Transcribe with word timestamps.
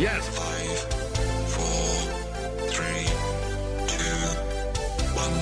Yes. 0.00 0.26
Five, 0.30 0.78
four, 1.50 1.92
three, 2.68 3.04
two, 3.86 4.16
one. 5.14 5.34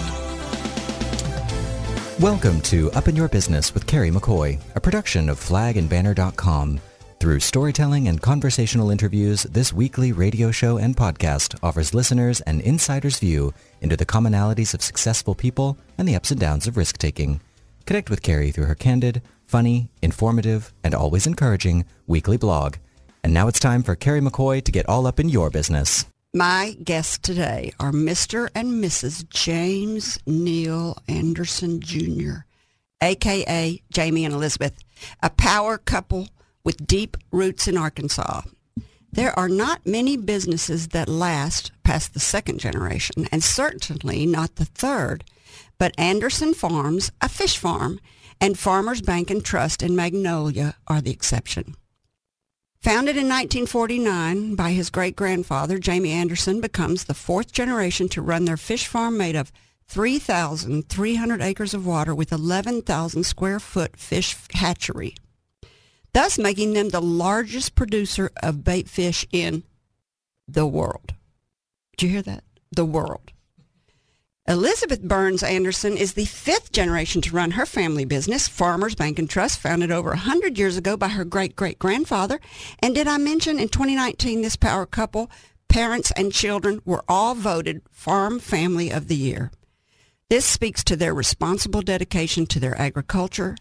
Welcome 2.20 2.60
to 2.62 2.90
Up 2.90 3.06
in 3.06 3.14
Your 3.14 3.28
Business 3.28 3.72
with 3.72 3.86
Carrie 3.86 4.10
McCoy, 4.10 4.58
a 4.74 4.80
production 4.80 5.28
of 5.28 5.38
flagandbanner.com. 5.38 6.80
Through 7.20 7.38
storytelling 7.38 8.08
and 8.08 8.20
conversational 8.20 8.90
interviews, 8.90 9.44
this 9.44 9.72
weekly 9.72 10.10
radio 10.10 10.50
show 10.50 10.78
and 10.78 10.96
podcast 10.96 11.56
offers 11.62 11.94
listeners 11.94 12.40
an 12.40 12.60
insider's 12.62 13.20
view 13.20 13.54
into 13.80 13.96
the 13.96 14.06
commonalities 14.06 14.74
of 14.74 14.82
successful 14.82 15.36
people 15.36 15.78
and 15.98 16.08
the 16.08 16.16
ups 16.16 16.32
and 16.32 16.40
downs 16.40 16.66
of 16.66 16.76
risk-taking. 16.76 17.40
Connect 17.86 18.10
with 18.10 18.22
Carrie 18.22 18.50
through 18.50 18.64
her 18.66 18.74
candid, 18.74 19.22
funny, 19.46 19.92
informative, 20.02 20.72
and 20.82 20.96
always 20.96 21.28
encouraging 21.28 21.84
weekly 22.08 22.36
blog. 22.36 22.74
And 23.28 23.34
now 23.34 23.46
it's 23.46 23.60
time 23.60 23.82
for 23.82 23.94
Carrie 23.94 24.22
McCoy 24.22 24.64
to 24.64 24.72
get 24.72 24.88
all 24.88 25.06
up 25.06 25.20
in 25.20 25.28
your 25.28 25.50
business. 25.50 26.06
My 26.32 26.78
guests 26.82 27.18
today 27.18 27.72
are 27.78 27.92
Mr. 27.92 28.48
and 28.54 28.82
Mrs. 28.82 29.28
James 29.28 30.18
Neil 30.24 30.96
Anderson 31.08 31.78
Jr., 31.82 32.46
aka 33.02 33.82
Jamie 33.92 34.24
and 34.24 34.32
Elizabeth, 34.32 34.82
a 35.22 35.28
power 35.28 35.76
couple 35.76 36.30
with 36.64 36.86
deep 36.86 37.18
roots 37.30 37.68
in 37.68 37.76
Arkansas. 37.76 38.40
There 39.12 39.38
are 39.38 39.50
not 39.50 39.86
many 39.86 40.16
businesses 40.16 40.88
that 40.88 41.10
last 41.10 41.70
past 41.84 42.14
the 42.14 42.20
second 42.20 42.60
generation, 42.60 43.28
and 43.30 43.44
certainly 43.44 44.24
not 44.24 44.56
the 44.56 44.64
third. 44.64 45.22
But 45.76 45.92
Anderson 45.98 46.54
Farms, 46.54 47.12
a 47.20 47.28
fish 47.28 47.58
farm, 47.58 48.00
and 48.40 48.58
Farmers 48.58 49.02
Bank 49.02 49.28
and 49.28 49.44
Trust 49.44 49.82
in 49.82 49.94
Magnolia 49.94 50.76
are 50.86 51.02
the 51.02 51.10
exception. 51.10 51.74
Founded 52.82 53.16
in 53.16 53.28
1949 53.28 54.54
by 54.54 54.70
his 54.70 54.88
great-grandfather, 54.88 55.80
Jamie 55.80 56.12
Anderson 56.12 56.60
becomes 56.60 57.04
the 57.04 57.14
fourth 57.14 57.50
generation 57.50 58.08
to 58.10 58.22
run 58.22 58.44
their 58.44 58.56
fish 58.56 58.86
farm 58.86 59.18
made 59.18 59.34
of 59.34 59.50
3,300 59.88 61.42
acres 61.42 61.74
of 61.74 61.84
water 61.84 62.14
with 62.14 62.30
11,000 62.30 63.24
square 63.24 63.58
foot 63.58 63.96
fish 63.96 64.36
hatchery, 64.52 65.16
thus 66.12 66.38
making 66.38 66.74
them 66.74 66.90
the 66.90 67.02
largest 67.02 67.74
producer 67.74 68.30
of 68.44 68.62
bait 68.62 68.88
fish 68.88 69.26
in 69.32 69.64
the 70.46 70.66
world. 70.66 71.14
Did 71.96 72.06
you 72.06 72.12
hear 72.12 72.22
that? 72.22 72.44
The 72.70 72.84
world. 72.84 73.32
Elizabeth 74.48 75.02
Burns 75.02 75.42
Anderson 75.42 75.94
is 75.98 76.14
the 76.14 76.24
fifth 76.24 76.72
generation 76.72 77.20
to 77.20 77.34
run 77.34 77.50
her 77.50 77.66
family 77.66 78.06
business, 78.06 78.48
Farmers 78.48 78.94
Bank 78.94 79.18
and 79.18 79.28
Trust, 79.28 79.60
founded 79.60 79.90
over 79.90 80.08
100 80.08 80.56
years 80.56 80.78
ago 80.78 80.96
by 80.96 81.08
her 81.08 81.24
great-great-grandfather. 81.26 82.40
And 82.78 82.94
did 82.94 83.06
I 83.06 83.18
mention 83.18 83.58
in 83.58 83.68
2019 83.68 84.40
this 84.40 84.56
power 84.56 84.86
couple, 84.86 85.30
parents 85.68 86.12
and 86.12 86.32
children, 86.32 86.80
were 86.86 87.04
all 87.06 87.34
voted 87.34 87.82
Farm 87.90 88.38
Family 88.38 88.90
of 88.90 89.08
the 89.08 89.16
Year. 89.16 89.50
This 90.30 90.46
speaks 90.46 90.82
to 90.84 90.96
their 90.96 91.12
responsible 91.12 91.82
dedication 91.82 92.46
to 92.46 92.58
their 92.58 92.80
agriculture 92.80 93.54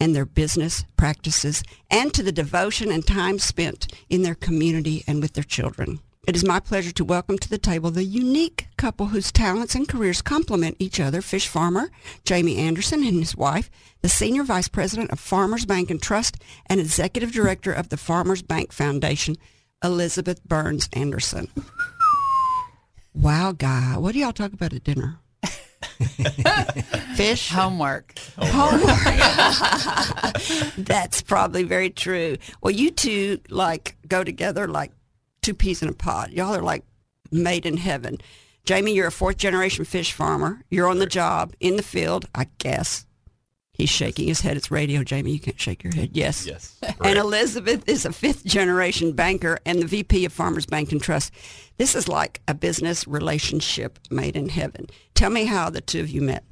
and 0.00 0.16
their 0.16 0.26
business 0.26 0.84
practices 0.96 1.62
and 1.88 2.12
to 2.12 2.24
the 2.24 2.32
devotion 2.32 2.90
and 2.90 3.06
time 3.06 3.38
spent 3.38 3.86
in 4.08 4.22
their 4.22 4.34
community 4.34 5.04
and 5.06 5.22
with 5.22 5.34
their 5.34 5.44
children. 5.44 6.00
It 6.26 6.36
is 6.36 6.44
my 6.44 6.58
pleasure 6.58 6.92
to 6.92 7.04
welcome 7.04 7.36
to 7.36 7.50
the 7.50 7.58
table 7.58 7.90
the 7.90 8.02
unique 8.02 8.68
couple 8.78 9.08
whose 9.08 9.30
talents 9.30 9.74
and 9.74 9.86
careers 9.86 10.22
complement 10.22 10.76
each 10.78 10.98
other, 10.98 11.20
fish 11.20 11.46
farmer 11.48 11.90
Jamie 12.24 12.56
Anderson 12.56 13.04
and 13.04 13.18
his 13.18 13.36
wife, 13.36 13.70
the 14.00 14.08
Senior 14.08 14.42
Vice 14.42 14.68
President 14.68 15.10
of 15.10 15.20
Farmers 15.20 15.66
Bank 15.66 15.90
and 15.90 16.00
Trust 16.00 16.38
and 16.66 16.80
Executive 16.80 17.30
Director 17.30 17.74
of 17.74 17.90
the 17.90 17.98
Farmers 17.98 18.40
Bank 18.40 18.72
Foundation, 18.72 19.36
Elizabeth 19.82 20.42
Burns 20.44 20.88
Anderson. 20.94 21.48
Wow, 23.12 23.52
guy. 23.52 23.98
What 23.98 24.12
do 24.12 24.20
y'all 24.20 24.32
talk 24.32 24.54
about 24.54 24.72
at 24.72 24.82
dinner? 24.82 25.18
Fish? 27.16 27.50
Homework. 27.50 28.18
Homework. 28.38 28.98
That's 30.78 31.20
probably 31.20 31.64
very 31.64 31.90
true. 31.90 32.38
Well, 32.62 32.72
you 32.72 32.90
two 32.90 33.40
like 33.50 33.98
go 34.08 34.24
together 34.24 34.66
like 34.66 34.90
two 35.44 35.54
peas 35.54 35.82
in 35.82 35.88
a 35.88 35.92
pod. 35.92 36.30
Y'all 36.30 36.54
are 36.54 36.62
like 36.62 36.84
made 37.30 37.66
in 37.66 37.76
heaven. 37.76 38.18
Jamie, 38.64 38.94
you're 38.94 39.08
a 39.08 39.12
fourth 39.12 39.36
generation 39.36 39.84
fish 39.84 40.12
farmer. 40.12 40.62
You're 40.70 40.88
on 40.88 40.98
the 40.98 41.06
job 41.06 41.54
in 41.60 41.76
the 41.76 41.82
field, 41.82 42.26
I 42.34 42.46
guess. 42.58 43.04
He's 43.74 43.90
shaking 43.90 44.28
his 44.28 44.40
head. 44.40 44.56
It's 44.56 44.70
radio, 44.70 45.02
Jamie. 45.02 45.32
You 45.32 45.40
can't 45.40 45.60
shake 45.60 45.82
your 45.82 45.92
head. 45.92 46.10
Yes. 46.12 46.46
Yes. 46.46 46.78
And. 47.04 47.18
Elizabeth 47.18 47.86
is 47.88 48.06
a 48.06 48.12
fifth 48.12 48.44
generation 48.44 49.12
banker 49.12 49.58
and 49.66 49.82
the 49.82 49.86
VP 49.86 50.24
of 50.24 50.32
Farmers 50.32 50.64
Bank 50.64 50.92
and 50.92 51.02
Trust. 51.02 51.32
This 51.76 51.94
is 51.94 52.08
like 52.08 52.40
a 52.46 52.54
business 52.54 53.06
relationship 53.06 53.98
made 54.10 54.36
in 54.36 54.48
heaven. 54.48 54.86
Tell 55.14 55.30
me 55.30 55.44
how 55.44 55.70
the 55.70 55.80
two 55.80 56.00
of 56.00 56.08
you 56.08 56.22
met. 56.22 56.44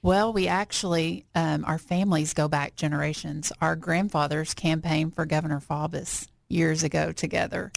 Well, 0.00 0.32
we 0.32 0.48
actually, 0.48 1.26
um, 1.34 1.64
our 1.66 1.78
families 1.78 2.32
go 2.32 2.48
back 2.48 2.74
generations. 2.74 3.52
Our 3.60 3.76
grandfathers 3.76 4.54
campaigned 4.54 5.14
for 5.14 5.26
Governor 5.26 5.60
Faubus 5.60 6.28
years 6.48 6.82
ago 6.82 7.12
together. 7.12 7.72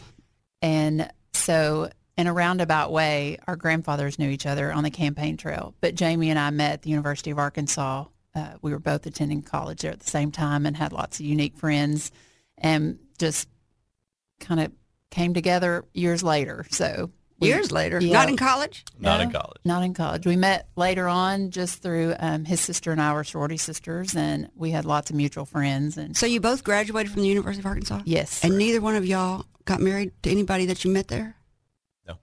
And 0.62 1.12
so 1.34 1.90
in 2.18 2.28
a 2.28 2.34
roundabout 2.34 2.92
way, 2.92 3.38
our 3.48 3.56
grandfathers 3.56 4.20
knew 4.20 4.30
each 4.30 4.46
other 4.46 4.72
on 4.72 4.84
the 4.84 4.92
campaign 4.92 5.38
trail. 5.38 5.74
But 5.82 5.96
Jamie 5.96 6.30
and 6.30 6.40
I 6.40 6.50
met 6.52 6.74
at 6.74 6.82
the 6.84 6.90
University 6.90 7.32
of 7.32 7.40
Arkansas. 7.40 8.06
Uh, 8.36 8.54
we 8.62 8.72
were 8.72 8.80
both 8.80 9.06
attending 9.06 9.42
college 9.42 9.82
there 9.82 9.92
at 9.92 10.00
the 10.00 10.10
same 10.10 10.32
time 10.32 10.66
and 10.66 10.78
had 10.78 10.94
lots 10.94 11.20
of 11.20 11.26
unique 11.26 11.58
friends 11.58 12.12
and 12.58 13.00
just 13.18 13.50
kind 14.40 14.60
of 14.62 14.72
came 15.10 15.34
together 15.34 15.84
years 15.94 16.24
later. 16.24 16.66
So 16.70 17.12
Years 17.48 17.72
later. 17.72 18.00
Yeah. 18.00 18.14
Not 18.14 18.30
in 18.30 18.38
college? 18.38 18.86
Not 19.00 19.22
in 19.22 19.32
college. 19.32 19.58
Not 19.66 19.84
in 19.84 19.94
college. 19.94 20.26
We 20.26 20.36
met 20.36 20.68
later 20.76 21.08
on 21.08 21.50
just 21.52 21.82
through 21.82 22.16
um, 22.20 22.46
his 22.46 22.62
sister 22.62 22.92
and 22.92 23.02
I 23.02 23.14
were 23.14 23.24
sorority 23.24 23.58
sisters, 23.58 24.16
and 24.16 24.50
we 24.56 24.72
had 24.72 24.86
lots 24.86 25.10
of 25.10 25.16
mutual 25.16 25.46
friends. 25.46 25.98
And 25.98 26.16
So 26.16 26.26
you 26.26 26.40
both 26.40 26.64
graduated 26.64 27.12
from 27.12 27.22
the 27.24 27.28
University 27.28 27.62
of 27.62 27.66
Arkansas? 27.66 28.02
yes, 28.06 28.44
And 28.44 28.58
neither 28.58 28.80
one 28.82 28.96
of 28.96 29.06
y'all 29.06 29.46
got 29.66 29.80
married 29.82 30.12
to 30.24 30.30
anybody 30.32 30.66
that 30.68 30.84
you 30.84 30.92
met 30.92 31.08
there? 31.08 31.36
No. 32.08 32.16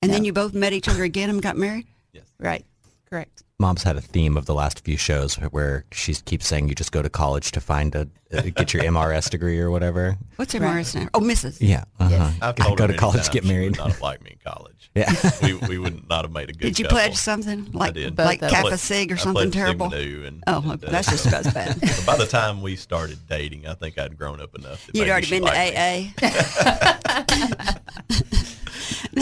And 0.00 0.12
then 0.12 0.24
you 0.24 0.32
both 0.32 0.54
met 0.54 0.72
each 0.72 0.88
other 0.88 1.02
again 1.04 1.30
and 1.30 1.40
got 1.42 1.56
married? 1.56 1.86
Yes. 2.12 2.24
right, 2.38 2.64
correct. 3.08 3.42
Mom's 3.62 3.82
had 3.84 3.96
a 3.96 4.00
theme 4.00 4.36
of 4.36 4.46
the 4.46 4.54
last 4.54 4.80
few 4.84 4.96
shows 4.96 5.36
where 5.36 5.84
she 5.92 6.14
keeps 6.14 6.46
saying 6.46 6.68
you 6.68 6.74
just 6.74 6.90
go 6.92 7.00
to 7.00 7.08
college 7.08 7.52
to 7.52 7.60
find 7.60 7.94
a 7.94 8.08
uh, 8.34 8.40
get 8.42 8.72
your 8.74 8.82
MRS 8.82 9.30
degree 9.30 9.60
or 9.60 9.70
whatever. 9.70 10.16
What's 10.36 10.52
Right. 10.54 10.62
MRS 10.62 10.94
now? 10.96 11.08
Oh, 11.14 11.20
Mrs. 11.20 11.58
Yeah. 11.60 11.84
Uh-huh. 12.00 12.30
I've 12.40 12.56
Go- 12.56 12.64
told 12.64 12.78
go 12.78 12.86
to 12.88 12.94
college, 12.94 13.18
many 13.18 13.28
get 13.30 13.40
times 13.42 13.48
she 13.48 13.52
married. 13.54 13.70
would 13.72 13.78
not 13.78 13.90
have 13.92 14.00
liked 14.00 14.22
me 14.24 14.30
in 14.32 14.38
college. 14.52 14.90
Yeah. 14.94 15.12
we, 15.42 15.54
we 15.54 15.78
would 15.78 16.08
not 16.08 16.24
have 16.24 16.32
made 16.32 16.48
a 16.50 16.52
good 16.52 16.60
Did 16.60 16.78
you 16.78 16.84
couple. 16.86 16.98
pledge 16.98 17.16
something? 17.16 17.70
Like, 17.72 17.94
like 18.18 18.42
of 18.42 18.50
Kappa 18.50 18.68
us. 18.72 18.82
Sig 18.82 19.12
or 19.12 19.14
I 19.14 19.18
something 19.18 19.50
terrible? 19.50 19.88
Nu 19.90 20.24
and, 20.26 20.42
Oh, 20.46 20.60
and, 20.62 20.84
uh, 20.84 20.90
that's 20.90 21.08
just 21.10 21.26
as 21.32 21.52
bad. 21.52 21.78
by 22.06 22.16
the 22.16 22.26
time 22.26 22.62
we 22.62 22.74
started 22.76 23.18
dating, 23.28 23.66
I 23.68 23.74
think 23.74 23.96
I'd 23.98 24.18
grown 24.18 24.40
up 24.40 24.54
enough. 24.56 24.88
You'd 24.92 25.08
already 25.08 25.28
been 25.30 25.44
to. 25.44 25.52
AA. 25.52 26.12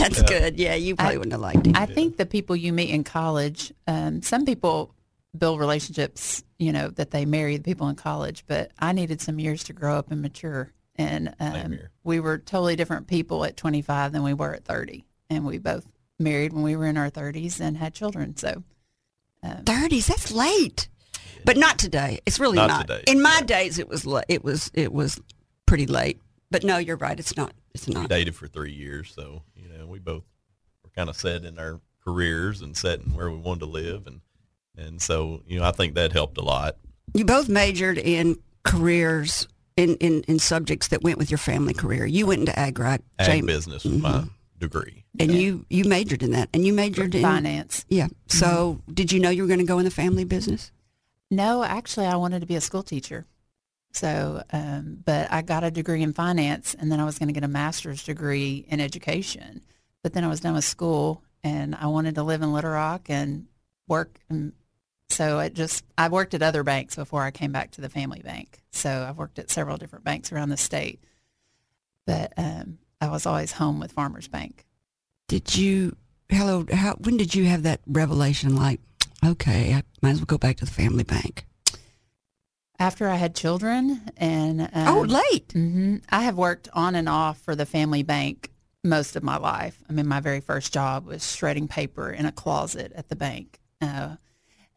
That's 0.01 0.21
good. 0.23 0.59
Yeah, 0.59 0.75
you 0.75 0.95
probably 0.95 1.15
I- 1.15 1.17
wouldn't 1.17 1.31
have 1.33 1.41
liked 1.41 1.65
him. 1.67 1.75
I 1.75 1.85
think 1.85 2.17
the 2.17 2.25
people 2.25 2.55
you 2.55 2.73
meet 2.73 2.89
in 2.89 3.03
college, 3.03 3.71
um, 3.87 4.21
some 4.21 4.45
people 4.45 4.93
build 5.37 5.59
relationships, 5.59 6.43
you 6.59 6.71
know, 6.73 6.89
that 6.89 7.11
they 7.11 7.25
marry 7.25 7.55
the 7.57 7.63
people 7.63 7.87
in 7.87 7.95
college, 7.95 8.43
but 8.47 8.71
I 8.79 8.91
needed 8.91 9.21
some 9.21 9.39
years 9.39 9.63
to 9.65 9.73
grow 9.73 9.95
up 9.97 10.11
and 10.11 10.21
mature. 10.21 10.71
And 10.97 11.33
um, 11.39 11.79
we 12.03 12.19
were 12.19 12.37
totally 12.37 12.75
different 12.75 13.07
people 13.07 13.45
at 13.45 13.55
25 13.57 14.11
than 14.11 14.23
we 14.23 14.33
were 14.33 14.53
at 14.53 14.65
30. 14.65 15.05
And 15.29 15.45
we 15.45 15.57
both 15.57 15.87
married 16.19 16.51
when 16.53 16.63
we 16.63 16.75
were 16.75 16.85
in 16.85 16.97
our 16.97 17.09
30s 17.09 17.59
and 17.61 17.77
had 17.77 17.93
children. 17.93 18.35
So 18.35 18.63
um, 19.41 19.63
30s, 19.63 20.07
that's 20.07 20.31
late. 20.31 20.89
But 21.45 21.57
not 21.57 21.79
today. 21.79 22.19
It's 22.25 22.39
really 22.39 22.57
Not 22.57 22.67
not. 22.67 22.87
today, 22.87 23.03
In 23.07 23.21
my 23.21 23.37
yeah. 23.39 23.45
days, 23.45 23.79
it 23.79 23.87
was 23.87 24.05
la- 24.05 24.21
it 24.27 24.43
was 24.43 24.69
it 24.75 24.93
was 24.93 25.19
pretty 25.65 25.87
late. 25.87 26.19
But 26.51 26.63
no, 26.63 26.77
you're 26.77 26.97
right. 26.97 27.19
It's 27.19 27.35
not. 27.35 27.53
It's 27.73 27.87
We 27.87 27.93
not. 27.93 28.09
dated 28.09 28.35
for 28.35 28.47
three 28.47 28.73
years, 28.73 29.11
so 29.15 29.41
you 29.55 29.69
know 29.69 29.87
we 29.87 29.99
both 29.99 30.23
were 30.83 30.91
kind 30.95 31.09
of 31.09 31.15
set 31.15 31.45
in 31.45 31.57
our 31.57 31.79
careers 32.03 32.61
and 32.61 32.75
set 32.75 32.99
in 32.99 33.13
where 33.13 33.31
we 33.31 33.37
wanted 33.37 33.61
to 33.61 33.65
live, 33.67 34.05
and 34.05 34.21
and 34.77 35.01
so 35.01 35.41
you 35.47 35.57
know 35.57 35.65
I 35.65 35.71
think 35.71 35.95
that 35.95 36.11
helped 36.11 36.37
a 36.37 36.43
lot. 36.43 36.75
You 37.13 37.25
both 37.25 37.49
majored 37.49 37.97
in 37.97 38.37
careers 38.63 39.47
in, 39.75 39.95
in, 39.97 40.21
in 40.23 40.39
subjects 40.39 40.89
that 40.89 41.01
went 41.01 41.17
with 41.17 41.31
your 41.31 41.37
family 41.37 41.73
career. 41.73 42.05
You 42.05 42.25
went 42.25 42.41
into 42.41 42.57
ag, 42.57 42.79
right? 42.79 43.01
Ag 43.19 43.27
Jamie? 43.27 43.47
business 43.47 43.83
was 43.83 44.01
my 44.01 44.25
degree. 44.59 45.05
And 45.19 45.31
you 45.31 45.65
you 45.69 45.85
majored 45.85 46.23
in 46.23 46.31
that, 46.31 46.49
and 46.53 46.65
you 46.65 46.71
majored 46.71 47.13
in 47.13 47.21
finance. 47.21 47.85
Yeah. 47.89 48.07
So, 48.27 48.79
mm-hmm. 48.81 48.93
did 48.93 49.11
you 49.11 49.19
know 49.19 49.29
you 49.29 49.41
were 49.41 49.47
going 49.47 49.59
to 49.59 49.65
go 49.65 49.77
in 49.79 49.85
the 49.85 49.91
family 49.91 50.23
business? 50.23 50.71
No, 51.29 51.63
actually, 51.63 52.05
I 52.05 52.15
wanted 52.15 52.39
to 52.41 52.45
be 52.45 52.55
a 52.55 52.61
school 52.61 52.83
teacher. 52.83 53.25
So, 53.93 54.41
um, 54.53 54.99
but 55.03 55.31
I 55.31 55.41
got 55.41 55.63
a 55.63 55.71
degree 55.71 56.01
in 56.01 56.13
finance, 56.13 56.75
and 56.79 56.91
then 56.91 56.99
I 56.99 57.05
was 57.05 57.19
going 57.19 57.27
to 57.27 57.33
get 57.33 57.43
a 57.43 57.47
master's 57.49 58.03
degree 58.03 58.65
in 58.69 58.79
education. 58.79 59.61
But 60.01 60.13
then 60.13 60.23
I 60.23 60.27
was 60.27 60.39
done 60.39 60.53
with 60.53 60.63
school, 60.63 61.23
and 61.43 61.75
I 61.75 61.87
wanted 61.87 62.15
to 62.15 62.23
live 62.23 62.41
in 62.41 62.53
Little 62.53 62.71
Rock 62.71 63.09
and 63.09 63.47
work. 63.87 64.19
And 64.29 64.53
so 65.09 65.39
it 65.39 65.53
just 65.53 65.83
I 65.97 66.07
worked 66.07 66.33
at 66.33 66.41
other 66.41 66.63
banks 66.63 66.95
before 66.95 67.23
I 67.23 67.31
came 67.31 67.51
back 67.51 67.71
to 67.71 67.81
the 67.81 67.89
family 67.89 68.21
bank. 68.23 68.61
So 68.71 69.05
I've 69.07 69.17
worked 69.17 69.39
at 69.39 69.49
several 69.49 69.75
different 69.77 70.05
banks 70.05 70.31
around 70.31 70.49
the 70.49 70.57
state. 70.57 71.01
but 72.05 72.33
um, 72.37 72.77
I 72.99 73.09
was 73.09 73.25
always 73.25 73.53
home 73.53 73.79
with 73.79 73.91
Farmers 73.91 74.27
Bank. 74.27 74.65
Did 75.27 75.55
you, 75.55 75.95
hello, 76.29 76.65
how, 76.71 76.93
when 76.95 77.17
did 77.17 77.33
you 77.33 77.45
have 77.45 77.63
that 77.63 77.81
revelation 77.87 78.55
like, 78.55 78.79
okay, 79.25 79.73
I 79.73 79.83
might 80.01 80.11
as 80.11 80.17
well 80.17 80.25
go 80.25 80.37
back 80.37 80.57
to 80.57 80.65
the 80.65 80.71
family 80.71 81.03
bank? 81.03 81.45
After 82.81 83.07
I 83.07 83.15
had 83.15 83.35
children, 83.35 84.01
and 84.17 84.61
um, 84.61 84.69
oh, 84.73 85.01
late. 85.01 85.51
hmm 85.51 85.97
I 86.09 86.23
have 86.23 86.35
worked 86.35 86.67
on 86.73 86.95
and 86.95 87.07
off 87.07 87.39
for 87.39 87.55
the 87.55 87.67
family 87.67 88.01
bank 88.01 88.49
most 88.83 89.15
of 89.15 89.21
my 89.21 89.37
life. 89.37 89.77
I 89.87 89.93
mean, 89.93 90.07
my 90.07 90.19
very 90.19 90.39
first 90.41 90.73
job 90.73 91.05
was 91.05 91.35
shredding 91.35 91.67
paper 91.67 92.09
in 92.09 92.25
a 92.25 92.31
closet 92.31 92.91
at 92.95 93.07
the 93.07 93.15
bank, 93.15 93.59
uh, 93.81 94.15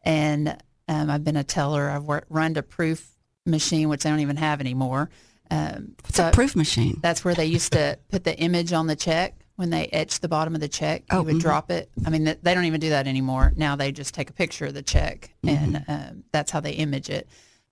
and 0.03 0.55
um, 0.87 1.09
I've 1.09 1.23
been 1.23 1.35
a 1.35 1.43
teller. 1.43 1.89
I've 1.89 2.03
worked, 2.03 2.27
run 2.29 2.55
a 2.57 2.61
proof 2.61 3.09
machine, 3.43 3.89
which 3.89 4.05
I 4.05 4.11
don't 4.11 4.19
even 4.19 4.37
have 4.37 4.59
anymore. 4.59 5.09
Um, 5.49 5.95
What's 6.03 6.17
so 6.17 6.29
a 6.29 6.31
proof 6.31 6.55
machine? 6.55 6.99
that's 7.01 7.25
where 7.25 7.33
they 7.33 7.47
used 7.47 7.73
to 7.73 7.97
put 8.09 8.23
the 8.23 8.37
image 8.37 8.71
on 8.71 8.85
the 8.85 8.95
check 8.95 9.33
when 9.55 9.71
they 9.71 9.87
etched 9.87 10.21
the 10.21 10.27
bottom 10.27 10.53
of 10.53 10.61
the 10.61 10.67
check. 10.67 11.05
Oh, 11.09 11.21
you 11.21 11.25
would 11.25 11.35
mhm. 11.37 11.41
drop 11.41 11.71
it. 11.71 11.89
I 12.05 12.11
mean, 12.11 12.25
th- 12.25 12.39
they 12.43 12.53
don't 12.53 12.65
even 12.65 12.81
do 12.81 12.89
that 12.89 13.07
anymore. 13.07 13.51
Now 13.55 13.75
they 13.75 13.91
just 13.91 14.13
take 14.13 14.29
a 14.29 14.33
picture 14.33 14.67
of 14.67 14.75
the 14.75 14.83
check, 14.83 15.33
and 15.43 15.83
um, 15.87 16.23
that's 16.31 16.51
how 16.51 16.59
they 16.59 16.73
image 16.73 17.09
it. 17.09 17.27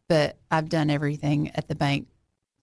But 0.09 0.37
I've 0.51 0.69
done 0.69 0.89
everything 0.89 1.51
at 1.55 1.67
the 1.67 1.75
bank 1.75 2.07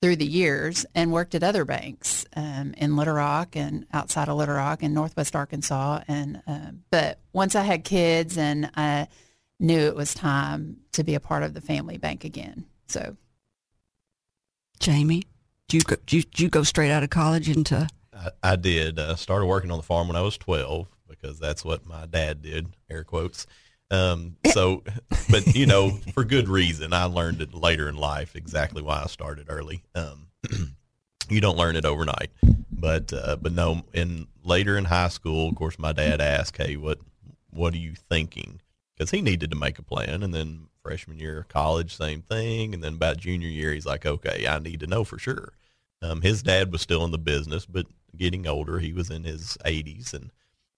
through 0.03 0.17
the 0.17 0.27
years 0.27 0.87
and 0.95 1.13
worked 1.13 1.35
at 1.35 1.43
other 1.43 1.65
banks 1.65 2.25
um, 2.35 2.75
in 2.77 2.97
Little 2.97 3.15
Rock 3.15 3.55
and 3.55 3.87
outside 3.93 4.29
of 4.29 4.37
Little 4.37 4.55
Rock 4.55 4.83
in 4.83 4.95
Northwest 4.95 5.37
Arkansas. 5.37 6.03
And 6.09 6.43
um, 6.47 6.83
but 6.91 7.19
once 7.33 7.55
I 7.55 7.63
had 7.63 7.85
kids 7.85 8.39
and 8.39 8.71
I 8.77 9.09
knew 9.59 9.79
it 9.79 9.95
was 9.95 10.15
time 10.15 10.79
to 10.93 11.05
be 11.05 11.15
a 11.15 11.21
part 11.21 11.43
of 11.43 11.55
the 11.55 11.61
family 11.61 11.99
bank 11.99 12.25
again. 12.25 12.65
So 12.89 13.17
Jamie, 14.81 15.25
did 15.69 15.83
you 15.83 15.85
go, 15.85 15.97
did 16.07 16.13
you, 16.13 16.23
did 16.23 16.41
you 16.41 16.49
go 16.49 16.63
straight 16.63 16.91
out 16.91 17.03
of 17.03 17.11
college 17.11 17.49
into, 17.49 17.87
I, 18.15 18.31
I 18.43 18.57
did. 18.57 18.99
Uh, 18.99 19.17
started 19.17 19.47
working 19.47 19.71
on 19.71 19.77
the 19.77 19.83
farm 19.83 20.09
when 20.09 20.17
I 20.17 20.23
was 20.23 20.39
12 20.39 20.89
because 21.09 21.39
that's 21.39 21.65
what 21.65 21.87
my 21.87 22.07
dad 22.07 22.41
did, 22.43 22.69
air 22.89 23.05
quotes. 23.05 23.47
Um, 23.91 24.37
so, 24.53 24.85
but 25.31 25.55
you 25.55 25.67
know, 25.67 25.91
for 26.15 26.25
good 26.25 26.49
reason. 26.49 26.93
I 26.93 27.05
learned 27.05 27.43
it 27.43 27.55
later 27.55 27.89
in 27.89 27.97
life 27.97 28.37
exactly 28.37 28.83
why 28.83 29.03
I 29.03 29.07
started 29.07 29.47
early. 29.49 29.83
Um, 29.95 30.29
you 31.29 31.41
don't 31.41 31.59
learn 31.59 31.77
it 31.77 31.85
overnight, 31.85 32.31
but 32.71 33.13
uh, 33.13 33.37
but 33.37 33.53
no. 33.53 33.83
In 33.93 34.29
later 34.45 34.77
in 34.77 34.85
high 34.85 35.09
school, 35.09 35.49
of 35.49 35.57
course, 35.57 35.79
my 35.79 35.93
dad 35.93 36.21
asked, 36.21 36.57
"Hey, 36.57 36.77
what 36.77 36.99
what 37.51 37.75
are 37.75 37.79
you 37.79 37.95
thinking?" 37.95 38.61
Because 38.97 39.11
he 39.11 39.23
needed 39.23 39.51
to 39.51 39.57
make 39.57 39.79
a 39.79 39.83
plan, 39.83 40.23
and 40.23 40.33
then 40.33 40.69
freshman 40.83 41.19
year 41.19 41.41
of 41.41 41.49
college, 41.49 41.97
same 41.97 42.23
thing, 42.23 42.75
and 42.75 42.83
then 42.83 42.95
about 42.95 43.19
junior 43.19 43.49
year, 43.49 43.73
he's 43.73 43.87
like, 43.87 44.07
"Okay, 44.07 44.47
I 44.47 44.59
need 44.59 44.81
to 44.81 44.87
know 44.87 45.05
for 45.05 45.19
sure." 45.19 45.53
Um, 46.03 46.23
his 46.23 46.43
dad 46.43 46.73
was 46.73 46.81
still 46.81 47.05
in 47.05 47.11
the 47.11 47.19
business, 47.19 47.67
but 47.67 47.87
getting 48.17 48.47
older, 48.47 48.79
he 48.79 48.93
was 48.93 49.11
in 49.11 49.25
his 49.25 49.59
80s, 49.65 50.15
and 50.15 50.31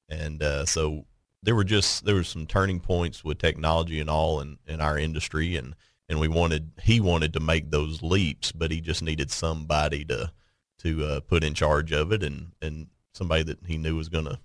and 0.09 0.43
uh, 0.43 0.65
so 0.67 1.05
there 1.43 1.55
were 1.55 1.65
just 1.65 2.05
there 2.05 2.15
were 2.15 2.25
some 2.25 2.47
turning 2.47 2.81
points 2.81 3.25
with 3.25 3.39
technology 3.39 4.01
and 4.01 4.09
all 4.09 4.41
in, 4.41 4.59
in 4.67 4.81
our 4.81 4.99
industry, 4.99 5.57
and 5.57 5.75
and 6.09 6.21
we 6.21 6.29
wanted 6.29 6.73
he 6.83 7.01
wanted 7.01 7.33
to 7.33 7.41
make 7.41 7.71
those 7.71 8.03
leaps, 8.03 8.53
but 8.53 8.71
he 8.71 8.81
just 8.81 9.03
needed 9.03 9.31
somebody 9.31 10.05
to 10.07 10.33
to 10.79 11.05
uh, 11.05 11.21
put 11.21 11.45
in 11.45 11.55
charge 11.55 11.93
of 11.93 12.13
it, 12.13 12.23
and 12.23 12.53
and 12.63 12.89
somebody 13.13 13.43
that 13.43 13.67
he 13.67 13.77
knew 13.77 13.97
was 13.97 14.09
going 14.09 14.25
to 14.25 14.39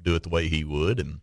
do 0.00 0.14
it 0.14 0.22
the 0.22 0.28
way 0.28 0.48
he 0.48 0.64
would, 0.64 0.98
and 0.98 1.20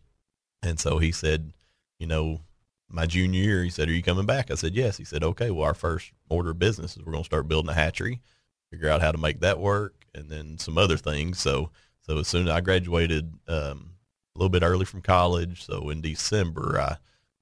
and 0.62 0.78
so 0.78 0.98
he 0.98 1.12
said, 1.12 1.52
you 1.98 2.06
know, 2.06 2.40
my 2.88 3.06
junior 3.06 3.40
year, 3.40 3.64
he 3.64 3.70
said, 3.70 3.88
"Are 3.88 3.92
you 3.92 4.02
coming 4.02 4.26
back?" 4.26 4.50
I 4.50 4.54
said, 4.54 4.74
"Yes." 4.74 4.96
He 4.96 5.04
said, 5.04 5.24
"Okay, 5.24 5.50
well, 5.50 5.66
our 5.66 5.74
first 5.74 6.12
order 6.28 6.50
of 6.50 6.58
business 6.58 6.96
is 6.96 7.04
we're 7.04 7.12
going 7.12 7.24
to 7.24 7.28
start 7.28 7.48
building 7.48 7.70
a 7.70 7.74
hatchery, 7.74 8.20
figure 8.70 8.88
out 8.88 9.00
how 9.00 9.12
to 9.12 9.18
make 9.18 9.40
that 9.40 9.58
work, 9.58 10.06
and 10.14 10.30
then 10.30 10.58
some 10.58 10.78
other 10.78 10.96
things." 10.96 11.40
So, 11.40 11.70
so 12.00 12.18
as 12.18 12.28
soon 12.28 12.46
as 12.46 12.54
I 12.54 12.60
graduated 12.60 13.32
um, 13.48 13.95
a 14.36 14.38
little 14.38 14.50
bit 14.50 14.62
early 14.62 14.84
from 14.84 15.02
college, 15.02 15.64
so 15.64 15.90
in 15.90 16.00
December, 16.00 16.78
I 16.80 16.96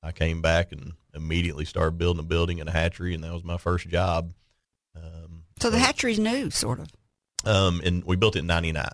I 0.08 0.12
came 0.12 0.40
back 0.42 0.70
and 0.72 0.92
immediately 1.14 1.64
started 1.64 1.98
building 1.98 2.20
a 2.20 2.26
building 2.26 2.60
and 2.60 2.68
a 2.68 2.72
hatchery, 2.72 3.14
and 3.14 3.24
that 3.24 3.32
was 3.32 3.44
my 3.44 3.56
first 3.56 3.88
job. 3.88 4.32
Um, 4.96 5.44
so 5.60 5.70
the 5.70 5.78
hatchery's 5.78 6.18
new, 6.18 6.50
sort 6.50 6.78
of. 6.80 6.88
um, 7.44 7.80
and 7.84 8.04
we 8.04 8.16
built 8.16 8.36
it 8.36 8.40
in 8.40 8.46
'99. 8.46 8.86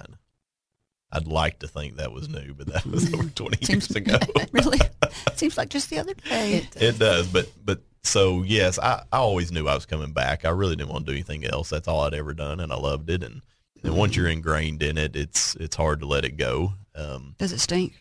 I'd 1.12 1.26
like 1.26 1.58
to 1.58 1.66
think 1.68 1.96
that 1.96 2.12
was 2.12 2.28
new, 2.28 2.54
but 2.54 2.68
that 2.68 2.86
was 2.86 3.12
over 3.12 3.24
20 3.28 3.56
Seems- 3.64 3.90
years 3.90 3.96
ago. 3.96 4.18
really? 4.52 4.78
Seems 5.34 5.58
like 5.58 5.68
just 5.68 5.90
the 5.90 5.98
other 5.98 6.14
day. 6.14 6.54
it, 6.58 6.80
It 6.82 6.98
does, 6.98 7.26
but 7.26 7.48
but 7.64 7.80
so 8.04 8.42
yes, 8.44 8.78
I, 8.78 9.02
I 9.12 9.18
always 9.18 9.50
knew 9.52 9.66
I 9.68 9.74
was 9.74 9.86
coming 9.86 10.12
back. 10.12 10.44
I 10.44 10.50
really 10.50 10.76
didn't 10.76 10.90
want 10.90 11.06
to 11.06 11.12
do 11.12 11.16
anything 11.16 11.44
else. 11.44 11.68
That's 11.70 11.88
all 11.88 12.00
I'd 12.02 12.14
ever 12.14 12.32
done, 12.34 12.60
and 12.60 12.72
I 12.72 12.76
loved 12.76 13.10
it. 13.10 13.22
And 13.24 13.42
and 13.82 13.96
once 13.96 14.14
you're 14.14 14.28
ingrained 14.28 14.82
in 14.82 14.96
it, 14.96 15.16
it's 15.16 15.56
it's 15.56 15.74
hard 15.76 16.00
to 16.00 16.06
let 16.06 16.24
it 16.24 16.36
go. 16.36 16.74
Um, 16.94 17.34
Does 17.38 17.52
it 17.52 17.60
stink? 17.60 17.94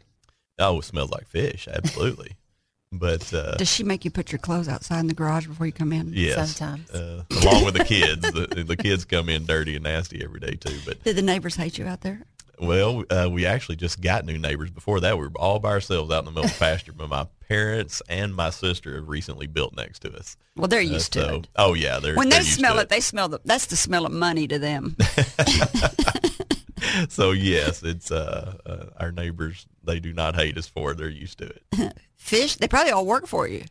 oh, 0.59 0.79
it 0.79 0.83
smells 0.83 1.11
like 1.11 1.27
fish, 1.27 1.67
absolutely. 1.71 2.31
but 2.91 3.33
uh, 3.33 3.55
Does 3.55 3.69
she 3.71 3.83
make 3.83 4.03
you 4.03 4.11
put 4.11 4.31
your 4.31 4.39
clothes 4.39 4.67
outside 4.67 4.99
in 4.99 5.07
the 5.07 5.13
garage 5.13 5.47
before 5.47 5.65
you 5.65 5.71
come 5.71 5.93
in? 5.93 6.11
yes, 6.13 6.35
Sometimes. 6.55 6.89
uh, 6.91 7.23
along 7.41 7.65
with 7.65 7.75
the 7.75 7.83
kids, 7.85 8.21
the, 8.31 8.63
the 8.67 8.75
kids 8.75 9.05
come 9.05 9.29
in 9.29 9.45
dirty 9.45 9.75
and 9.75 9.83
nasty 9.83 10.23
every 10.23 10.39
day 10.39 10.55
too. 10.55 10.77
But 10.85 11.03
Did 11.03 11.15
the 11.15 11.21
neighbors 11.21 11.55
hate 11.55 11.77
you 11.77 11.85
out 11.85 12.01
there? 12.01 12.23
Well, 12.61 13.05
uh, 13.09 13.29
we 13.31 13.45
actually 13.45 13.77
just 13.77 14.01
got 14.01 14.25
new 14.25 14.37
neighbors. 14.37 14.69
Before 14.69 14.99
that, 14.99 15.17
we 15.17 15.27
were 15.27 15.31
all 15.37 15.59
by 15.59 15.69
ourselves 15.69 16.11
out 16.11 16.19
in 16.19 16.25
the 16.25 16.31
middle 16.31 16.43
of 16.43 16.51
the 16.51 16.59
pasture. 16.59 16.91
But 16.91 17.07
my 17.07 17.25
parents 17.47 18.01
and 18.09 18.35
my 18.35 18.49
sister 18.49 18.95
have 18.95 19.07
recently 19.07 19.47
built 19.47 19.77
next 19.77 19.99
to 19.99 20.13
us. 20.13 20.35
Well, 20.57 20.67
they're 20.67 20.79
Uh, 20.81 20.83
used 20.83 21.13
to 21.13 21.35
it. 21.35 21.47
Oh 21.55 21.73
yeah, 21.73 21.99
they're 21.99 22.15
When 22.15 22.27
they're 22.27 22.39
they 22.39 22.45
used 22.45 22.57
smell 22.59 22.73
to 22.75 22.81
it, 22.81 22.89
they 22.89 22.99
smell 22.99 23.29
the. 23.29 23.39
That's 23.45 23.67
the 23.67 23.77
smell 23.77 24.05
of 24.05 24.11
money 24.11 24.45
to 24.49 24.59
them. 24.59 24.97
so 27.09 27.31
yes, 27.31 27.83
it's 27.83 28.11
uh, 28.11 28.57
uh, 28.65 28.85
our 28.99 29.11
neighbors. 29.11 29.65
They 29.83 29.99
do 29.99 30.13
not 30.13 30.35
hate 30.35 30.57
us 30.57 30.67
for 30.67 30.91
it. 30.91 30.97
They're 30.97 31.09
used 31.09 31.37
to 31.39 31.45
it. 31.47 31.93
Fish, 32.17 32.55
they 32.55 32.67
probably 32.67 32.91
all 32.91 33.05
work 33.05 33.27
for 33.27 33.47
you. 33.47 33.63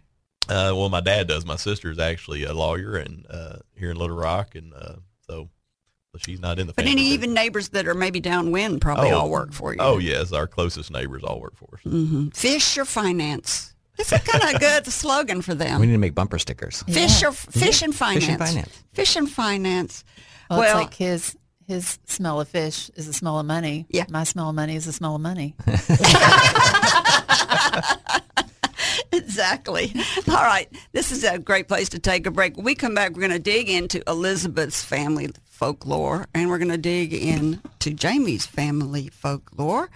Uh, 0.49 0.73
well, 0.75 0.88
my 0.88 1.00
dad 1.00 1.29
does. 1.29 1.44
My 1.44 1.56
sister 1.56 1.91
is 1.91 1.99
actually 1.99 2.44
a 2.44 2.55
lawyer 2.55 2.97
and 2.97 3.26
uh, 3.29 3.56
here 3.76 3.91
in 3.91 3.97
Little 3.99 4.17
Rock, 4.17 4.55
and 4.55 4.73
uh, 4.73 4.94
so, 5.26 5.50
so 6.12 6.19
she's 6.25 6.41
not 6.41 6.59
in 6.59 6.67
the. 6.67 6.73
But 6.73 6.85
family 6.87 6.93
any 6.93 7.03
business. 7.11 7.15
even 7.25 7.35
neighbors 7.35 7.69
that 7.70 7.87
are 7.87 7.94
maybe 7.94 8.19
downwind 8.20 8.81
probably 8.81 9.11
all 9.11 9.29
work 9.29 9.53
for 9.53 9.73
you. 9.75 9.79
Oh 9.81 9.99
yes, 9.99 10.32
our 10.32 10.47
closest 10.47 10.91
neighbors 10.91 11.23
all 11.23 11.41
work 11.41 11.56
for 11.56 11.69
us. 11.75 11.81
hmm 11.82 12.29
Fish 12.29 12.79
or 12.79 12.85
finance. 12.87 13.75
It's 13.99 14.12
a 14.12 14.19
kind 14.21 14.55
of 14.55 14.61
good 14.61 14.87
slogan 14.87 15.43
for 15.43 15.55
them. 15.55 15.81
We 15.81 15.87
need 15.88 15.93
to 15.93 15.99
make 15.99 16.14
bumper 16.14 16.38
stickers. 16.38 16.82
Fish 16.85 17.21
Yeah. 17.21 17.29
or 17.29 17.32
fish 17.32 17.82
and 17.82 17.94
finance. 17.94 18.25
Fish 18.25 18.31
and 18.31 18.38
finance. 18.38 18.85
Fish 18.94 19.17
and 19.17 19.31
finance. 19.31 20.05
Well, 20.49 20.61
Well- 20.61 20.79
it's 20.79 20.85
like 20.87 20.94
his 20.94 21.37
his 21.69 22.00
smell 22.06 22.41
of 22.41 22.49
fish 22.49 22.91
is 22.97 23.07
the 23.07 23.12
smell 23.12 23.38
of 23.38 23.47
money. 23.47 23.87
Yeah. 23.90 24.07
My 24.09 24.25
smell 24.25 24.49
of 24.49 24.57
money 24.57 24.75
is 24.75 24.87
the 24.87 24.93
smell 24.93 25.14
of 25.14 25.21
money. 25.21 25.54
Exactly. 29.11 29.93
All 30.28 30.35
right. 30.35 30.69
This 30.93 31.12
is 31.12 31.25
a 31.25 31.38
great 31.38 31.69
place 31.69 31.88
to 31.90 31.99
take 31.99 32.26
a 32.26 32.31
break. 32.31 32.57
When 32.57 32.64
we 32.64 32.75
come 32.75 32.95
back, 32.95 33.12
we're 33.12 33.21
going 33.21 33.31
to 33.31 33.38
dig 33.38 33.69
into 33.69 34.02
Elizabeth's 34.07 34.83
family 34.83 35.31
folklore 35.45 36.26
and 36.35 36.49
we're 36.49 36.59
going 36.59 36.71
to 36.71 36.78
dig 36.78 37.12
into 37.12 37.90
Jamie's 37.90 38.47
family 38.47 39.09
folklore. 39.09 39.90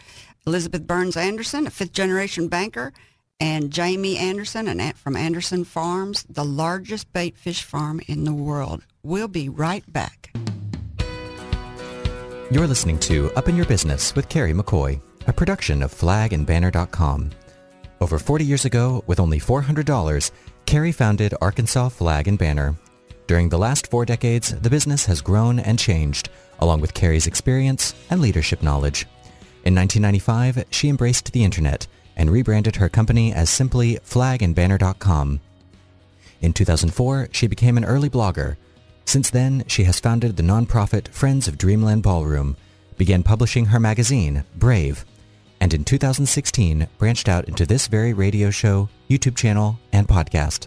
Elizabeth 0.46 0.86
Burns 0.86 1.16
Anderson, 1.16 1.66
a 1.66 1.70
fifth 1.70 1.92
generation 1.92 2.48
banker, 2.48 2.92
and 3.38 3.70
Jamie 3.70 4.16
Anderson 4.16 4.68
an 4.68 4.80
aunt 4.80 4.98
from 4.98 5.16
Anderson 5.16 5.64
Farms, 5.64 6.24
the 6.28 6.44
largest 6.44 7.12
bait 7.12 7.36
fish 7.36 7.62
farm 7.62 8.00
in 8.06 8.24
the 8.24 8.34
world. 8.34 8.84
We'll 9.02 9.28
be 9.28 9.48
right 9.48 9.84
back. 9.92 10.32
You're 12.52 12.66
listening 12.66 12.98
to 12.98 13.32
Up 13.32 13.48
in 13.48 13.56
Your 13.56 13.64
Business 13.64 14.14
with 14.14 14.28
Carrie 14.28 14.52
McCoy, 14.52 15.00
a 15.26 15.32
production 15.32 15.82
of 15.82 15.90
flagandbanner.com. 15.90 17.30
Over 17.98 18.18
40 18.18 18.44
years 18.44 18.66
ago, 18.66 19.02
with 19.06 19.20
only 19.20 19.40
$400, 19.40 20.30
Carrie 20.66 20.92
founded 20.92 21.32
Arkansas 21.40 21.88
Flag 21.88 22.28
and 22.28 22.38
Banner. 22.38 22.76
During 23.26 23.48
the 23.48 23.56
last 23.56 23.86
four 23.86 24.04
decades, 24.04 24.50
the 24.60 24.68
business 24.68 25.06
has 25.06 25.22
grown 25.22 25.60
and 25.60 25.78
changed, 25.78 26.28
along 26.58 26.82
with 26.82 26.92
Carrie's 26.92 27.26
experience 27.26 27.94
and 28.10 28.20
leadership 28.20 28.62
knowledge. 28.62 29.06
In 29.64 29.74
1995, 29.74 30.66
she 30.68 30.90
embraced 30.90 31.32
the 31.32 31.44
internet 31.44 31.86
and 32.18 32.30
rebranded 32.30 32.76
her 32.76 32.90
company 32.90 33.32
as 33.32 33.48
simply 33.48 33.96
flagandbanner.com. 34.04 35.40
In 36.42 36.52
2004, 36.52 37.30
she 37.32 37.46
became 37.46 37.78
an 37.78 37.86
early 37.86 38.10
blogger. 38.10 38.56
Since 39.04 39.30
then, 39.30 39.64
she 39.66 39.84
has 39.84 40.00
founded 40.00 40.36
the 40.36 40.42
nonprofit 40.42 41.08
Friends 41.08 41.48
of 41.48 41.58
Dreamland 41.58 42.02
Ballroom, 42.02 42.56
began 42.96 43.22
publishing 43.22 43.66
her 43.66 43.80
magazine, 43.80 44.44
Brave, 44.56 45.04
and 45.60 45.74
in 45.74 45.84
2016 45.84 46.88
branched 46.98 47.28
out 47.28 47.46
into 47.46 47.64
this 47.64 47.86
very 47.86 48.12
radio 48.12 48.50
show, 48.50 48.88
YouTube 49.08 49.36
channel, 49.36 49.78
and 49.92 50.08
podcast. 50.08 50.66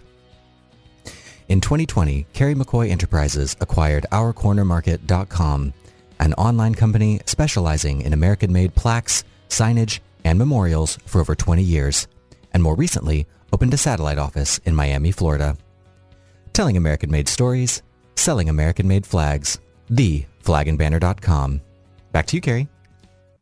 In 1.48 1.62
2020, 1.62 2.26
Carrie 2.34 2.56
McCoy 2.56 2.90
Enterprises 2.90 3.56
acquired 3.60 4.06
OurCornerMarket.com, 4.12 5.74
an 6.20 6.34
online 6.34 6.76
company 6.76 7.20
specializing 7.26 8.02
in 8.02 8.14
American-made 8.14 8.74
plaques, 8.74 9.24
signage, 9.50 10.00
and 10.24 10.40
memorials 10.40 10.98
for 11.06 11.22
over 11.22 11.36
20 11.36 11.62
years, 11.62 12.08
and 12.54 12.64
more 12.64 12.76
recently 12.76 13.28
opened 13.54 13.74
a 13.74 13.78
satellite 13.78 14.18
office 14.18 14.60
in 14.66 14.74
Miami, 14.74 15.12
Florida. 15.12 15.56
Telling 16.54 16.78
American-made 16.78 17.28
stories, 17.28 17.84
selling 18.26 18.50
American-made 18.50 19.06
flags, 19.06 19.60
the 19.88 20.26
flagandbanner.com. 20.44 21.62
Back 22.12 22.26
to 22.28 22.36
you, 22.36 22.42
Carrie. 22.42 22.68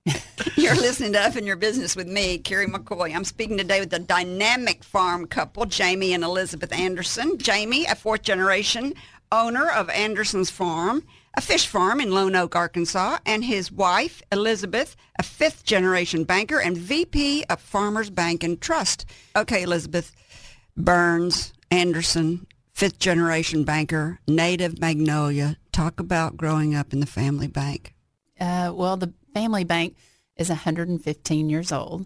You're 0.58 0.76
listening 0.76 1.14
to 1.14 1.22
Up 1.22 1.38
in 1.38 1.46
Your 1.46 1.56
Business 1.56 1.96
with 1.96 2.08
me, 2.08 2.38
Carrie 2.38 2.68
McCoy. 2.68 3.16
I'm 3.16 3.24
speaking 3.24 3.58
today 3.58 3.80
with 3.80 3.92
the 3.92 4.00
dynamic 4.00 4.84
farm 4.84 5.26
couple, 5.26 5.66
Jamie 5.66 6.14
and 6.14 6.22
Elizabeth 6.22 6.74
Anderson. 6.74 7.38
Jamie, 7.38 7.86
a 7.86 7.96
fourth 7.96 8.24
generation 8.24 8.94
owner 9.32 9.70
of 9.70 9.90
Anderson's 9.90 10.50
Farm, 10.50 11.04
a 11.36 11.42
fish 11.42 11.66
farm 11.66 12.02
in 12.02 12.10
Lonoke, 12.10 12.54
Arkansas, 12.54 13.20
and 13.26 13.46
his 13.46 13.72
wife, 13.72 14.22
Elizabeth, 14.34 14.98
a 15.18 15.24
fifth 15.24 15.64
generation 15.64 16.26
banker 16.26 16.60
and 16.60 16.78
VP 16.78 17.46
of 17.50 17.62
Farmers 17.62 18.10
Bank 18.10 18.44
and 18.44 18.60
Trust. 18.60 19.06
Okay, 19.34 19.64
Elizabeth, 19.64 20.12
Burns, 20.76 21.54
Anderson, 21.72 22.46
fifth 22.74 23.00
generation 23.00 23.64
banker, 23.64 24.20
native 24.28 24.80
Magnolia. 24.80 25.58
Talk 25.72 26.00
about 26.00 26.38
growing 26.38 26.76
up 26.76 26.92
in 26.92 27.00
the 27.00 27.06
family 27.06 27.48
bank. 27.48 27.94
Uh, 28.40 28.72
well, 28.76 28.98
the 28.98 29.14
family 29.34 29.64
bank 29.64 29.96
is 30.36 30.50
115 30.50 31.50
years 31.50 31.72
old, 31.72 32.06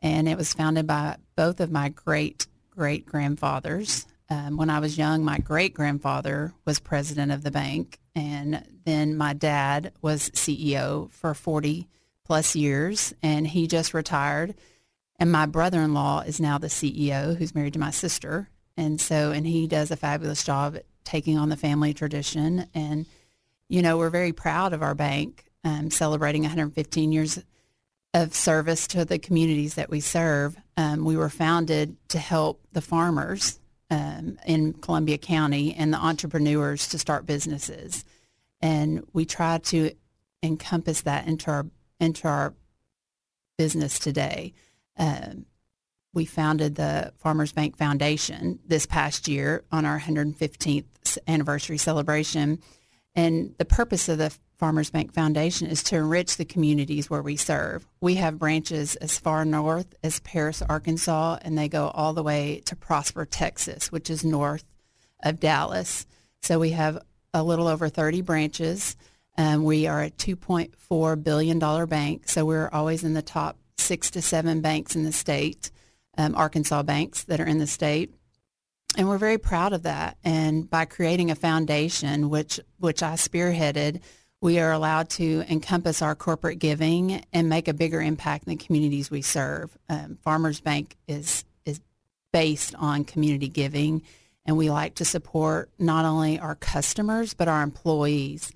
and 0.00 0.28
it 0.28 0.36
was 0.36 0.52
founded 0.52 0.86
by 0.86 1.16
both 1.36 1.60
of 1.60 1.70
my 1.70 1.90
great 1.90 2.46
great 2.70 3.04
grandfathers. 3.04 4.06
Um, 4.30 4.56
when 4.56 4.70
I 4.70 4.78
was 4.78 4.96
young, 4.96 5.24
my 5.24 5.38
great 5.38 5.74
grandfather 5.74 6.54
was 6.64 6.80
president 6.80 7.32
of 7.32 7.42
the 7.42 7.50
bank, 7.50 7.98
and 8.14 8.64
then 8.84 9.16
my 9.16 9.34
dad 9.34 9.92
was 10.00 10.30
CEO 10.30 11.10
for 11.10 11.34
40 11.34 11.88
plus 12.24 12.54
years, 12.54 13.12
and 13.22 13.46
he 13.46 13.66
just 13.66 13.92
retired. 13.92 14.54
And 15.18 15.30
my 15.30 15.46
brother-in-law 15.46 16.20
is 16.20 16.40
now 16.40 16.58
the 16.58 16.68
CEO, 16.68 17.36
who's 17.36 17.54
married 17.54 17.74
to 17.74 17.78
my 17.78 17.90
sister, 17.90 18.48
and 18.80 19.00
so 19.00 19.30
and 19.30 19.46
he 19.46 19.66
does 19.66 19.90
a 19.90 19.96
fabulous 19.96 20.42
job 20.42 20.74
at 20.74 20.86
taking 21.04 21.36
on 21.36 21.50
the 21.50 21.56
family 21.56 21.92
tradition. 21.92 22.66
And 22.74 23.06
you 23.68 23.82
know, 23.82 23.98
we're 23.98 24.10
very 24.10 24.32
proud 24.32 24.72
of 24.72 24.82
our 24.82 24.94
bank, 24.94 25.44
um, 25.62 25.90
celebrating 25.90 26.42
115 26.42 27.12
years 27.12 27.38
of 28.14 28.34
service 28.34 28.88
to 28.88 29.04
the 29.04 29.18
communities 29.18 29.74
that 29.74 29.90
we 29.90 30.00
serve. 30.00 30.56
Um, 30.76 31.04
we 31.04 31.16
were 31.16 31.28
founded 31.28 31.96
to 32.08 32.18
help 32.18 32.60
the 32.72 32.80
farmers 32.80 33.60
um, 33.90 34.38
in 34.46 34.72
Columbia 34.72 35.18
County 35.18 35.74
and 35.74 35.92
the 35.92 35.98
entrepreneurs 35.98 36.88
to 36.88 36.98
start 36.98 37.26
businesses, 37.26 38.04
and 38.60 39.06
we 39.12 39.26
try 39.26 39.58
to 39.58 39.92
encompass 40.42 41.02
that 41.02 41.28
into 41.28 41.50
our 41.50 41.66
into 42.00 42.26
our 42.26 42.54
business 43.58 43.98
today. 43.98 44.54
Um, 44.96 45.44
we 46.12 46.24
founded 46.24 46.74
the 46.74 47.12
Farmers 47.18 47.52
Bank 47.52 47.76
Foundation 47.76 48.58
this 48.66 48.86
past 48.86 49.28
year 49.28 49.64
on 49.70 49.84
our 49.84 49.98
115th 50.00 51.18
anniversary 51.28 51.78
celebration. 51.78 52.60
And 53.14 53.54
the 53.58 53.64
purpose 53.64 54.08
of 54.08 54.18
the 54.18 54.32
Farmers 54.58 54.90
Bank 54.90 55.14
Foundation 55.14 55.68
is 55.68 55.82
to 55.84 55.96
enrich 55.96 56.36
the 56.36 56.44
communities 56.44 57.08
where 57.08 57.22
we 57.22 57.36
serve. 57.36 57.86
We 58.00 58.16
have 58.16 58.38
branches 58.38 58.94
as 58.96 59.18
far 59.18 59.44
north 59.44 59.94
as 60.04 60.20
Paris, 60.20 60.62
Arkansas, 60.62 61.38
and 61.42 61.56
they 61.56 61.68
go 61.68 61.88
all 61.88 62.12
the 62.12 62.22
way 62.22 62.60
to 62.66 62.76
Prosper, 62.76 63.24
Texas, 63.24 63.90
which 63.90 64.10
is 64.10 64.24
north 64.24 64.64
of 65.22 65.40
Dallas. 65.40 66.06
So 66.42 66.58
we 66.58 66.70
have 66.70 67.02
a 67.32 67.42
little 67.42 67.68
over 67.68 67.88
30 67.88 68.20
branches. 68.22 68.96
Um, 69.38 69.64
we 69.64 69.86
are 69.86 70.02
a 70.02 70.10
$2.4 70.10 71.24
billion 71.24 71.86
bank, 71.86 72.28
so 72.28 72.44
we're 72.44 72.68
always 72.68 73.04
in 73.04 73.14
the 73.14 73.22
top 73.22 73.56
six 73.78 74.10
to 74.10 74.20
seven 74.20 74.60
banks 74.60 74.94
in 74.94 75.04
the 75.04 75.12
state, 75.12 75.70
um, 76.16 76.34
Arkansas 76.34 76.82
banks 76.82 77.24
that 77.24 77.40
are 77.40 77.46
in 77.46 77.58
the 77.58 77.66
state. 77.66 78.14
And 78.96 79.08
we're 79.08 79.18
very 79.18 79.38
proud 79.38 79.72
of 79.72 79.84
that. 79.84 80.18
And 80.24 80.68
by 80.68 80.84
creating 80.84 81.30
a 81.30 81.36
foundation, 81.36 82.28
which, 82.28 82.58
which 82.78 83.02
I 83.02 83.12
spearheaded, 83.12 84.00
we 84.40 84.58
are 84.58 84.72
allowed 84.72 85.10
to 85.10 85.44
encompass 85.48 86.02
our 86.02 86.14
corporate 86.14 86.58
giving 86.58 87.24
and 87.32 87.48
make 87.48 87.68
a 87.68 87.74
bigger 87.74 88.00
impact 88.00 88.46
in 88.46 88.56
the 88.56 88.64
communities 88.64 89.10
we 89.10 89.22
serve. 89.22 89.76
Um, 89.88 90.18
Farmers 90.22 90.60
Bank 90.60 90.96
is 91.06 91.44
is 91.66 91.80
based 92.32 92.74
on 92.76 93.04
community 93.04 93.48
giving, 93.48 94.02
and 94.46 94.56
we 94.56 94.70
like 94.70 94.94
to 94.96 95.04
support 95.04 95.70
not 95.78 96.06
only 96.06 96.38
our 96.38 96.54
customers 96.54 97.34
but 97.34 97.48
our 97.48 97.62
employees, 97.62 98.50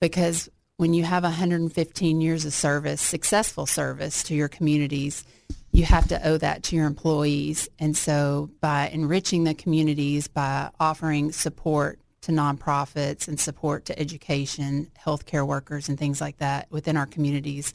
because 0.00 0.48
when 0.78 0.94
you 0.94 1.04
have 1.04 1.24
115 1.24 2.20
years 2.20 2.44
of 2.44 2.54
service, 2.54 3.00
successful 3.02 3.66
service 3.66 4.22
to 4.22 4.34
your 4.34 4.48
communities, 4.48 5.24
you 5.72 5.84
have 5.84 6.08
to 6.08 6.26
owe 6.26 6.38
that 6.38 6.62
to 6.64 6.76
your 6.76 6.86
employees. 6.86 7.68
And 7.78 7.96
so 7.96 8.50
by 8.60 8.88
enriching 8.88 9.44
the 9.44 9.54
communities, 9.54 10.28
by 10.28 10.70
offering 10.80 11.32
support 11.32 12.00
to 12.22 12.32
nonprofits 12.32 13.28
and 13.28 13.38
support 13.38 13.84
to 13.86 13.98
education, 13.98 14.90
healthcare 14.98 15.46
workers, 15.46 15.88
and 15.88 15.98
things 15.98 16.20
like 16.20 16.38
that 16.38 16.70
within 16.70 16.96
our 16.96 17.06
communities, 17.06 17.74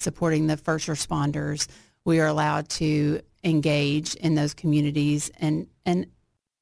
supporting 0.00 0.46
the 0.46 0.56
first 0.56 0.88
responders. 0.88 1.68
We 2.04 2.20
are 2.20 2.26
allowed 2.26 2.68
to 2.70 3.20
engage 3.44 4.14
in 4.16 4.34
those 4.34 4.54
communities 4.54 5.30
and 5.38 5.66
and 5.84 6.06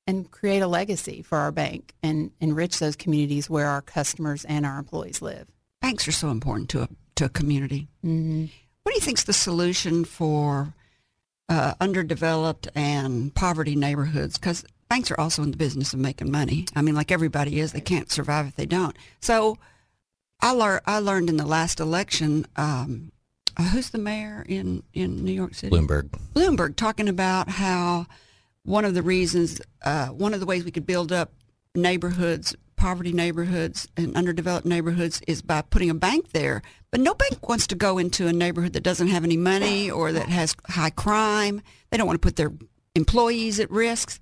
and 0.07 0.31
create 0.31 0.61
a 0.61 0.67
legacy 0.67 1.23
for 1.23 1.39
our 1.39 1.53
bank 1.53 1.95
and 2.03 2.31
enrich 2.41 2.79
those 2.79 2.97
communities 2.97 3.49
where 3.49 3.67
our 3.67 3.83
customers 3.83 4.45
and 4.45 4.67
our 4.67 4.79
employees 4.79 5.23
live. 5.23 5.47
Banks 5.81 6.09
are 6.09 6.13
so 6.13 6.31
important 6.31 6.69
to 6.71 6.83
a 6.83 6.89
to 7.17 7.27
a 7.27 7.29
community. 7.29 7.89
Mm-hmm. 8.05 8.47
What 8.83 8.93
do 8.93 8.97
you 8.97 9.05
think 9.05 9.19
is 9.19 9.25
the 9.25 9.33
solution 9.33 10.05
for 10.05 10.75
uh, 11.49 11.75
underdeveloped 11.81 12.69
and 12.75 13.35
poverty 13.35 13.77
neighborhoods? 13.77 14.39
Because 14.39 14.65
banks 14.89 15.11
are 15.11 15.21
also 15.21 15.43
in 15.43 15.51
the 15.51 15.57
business 15.57 15.93
of 15.93 16.01
making 16.01 16.31
money. 16.31 16.67
I 16.75 16.83
mean, 16.83 16.95
like 16.95 17.13
everybody 17.13 17.61
is, 17.61 17.73
they 17.73 17.81
can't 17.81 18.11
survive 18.11 18.47
if 18.47 18.57
they 18.57 18.67
don't. 18.67 18.97
So 19.21 19.59
I, 20.41 20.55
lear- 20.55 20.83
I 20.87 20.99
learned 20.99 21.29
in 21.29 21.37
the 21.37 21.47
last 21.47 21.81
election, 21.81 22.47
um, 22.57 23.13
uh, 23.57 23.65
who's 23.65 23.91
the 23.91 23.99
mayor 23.99 24.45
in, 24.49 24.83
in 24.95 25.25
New 25.25 25.33
York 25.33 25.55
City? 25.55 25.75
Bloomberg. 25.75 26.09
Bloomberg 26.35 26.77
talking 26.77 27.09
about 27.09 27.49
how 27.49 28.07
one 28.65 28.85
of 28.85 28.95
the 28.95 29.03
reasons, 29.03 29.61
uh, 29.85 30.09
one 30.09 30.35
of 30.35 30.41
the 30.41 30.47
ways 30.47 30.65
we 30.65 30.71
could 30.71 30.87
build 30.87 31.13
up 31.13 31.33
neighborhoods, 31.75 32.57
poverty 32.81 33.13
neighborhoods 33.13 33.87
and 33.95 34.17
underdeveloped 34.17 34.67
neighborhoods 34.67 35.21
is 35.29 35.43
by 35.43 35.61
putting 35.61 35.91
a 35.91 35.95
bank 35.95 36.31
there. 36.33 36.63
But 36.91 37.01
no 37.01 37.13
bank 37.13 37.47
wants 37.47 37.67
to 37.67 37.75
go 37.75 37.99
into 37.99 38.27
a 38.27 38.33
neighborhood 38.33 38.73
that 38.73 38.83
doesn't 38.83 39.09
have 39.09 39.23
any 39.23 39.37
money 39.37 39.91
or 39.91 40.13
that 40.13 40.31
has 40.31 40.57
high 40.67 40.89
crime. 40.89 41.61
They 41.91 41.99
don't 41.99 42.07
want 42.07 42.21
to 42.21 42.27
put 42.27 42.37
their 42.37 42.53
employees 42.95 43.61
at 43.61 43.71
risks. 43.71 44.19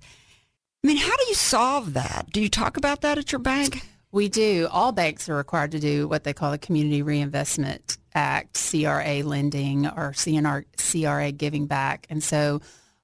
I 0.83 0.87
mean, 0.87 0.97
how 0.97 1.15
do 1.15 1.25
you 1.29 1.35
solve 1.35 1.93
that? 1.93 2.27
Do 2.33 2.41
you 2.41 2.49
talk 2.49 2.75
about 2.75 2.99
that 3.01 3.17
at 3.17 3.31
your 3.31 3.39
bank? 3.39 3.81
We 4.11 4.27
do. 4.27 4.67
All 4.69 4.91
banks 4.91 5.29
are 5.29 5.35
required 5.35 5.71
to 5.71 5.79
do 5.79 6.09
what 6.09 6.25
they 6.25 6.33
call 6.33 6.51
the 6.51 6.57
Community 6.57 7.01
Reinvestment 7.01 7.97
Act, 8.13 8.59
CRA 8.69 9.23
lending 9.23 9.87
or 9.87 10.11
CNR, 10.11 10.65
CRA 10.77 11.31
giving 11.31 11.65
back. 11.65 12.07
And 12.09 12.21
so 12.21 12.59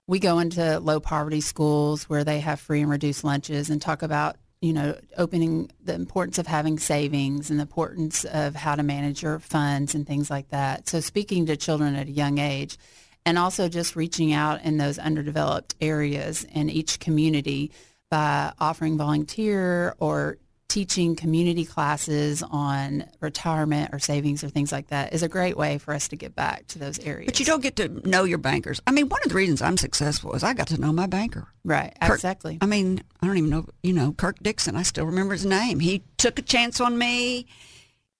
we 0.06 0.20
go 0.20 0.40
into 0.40 0.80
low 0.80 1.00
poverty 1.00 1.42
schools 1.42 2.10
where 2.10 2.26
they 2.26 2.42
have 2.42 2.60
free 2.60 2.82
and 2.82 2.90
reduced 2.90 3.24
lunches 3.24 3.70
and 3.70 3.82
talk 3.82 4.02
about, 4.02 4.36
you 4.66 4.74
know, 4.74 4.98
opening 5.16 5.70
the 5.84 5.94
importance 5.94 6.40
of 6.40 6.48
having 6.48 6.80
savings 6.80 7.52
and 7.52 7.60
the 7.60 7.64
importance 7.64 8.26
of 8.26 8.56
how 8.56 8.74
to 8.74 8.82
manage 8.82 9.22
your 9.22 9.38
funds 9.38 9.94
and 9.94 10.08
things 10.08 10.32
like 10.32 10.50
that. 10.50 10.90
So 10.90 11.02
speaking 11.02 11.46
to 11.46 11.56
children 11.56 11.94
at 11.94 12.08
a 12.08 12.12
young 12.12 12.40
age 12.40 12.80
and 13.28 13.38
also 13.38 13.70
just 13.70 13.96
reaching 13.96 14.34
out 14.34 14.64
in 14.64 14.78
those 14.78 14.98
underdeveloped 14.98 15.76
areas 15.82 16.46
in 16.46 16.72
each 16.72 17.00
community 17.00 17.72
by 18.10 18.54
offering 18.60 18.98
volunteer 18.98 19.96
or 20.00 20.38
teaching 20.68 21.16
community 21.16 21.64
classes 21.64 22.44
on 22.44 23.06
retirement 23.22 23.92
or 23.94 24.00
savings 24.00 24.44
or 24.44 24.50
things 24.50 24.72
like 24.72 24.88
that 24.88 25.14
is 25.14 25.24
a 25.24 25.30
great 25.30 25.56
way 25.56 25.78
for 25.78 25.94
us 25.94 26.08
to 26.08 26.16
get 26.16 26.36
back 26.36 26.66
to 26.68 26.80
those 26.80 27.00
areas. 27.00 27.28
But 27.28 27.40
you 27.40 27.46
don't 27.46 27.62
get 27.62 27.76
to 27.78 27.88
know 28.10 28.24
your 28.24 28.40
bankers. 28.40 28.82
I 28.88 28.92
mean, 28.92 29.08
one 29.08 29.22
of 29.24 29.30
the 29.30 29.36
reasons 29.36 29.62
I'm 29.62 29.78
successful 29.78 30.34
is 30.34 30.44
I 30.44 30.54
got 30.54 30.68
to 30.68 30.82
know 30.82 30.92
my 30.92 31.06
banker. 31.08 31.48
right, 31.64 31.96
Kirk- 32.02 32.16
exactly. 32.16 32.58
I 32.62 32.66
mean, 32.66 33.04
I 33.22 33.28
don't 33.28 33.38
even 33.38 33.50
know, 33.50 33.68
you 33.84 33.94
know, 33.94 34.14
Kirk 34.14 34.40
Dixon. 34.42 34.76
I 34.76 34.84
still 34.84 35.06
remember 35.06 35.34
his 35.34 35.46
name. 35.46 35.80
He 35.80 36.04
took 36.18 36.40
a 36.40 36.42
chance 36.42 36.82
on 36.82 36.98
me, 36.98 37.46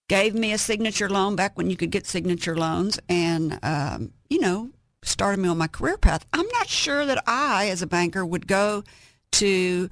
gave 0.08 0.34
me 0.34 0.52
a 0.52 0.58
signature 0.58 1.10
loan 1.10 1.36
back 1.36 1.58
when 1.58 1.68
you 1.68 1.76
could 1.76 1.90
get 1.90 2.06
signature 2.06 2.56
loans, 2.56 2.98
and 3.08 3.58
um, 3.62 4.12
you 4.30 4.40
know, 4.40 4.70
started 5.02 5.40
me 5.40 5.48
on 5.48 5.58
my 5.58 5.66
career 5.66 5.98
path. 5.98 6.24
I'm 6.32 6.48
not 6.54 6.68
sure 6.68 7.04
that 7.06 7.22
I, 7.26 7.68
as 7.70 7.82
a 7.82 7.86
banker, 7.86 8.24
would 8.24 8.46
go 8.46 8.84
to 9.32 9.90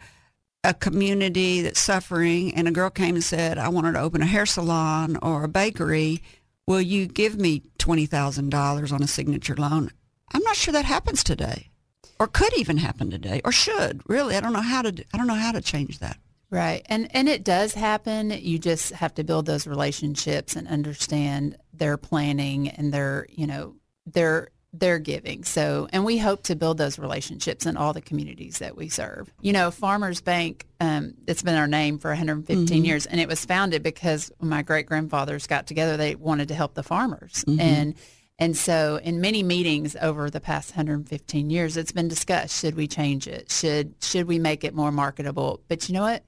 a 0.64 0.74
community 0.74 1.62
that's 1.62 1.78
suffering, 1.80 2.54
and 2.54 2.66
a 2.66 2.72
girl 2.72 2.90
came 2.90 3.14
and 3.14 3.22
said, 3.22 3.58
"I 3.58 3.68
wanted 3.68 3.92
to 3.92 4.00
open 4.00 4.22
a 4.22 4.26
hair 4.26 4.46
salon 4.46 5.16
or 5.22 5.44
a 5.44 5.48
bakery. 5.48 6.22
Will 6.66 6.80
you 6.80 7.06
give 7.06 7.38
me 7.38 7.62
twenty 7.78 8.06
thousand 8.06 8.50
dollars 8.50 8.90
on 8.90 9.02
a 9.02 9.06
signature 9.06 9.54
loan?" 9.56 9.90
I'm 10.32 10.42
not 10.42 10.56
sure 10.56 10.72
that 10.72 10.84
happens 10.86 11.22
today 11.22 11.70
or 12.18 12.26
could 12.26 12.56
even 12.56 12.78
happen 12.78 13.10
today 13.10 13.40
or 13.44 13.52
should 13.52 14.00
really 14.08 14.36
i 14.36 14.40
don't 14.40 14.52
know 14.52 14.60
how 14.60 14.82
to 14.82 14.92
do- 14.92 15.02
i 15.12 15.18
don't 15.18 15.26
know 15.26 15.34
how 15.34 15.52
to 15.52 15.60
change 15.60 15.98
that 15.98 16.16
Right. 16.50 16.86
And 16.86 17.08
and 17.16 17.28
it 17.28 17.42
does 17.42 17.74
happen. 17.74 18.30
You 18.30 18.60
just 18.60 18.92
have 18.92 19.12
to 19.14 19.24
build 19.24 19.44
those 19.46 19.66
relationships 19.66 20.54
and 20.54 20.68
understand 20.68 21.56
their 21.72 21.96
planning 21.96 22.68
and 22.68 22.94
their, 22.94 23.26
you 23.28 23.48
know, 23.48 23.74
their 24.06 24.50
they're 24.76 24.98
giving. 24.98 25.44
So, 25.44 25.88
and 25.92 26.04
we 26.04 26.18
hope 26.18 26.42
to 26.44 26.56
build 26.56 26.78
those 26.78 26.98
relationships 26.98 27.64
in 27.66 27.76
all 27.76 27.92
the 27.92 28.00
communities 28.00 28.58
that 28.58 28.76
we 28.76 28.88
serve. 28.88 29.32
You 29.40 29.52
know, 29.52 29.70
Farmers 29.70 30.20
Bank, 30.20 30.66
um, 30.80 31.14
it's 31.26 31.42
been 31.42 31.54
our 31.54 31.68
name 31.68 31.98
for 31.98 32.10
115 32.10 32.66
Mm-hmm. 32.66 32.84
years, 32.84 33.06
and 33.06 33.20
it 33.20 33.28
was 33.28 33.44
founded 33.44 33.82
because 33.82 34.32
when 34.38 34.48
my 34.50 34.62
great 34.62 34.86
grandfathers 34.86 35.46
got 35.46 35.66
together, 35.66 35.96
they 35.96 36.14
wanted 36.16 36.48
to 36.48 36.54
help 36.54 36.74
the 36.74 36.82
farmers, 36.82 37.44
Mm-hmm. 37.46 37.60
and 37.60 37.94
and 38.36 38.56
so 38.56 38.98
in 39.04 39.20
many 39.20 39.44
meetings 39.44 39.94
over 40.02 40.28
the 40.28 40.40
past 40.40 40.70
115 40.72 41.50
years, 41.50 41.76
it's 41.76 41.92
been 41.92 42.08
discussed: 42.08 42.58
should 42.60 42.74
we 42.74 42.88
change 42.88 43.28
it? 43.28 43.48
Should 43.52 43.94
should 44.02 44.26
we 44.26 44.40
make 44.40 44.64
it 44.64 44.74
more 44.74 44.90
marketable? 44.90 45.60
But 45.68 45.88
you 45.88 45.94
know 45.94 46.02
what? 46.02 46.24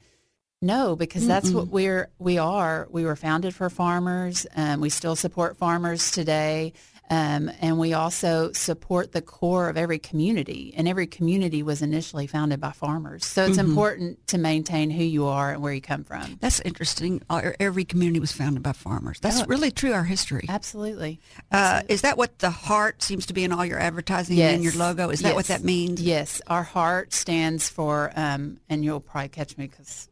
No, 0.62 0.96
because 0.96 1.26
that's 1.26 1.50
what 1.50 1.68
we're 1.68 2.08
we 2.18 2.38
are. 2.38 2.86
We 2.90 3.04
were 3.04 3.16
founded 3.16 3.54
for 3.54 3.68
farmers. 3.68 4.46
Um, 4.56 4.80
we 4.80 4.88
still 4.88 5.14
support 5.16 5.56
farmers 5.58 6.10
today, 6.12 6.72
um, 7.10 7.50
and 7.60 7.78
we 7.78 7.92
also 7.92 8.52
support 8.52 9.12
the 9.12 9.22
core 9.22 9.68
of 9.68 9.76
every 9.76 9.98
community. 9.98 10.74
And 10.76 10.88
every 10.88 11.06
community 11.06 11.62
was 11.62 11.82
initially 11.82 12.26
founded 12.26 12.60
by 12.60 12.72
farmers, 12.72 13.24
so 13.24 13.44
it's 13.46 13.58
important 13.58 14.26
to 14.28 14.38
maintain 14.38 14.90
who 14.90 15.04
you 15.04 15.26
are 15.26 15.52
and 15.52 15.62
where 15.62 15.72
you 15.72 15.80
come 15.80 16.04
from. 16.04 16.38
That's 16.40 16.60
interesting. 16.60 17.22
Uh, 17.30 17.52
Every 17.60 17.84
community 17.84 18.20
was 18.20 18.32
founded 18.32 18.62
by 18.62 18.72
farmers. 18.72 19.20
That's 19.20 19.40
Oh. 19.42 19.46
really 19.46 19.70
true. 19.70 19.92
Our 19.92 20.04
history. 20.04 20.46
Absolutely. 20.48 21.20
Uh, 21.52 21.82
is 21.88 22.02
that 22.02 22.16
what 22.18 22.38
the 22.40 22.50
heart 22.50 23.02
seems 23.02 23.26
to 23.26 23.32
be 23.34 23.44
in 23.44 23.52
all 23.52 23.64
your 23.64 23.78
advertising 23.78 24.40
and 24.40 24.56
in 24.56 24.62
your 24.62 24.72
logo? 24.74 25.10
Is 25.10 25.20
that 25.20 25.34
what 25.34 25.46
that 25.46 25.62
means? 25.64 26.00
Yes, 26.00 26.40
our 26.46 26.62
heart 26.62 27.12
stands 27.12 27.68
for, 27.68 28.12
um, 28.16 28.58
and 28.68 28.84
you'll 28.84 29.00
probably 29.00 29.28
catch 29.28 29.56
me 29.56 29.66
because 29.68 30.08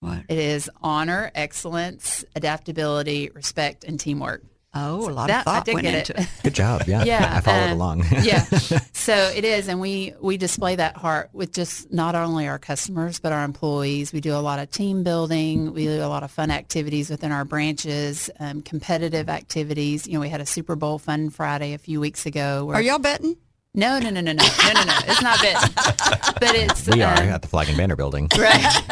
What? 0.00 0.24
it 0.28 0.38
is 0.38 0.70
honor, 0.82 1.30
excellence, 1.34 2.24
adaptability, 2.34 3.30
respect, 3.34 3.84
and 3.84 3.98
teamwork. 3.98 4.42
Oh, 4.78 5.08
a 5.08 5.10
lot 5.10 5.28
That- 5.28 5.46
of 5.46 5.52
I 5.52 5.56
thought 5.56 5.64
did 5.64 5.74
went 5.74 5.84
get 5.86 5.94
into 5.94 6.20
it. 6.20 6.22
it. 6.24 6.28
Good 6.42 6.54
job. 6.54 6.82
Yeah. 6.86 7.04
Yeah, 7.04 7.36
I 7.36 7.40
followed 7.40 7.64
um, 7.64 7.72
along. 7.72 8.04
yeah. 8.22 8.44
So 9.06 9.14
it 9.14 9.44
is, 9.44 9.68
and 9.68 9.80
we 9.80 10.14
we 10.20 10.36
display 10.36 10.74
that 10.76 10.96
heart 10.96 11.30
with 11.32 11.52
just 11.52 11.92
not 11.92 12.16
only 12.16 12.48
our 12.48 12.58
customers 12.58 13.20
but 13.20 13.30
our 13.32 13.44
employees. 13.44 14.12
We 14.12 14.20
do 14.20 14.34
a 14.34 14.42
lot 14.42 14.58
of 14.58 14.68
team 14.70 15.04
building. 15.04 15.72
We 15.72 15.84
do 15.84 16.02
a 16.02 16.08
lot 16.08 16.24
of 16.24 16.30
fun 16.32 16.50
activities 16.50 17.08
within 17.08 17.30
our 17.30 17.44
branches, 17.44 18.30
um, 18.40 18.62
competitive 18.62 19.28
activities. 19.28 20.08
You 20.08 20.14
know, 20.14 20.20
we 20.20 20.28
had 20.28 20.40
a 20.40 20.46
Super 20.46 20.74
Bowl 20.74 20.98
Fun 20.98 21.30
Friday 21.30 21.72
a 21.72 21.78
few 21.78 22.00
weeks 22.00 22.26
ago. 22.26 22.64
Where, 22.64 22.76
Are 22.76 22.82
y'all 22.82 22.98
betting? 22.98 23.36
No, 23.78 23.98
no, 23.98 24.08
no, 24.08 24.22
no, 24.22 24.32
no, 24.32 24.42
no, 24.42 24.72
no, 24.72 24.84
no. 24.84 24.94
It's 25.06 25.20
not 25.20 25.38
betting, 25.42 25.70
but 26.40 26.54
it's 26.54 26.88
we 26.88 27.02
are 27.02 27.12
um, 27.12 27.28
at 27.28 27.42
the 27.42 27.48
Flag 27.48 27.68
and 27.68 27.76
Banner 27.76 27.94
building. 27.94 28.30
Right. 28.38 28.82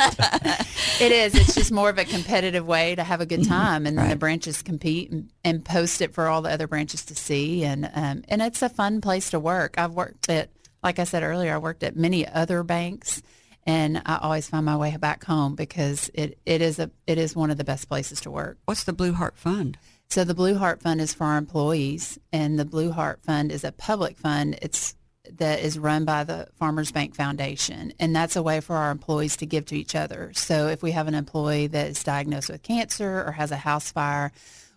it 1.01 1.11
is. 1.11 1.35
It's 1.35 1.55
just 1.55 1.73
more 1.73 1.89
of 1.89 1.97
a 1.97 2.05
competitive 2.05 2.67
way 2.67 2.95
to 2.95 3.03
have 3.03 3.23
a 3.23 3.27
good 3.27 3.47
time, 3.47 3.87
and 3.87 3.97
then 3.97 4.11
the 4.11 4.17
branches 4.17 4.61
compete 4.63 5.11
and, 5.11 5.31
and 5.43 5.65
post 5.65 6.03
it 6.03 6.13
for 6.13 6.29
all 6.29 6.43
the 6.43 6.51
other 6.51 6.67
branches 6.67 7.05
to 7.07 7.15
see, 7.15 7.65
and 7.65 7.91
um, 7.95 8.25
and 8.29 8.43
it's 8.43 8.61
a 8.61 8.69
fun 8.69 9.01
place 9.01 9.31
to 9.31 9.41
work. 9.41 9.79
I've 9.79 9.93
worked 9.93 10.29
at, 10.29 10.51
like 10.83 10.99
I 10.99 11.05
said 11.05 11.23
earlier, 11.23 11.55
I 11.55 11.59
worked 11.59 11.83
at 11.83 11.97
many 11.97 12.29
other 12.29 12.63
banks, 12.63 13.23
and 13.67 14.03
I 14.05 14.19
always 14.21 14.49
find 14.49 14.67
my 14.67 14.77
way 14.77 14.95
back 14.99 15.25
home 15.25 15.55
because 15.55 16.11
it, 16.13 16.39
it 16.45 16.61
is 16.61 16.79
a 16.79 16.91
it 17.07 17.17
is 17.17 17.35
one 17.35 17.51
of 17.51 17.57
the 17.57 17.65
best 17.65 17.89
places 17.89 18.21
to 18.23 18.31
work. 18.31 18.59
What's 18.67 18.85
the 18.85 18.93
Blue 18.93 19.15
Heart 19.15 19.39
Fund? 19.39 19.79
So 20.09 20.25
the 20.25 20.35
Blue 20.35 20.57
Heart 20.57 20.83
Fund 20.83 21.01
is 21.01 21.13
for 21.13 21.25
our 21.25 21.39
employees, 21.39 22.19
and 22.33 22.59
the 22.59 22.65
Blue 22.65 22.93
Heart 22.93 23.23
Fund 23.23 23.51
is 23.51 23.65
a 23.65 23.73
public 23.73 24.19
fund. 24.19 24.59
It's 24.63 24.95
that 25.39 25.61
is 25.61 25.79
run 25.79 26.05
by 26.05 26.23
the 26.23 26.49
Farmers 26.59 26.93
Bank 26.93 27.15
Foundation, 27.15 27.93
and 27.99 28.15
that's 28.15 28.37
a 28.37 28.43
way 28.43 28.61
for 28.61 28.77
our 28.77 28.91
employees 28.91 29.37
to 29.39 29.47
give 29.47 29.65
to 29.67 29.77
each 29.77 29.95
other. 29.95 30.31
So 30.35 30.69
if 30.69 30.83
we 30.83 30.93
have 30.93 31.09
an 31.09 31.15
employee 31.15 31.67
that 31.69 31.87
is 31.89 32.05
diagnosed 32.05 32.51
with 32.51 32.63
cancer 32.63 33.25
or 33.27 33.33
has 33.33 33.51
a 33.51 33.57
house 33.57 33.91
fire, 33.91 34.33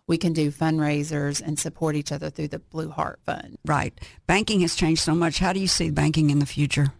we 0.07 0.17
can 0.17 0.31
do 0.31 0.51
fundraisers 0.51 1.41
and 1.41 1.59
support 1.59 1.95
each 1.95 2.13
other 2.13 2.29
through 2.29 2.47
the 2.47 2.59
Blue 2.59 2.89
Heart 2.89 3.19
Fund. 3.25 3.57
Right. 3.65 3.93
Banking 4.25 4.61
has 4.61 4.75
changed 4.75 5.01
so 5.01 5.13
much. 5.13 5.39
How 5.39 5.51
do 5.51 5.59
you 5.59 5.67
see 5.67 5.91
banking 5.91 6.29
in 6.29 6.39
the 6.39 6.45
future? 6.45 6.93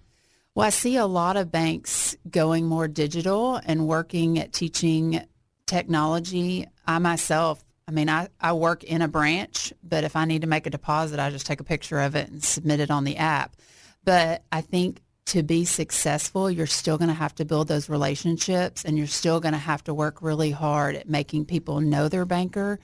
Well, 0.54 0.68
I 0.68 0.72
see 0.72 0.98
a 0.98 1.06
lot 1.06 1.38
of 1.38 1.52
banks 1.52 2.18
going 2.30 2.66
more 2.66 2.88
digital 2.88 3.62
and 3.66 3.88
working 3.88 4.40
at 4.40 4.52
teaching 4.52 5.24
technology. 5.68 6.66
I 6.86 7.00
myself, 7.00 7.64
I 7.88 7.92
mean, 7.92 8.10
I, 8.10 8.28
I 8.40 8.54
work 8.54 8.84
in 8.84 9.02
a 9.02 9.08
branch, 9.08 9.72
but 9.82 10.04
if 10.04 10.16
I 10.16 10.26
need 10.26 10.42
to 10.42 10.48
make 10.48 10.66
a 10.66 10.70
deposit, 10.70 11.20
I 11.20 11.30
just 11.30 11.46
take 11.46 11.62
a 11.62 11.64
picture 11.64 12.00
of 12.00 12.16
it 12.16 12.30
and 12.30 12.44
submit 12.44 12.82
it 12.82 12.92
on 12.92 13.06
the 13.06 13.18
app. 13.18 13.56
But 14.04 14.44
I 14.52 14.62
think 14.62 15.02
to 15.28 15.44
be 15.44 15.66
successful, 15.66 16.50
you're 16.50 16.68
still 16.68 16.98
going 16.98 17.10
to 17.10 17.14
have 17.14 17.36
to 17.36 17.46
build 17.46 17.68
those 17.68 17.90
relationships 17.90 18.84
and 18.84 18.98
you're 18.98 19.08
still 19.08 19.40
going 19.40 19.54
to 19.54 19.60
have 19.60 19.84
to 19.86 19.94
work 19.94 20.22
really 20.22 20.52
hard 20.52 20.96
at 20.96 21.10
making 21.10 21.46
people 21.46 21.82
know 21.82 22.08
their 22.08 22.26
banker 22.26 22.80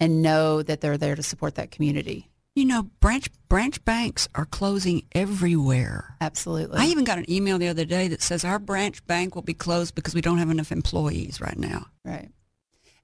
and 0.00 0.22
know 0.22 0.62
that 0.62 0.80
they're 0.80 0.98
there 0.98 1.14
to 1.14 1.22
support 1.22 1.54
that 1.54 1.70
community. 1.70 2.28
You 2.56 2.64
know, 2.64 2.84
branch 3.00 3.28
branch 3.48 3.84
banks 3.84 4.28
are 4.36 4.44
closing 4.44 5.06
everywhere. 5.12 6.16
Absolutely. 6.20 6.78
I 6.78 6.86
even 6.86 7.02
got 7.04 7.18
an 7.18 7.28
email 7.30 7.58
the 7.58 7.68
other 7.68 7.84
day 7.84 8.06
that 8.08 8.22
says 8.22 8.44
our 8.44 8.60
branch 8.60 9.04
bank 9.06 9.34
will 9.34 9.42
be 9.42 9.54
closed 9.54 9.96
because 9.96 10.14
we 10.14 10.20
don't 10.20 10.38
have 10.38 10.50
enough 10.50 10.70
employees 10.70 11.40
right 11.40 11.58
now. 11.58 11.86
Right. 12.04 12.30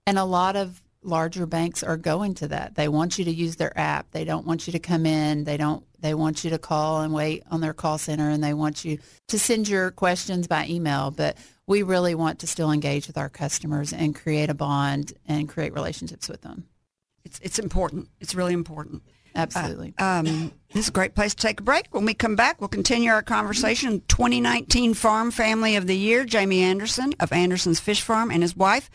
And 0.07 0.18
a 0.18 0.24
lot 0.24 0.55
of 0.55 0.81
larger 1.02 1.46
banks 1.46 1.82
are 1.82 1.96
going 1.96 2.34
to 2.34 2.48
that. 2.48 2.74
They 2.74 2.88
want 2.88 3.18
you 3.18 3.24
to 3.24 3.30
use 3.30 3.56
their 3.56 3.76
app. 3.78 4.10
They 4.10 4.24
don't 4.24 4.46
want 4.46 4.66
you 4.66 4.72
to 4.72 4.78
come 4.78 5.06
in. 5.06 5.44
They 5.44 5.56
don't 5.56 5.84
they 6.00 6.14
want 6.14 6.44
you 6.44 6.50
to 6.50 6.58
call 6.58 7.02
and 7.02 7.12
wait 7.12 7.42
on 7.50 7.60
their 7.60 7.74
call 7.74 7.98
center 7.98 8.30
and 8.30 8.42
they 8.42 8.54
want 8.54 8.84
you 8.84 8.98
to 9.28 9.38
send 9.38 9.68
your 9.68 9.90
questions 9.90 10.46
by 10.46 10.66
email, 10.66 11.10
but 11.10 11.36
we 11.66 11.82
really 11.82 12.14
want 12.14 12.38
to 12.40 12.46
still 12.46 12.70
engage 12.72 13.06
with 13.06 13.18
our 13.18 13.28
customers 13.28 13.92
and 13.92 14.14
create 14.14 14.50
a 14.50 14.54
bond 14.54 15.12
and 15.26 15.48
create 15.48 15.74
relationships 15.74 16.28
with 16.28 16.42
them. 16.42 16.66
It's 17.24 17.38
it's 17.40 17.58
important. 17.58 18.08
It's 18.20 18.34
really 18.34 18.54
important. 18.54 19.02
Absolutely. 19.34 19.94
Um, 19.98 20.52
this 20.72 20.84
is 20.84 20.88
a 20.88 20.92
great 20.92 21.14
place 21.14 21.34
to 21.34 21.42
take 21.46 21.60
a 21.60 21.62
break. 21.62 21.86
When 21.92 22.04
we 22.04 22.14
come 22.14 22.34
back, 22.34 22.60
we'll 22.60 22.68
continue 22.68 23.10
our 23.10 23.22
conversation. 23.22 24.02
2019 24.08 24.94
Farm 24.94 25.30
Family 25.30 25.76
of 25.76 25.86
the 25.86 25.96
Year, 25.96 26.24
Jamie 26.24 26.62
Anderson 26.62 27.14
of 27.20 27.32
Anderson's 27.32 27.78
Fish 27.78 28.02
Farm 28.02 28.30
and 28.30 28.42
his 28.42 28.56
wife, 28.56 28.90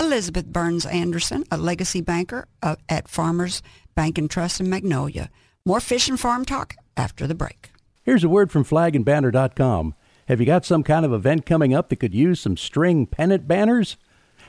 Elizabeth 0.00 0.46
Burns 0.46 0.86
Anderson, 0.86 1.44
a 1.50 1.56
legacy 1.56 2.00
banker 2.00 2.46
uh, 2.62 2.76
at 2.88 3.08
Farmers 3.08 3.62
Bank 3.94 4.18
and 4.18 4.30
Trust 4.30 4.60
in 4.60 4.70
Magnolia. 4.70 5.30
More 5.64 5.80
fish 5.80 6.08
and 6.08 6.18
farm 6.18 6.44
talk 6.44 6.76
after 6.96 7.26
the 7.26 7.34
break. 7.34 7.70
Here's 8.02 8.24
a 8.24 8.28
word 8.28 8.50
from 8.50 8.64
flagandbanner.com. 8.64 9.94
Have 10.28 10.40
you 10.40 10.46
got 10.46 10.64
some 10.64 10.82
kind 10.82 11.04
of 11.04 11.12
event 11.12 11.46
coming 11.46 11.74
up 11.74 11.88
that 11.88 11.96
could 11.96 12.14
use 12.14 12.40
some 12.40 12.56
string 12.56 13.06
pennant 13.06 13.48
banners? 13.48 13.96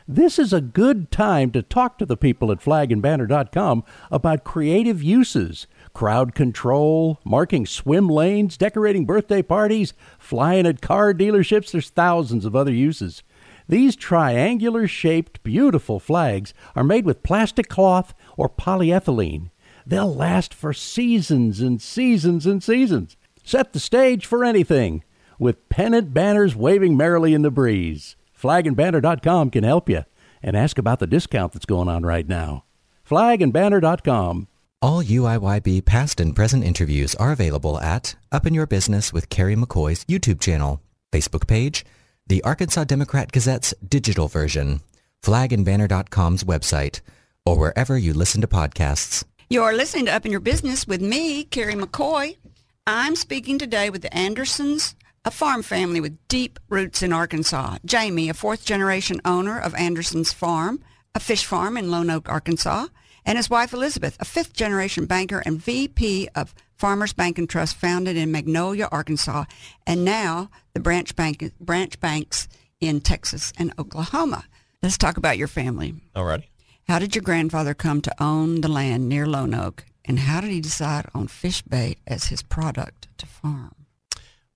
This 0.08 0.40
is 0.40 0.54
a 0.54 0.60
good 0.60 1.12
time 1.12 1.52
to 1.52 1.62
talk 1.62 2.00
to 2.00 2.06
the 2.06 2.18
people 2.18 2.52
at 2.52 2.62
flagandbanner.com 2.62 3.84
about 4.10 4.44
creative 4.44 5.04
uses, 5.04 5.68
crowd 5.94 6.34
control, 6.34 7.20
marking 7.24 7.66
swim 7.66 8.08
lanes, 8.08 8.58
decorating 8.58 9.06
birthday 9.06 9.42
parties, 9.42 9.94
flying 10.18 10.66
at 10.66 10.82
car 10.82 11.14
dealerships. 11.14 11.72
There's 11.72 11.90
thousands 11.90 12.44
of 12.44 12.56
other 12.56 12.74
uses. 12.74 13.22
These 13.70 13.96
triangular 13.96 14.88
shaped, 14.88 15.44
beautiful 15.44 16.00
flags 16.00 16.56
are 16.76 16.84
made 16.84 17.06
with 17.06 17.22
plastic 17.22 17.70
cloth 17.70 18.16
or 18.36 18.50
polyethylene. 18.50 19.52
They'll 19.86 20.14
last 20.14 20.56
for 20.56 20.74
seasons 20.74 21.62
and 21.62 21.80
seasons 21.80 22.48
and 22.48 22.64
seasons. 22.64 23.16
Set 23.44 23.74
the 23.74 23.80
stage 23.80 24.26
for 24.26 24.44
anything 24.44 25.04
with 25.38 25.70
pennant 25.70 26.16
banners 26.16 26.56
waving 26.56 26.98
merrily 26.98 27.36
in 27.36 27.44
the 27.44 27.52
breeze. 27.52 28.16
Flagandbanner.com 28.36 29.52
can 29.52 29.64
help 29.64 29.88
you 29.88 30.04
and 30.42 30.58
ask 30.58 30.80
about 30.80 30.98
the 30.98 31.08
discount 31.08 31.54
that's 31.54 31.66
going 31.68 31.88
on 31.88 32.04
right 32.04 32.28
now. 32.28 32.64
Flagandbanner.com. 33.08 34.48
All 34.82 35.04
UIYB 35.04 35.86
past 35.86 36.20
and 36.20 36.36
present 36.36 36.64
interviews 36.64 37.14
are 37.16 37.32
available 37.32 37.80
at 37.82 38.16
Up 38.32 38.48
in 38.48 38.56
Your 38.56 38.66
Business 38.66 39.14
with 39.14 39.30
Carrie 39.30 39.56
McCoy's 39.56 40.06
YouTube 40.06 40.40
channel, 40.40 40.82
Facebook 41.12 41.48
page, 41.48 41.86
the 42.30 42.44
Arkansas 42.44 42.84
Democrat 42.84 43.32
Gazette's 43.32 43.74
digital 43.88 44.28
version, 44.28 44.82
flagandbanner.com's 45.24 46.44
website, 46.44 47.02
or 47.44 47.58
wherever 47.58 47.98
you 47.98 48.14
listen 48.14 48.40
to 48.42 48.48
podcasts. 48.48 49.24
You're 49.50 49.74
listening 49.74 50.06
to 50.06 50.14
Up 50.14 50.26
in 50.26 50.32
Your 50.32 50.40
Business 50.40 50.88
with 50.88 51.02
me, 51.02 51.44
Carrie 51.46 51.74
McCoy. 51.74 52.38
I'm 52.86 53.16
speaking 53.16 53.58
today 53.58 53.90
with 53.90 54.04
the 54.04 54.16
Andersons, 54.16 54.96
a 55.26 55.32
farm 55.32 55.64
family 55.64 56.00
with 56.00 56.20
deep 56.28 56.60
roots 56.70 57.02
in 57.02 57.12
Arkansas. 57.12 57.78
Jamie, 57.84 58.30
a 58.30 58.36
fourth 58.36 58.64
generation 58.64 59.20
owner 59.26 59.60
of 59.60 59.74
Anderson's 59.74 60.32
Farm, 60.32 60.84
a 61.16 61.20
fish 61.20 61.46
farm 61.46 61.78
in 61.78 61.86
Lonoke, 61.86 62.30
Arkansas, 62.30 62.88
and 63.30 63.38
his 63.38 63.48
wife 63.48 63.74
Elizabeth, 63.74 64.18
a 64.20 64.26
fifth 64.26 64.54
generation 64.54 65.06
banker 65.06 65.44
and 65.46 65.62
VP 65.62 66.30
of 66.34 66.56
Farmers 66.78 67.14
Bank 67.14 67.38
and 67.38 67.48
Trust 67.48 67.76
founded 67.76 68.18
in 68.18 68.32
Magnolia, 68.32 68.90
Arkansas, 68.92 69.44
and 69.86 70.04
now 70.04 70.50
the 70.74 70.80
branch 70.80 71.16
bank 71.16 71.54
branch 71.60 72.00
banks 72.00 72.48
in 72.80 73.02
Texas 73.02 73.54
and 73.60 73.72
Oklahoma. 73.78 74.46
Let's 74.82 74.98
talk 74.98 75.18
about 75.18 75.38
your 75.38 75.48
family. 75.48 75.94
Alrighty. 76.16 76.46
How 76.88 76.98
did 76.98 77.14
your 77.14 77.22
grandfather 77.22 77.76
come 77.76 78.02
to 78.02 78.24
own 78.24 78.62
the 78.62 78.68
land 78.68 79.08
near 79.08 79.28
Lonoke, 79.28 79.82
and 80.06 80.18
how 80.18 80.42
did 80.42 80.50
he 80.50 80.60
decide 80.60 81.06
on 81.14 81.28
fish 81.28 81.62
bait 81.62 82.00
as 82.08 82.26
his 82.26 82.42
product 82.42 83.10
to 83.20 83.28
farm? 83.28 83.76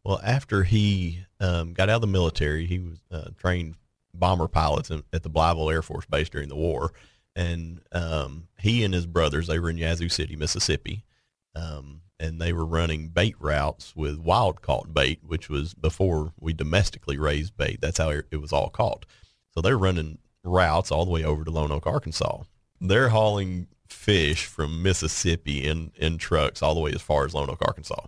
Well, 0.03 0.19
after 0.23 0.63
he 0.63 1.19
um, 1.39 1.73
got 1.73 1.89
out 1.89 1.97
of 1.97 2.01
the 2.01 2.07
military, 2.07 2.65
he 2.65 2.79
was 2.79 2.97
uh, 3.11 3.29
trained 3.37 3.75
bomber 4.15 4.47
pilots 4.47 4.89
in, 4.89 5.03
at 5.13 5.21
the 5.21 5.29
Blytheville 5.29 5.71
Air 5.71 5.83
Force 5.83 6.07
Base 6.07 6.29
during 6.29 6.49
the 6.49 6.55
war, 6.55 6.91
and 7.35 7.81
um, 7.91 8.47
he 8.59 8.83
and 8.83 8.93
his 8.93 9.05
brothers 9.05 9.47
they 9.47 9.59
were 9.59 9.69
in 9.69 9.77
Yazoo 9.77 10.09
City, 10.09 10.35
Mississippi, 10.35 11.03
um, 11.55 12.01
and 12.19 12.39
they 12.39 12.53
were 12.53 12.65
running 12.65 13.09
bait 13.09 13.35
routes 13.39 13.95
with 13.95 14.19
wild 14.19 14.61
caught 14.61 14.93
bait, 14.93 15.19
which 15.23 15.49
was 15.49 15.73
before 15.73 16.33
we 16.39 16.53
domestically 16.53 17.17
raised 17.17 17.57
bait. 17.57 17.79
That's 17.81 17.97
how 17.97 18.09
it 18.09 18.39
was 18.41 18.53
all 18.53 18.69
caught. 18.69 19.05
So 19.51 19.61
they're 19.61 19.77
running 19.77 20.19
routes 20.43 20.91
all 20.91 21.05
the 21.05 21.11
way 21.11 21.23
over 21.23 21.43
to 21.43 21.51
Lonoke, 21.51 21.87
Arkansas. 21.87 22.43
They're 22.79 23.09
hauling 23.09 23.67
fish 23.87 24.45
from 24.45 24.81
Mississippi 24.81 25.63
in, 25.65 25.91
in 25.95 26.17
trucks 26.17 26.61
all 26.61 26.73
the 26.73 26.81
way 26.81 26.91
as 26.91 27.01
far 27.01 27.25
as 27.25 27.33
Lonoke, 27.33 27.61
Arkansas. 27.61 28.07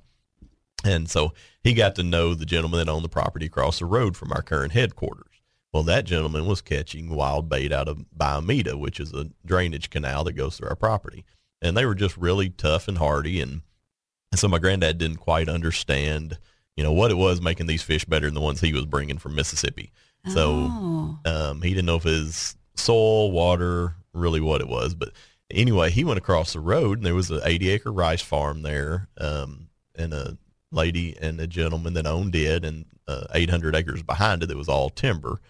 And 0.84 1.10
so 1.10 1.34
he 1.64 1.74
got 1.74 1.96
to 1.96 2.04
know 2.04 2.34
the 2.34 2.46
gentleman 2.46 2.80
that 2.80 2.92
owned 2.92 3.06
the 3.06 3.10
property 3.10 3.48
across 3.48 3.80
the 3.80 3.86
road 3.86 4.16
from 4.16 4.32
our 4.32 4.42
current 4.42 4.74
headquarters. 4.74 5.35
Well, 5.76 5.84
that 5.84 6.06
gentleman 6.06 6.46
was 6.46 6.62
catching 6.62 7.10
wild 7.14 7.50
bait 7.50 7.74
out 7.74 7.90
of 7.90 8.06
Bayou 8.18 8.40
Meto, 8.40 8.80
which 8.80 8.98
is 8.98 9.12
a 9.12 9.30
drainage 9.46 9.90
canal 9.90 10.24
that 10.24 10.32
goes 10.32 10.56
through 10.56 10.70
our 10.70 10.76
property. 10.78 11.26
And 11.62 11.76
they 11.76 11.86
were 11.86 11.96
just 11.96 12.16
really 12.16 12.50
tough 12.50 12.88
and 12.88 12.98
hardy. 12.98 13.42
And, 13.42 13.60
and 14.32 14.40
so 14.40 14.48
my 14.48 14.58
granddad 14.58 14.98
didn't 15.00 15.18
quite 15.18 15.50
understand, 15.50 16.38
you 16.78 16.84
know, 16.86 16.94
what 16.94 17.12
it 17.12 17.18
was 17.18 17.42
making 17.42 17.66
these 17.66 17.84
fish 17.84 18.06
better 18.06 18.26
than 18.26 18.36
the 18.36 18.40
ones 18.40 18.62
he 18.62 18.72
was 18.72 18.86
bringing 18.86 19.18
from 19.18 19.36
Mississippi. 19.36 19.92
So 20.30 20.70
Oh. 20.72 21.20
um, 21.26 21.62
he 21.62 21.72
didn't 21.72 21.88
know 21.88 21.98
if 21.98 22.04
his 22.04 22.56
soil, 22.78 23.34
water, 23.34 23.96
really 24.14 24.40
what 24.40 24.62
it 24.62 24.70
was. 24.70 24.96
But 24.96 25.10
anyway, 25.52 25.90
he 25.92 26.06
went 26.06 26.20
across 26.20 26.54
the 26.54 26.62
road 26.62 27.00
and 27.00 27.06
there 27.06 27.16
was 27.16 27.30
an 27.32 27.42
80 27.44 27.70
acre 27.72 27.92
rice 27.92 28.22
farm 28.22 28.62
there. 28.62 29.10
Um, 29.18 29.68
and 29.94 30.14
a 30.14 30.38
lady 30.72 31.18
and 31.20 31.42
a 31.42 31.48
gentleman 31.48 31.96
that 31.96 32.08
owned 32.08 32.34
it 32.34 32.64
and 32.64 32.86
uh, 33.10 33.26
800 33.34 33.76
acres 33.76 34.04
behind 34.04 34.42
it 34.42 34.46
that 34.46 34.56
was 34.58 34.70
all 34.70 34.90
timber. 34.90 35.42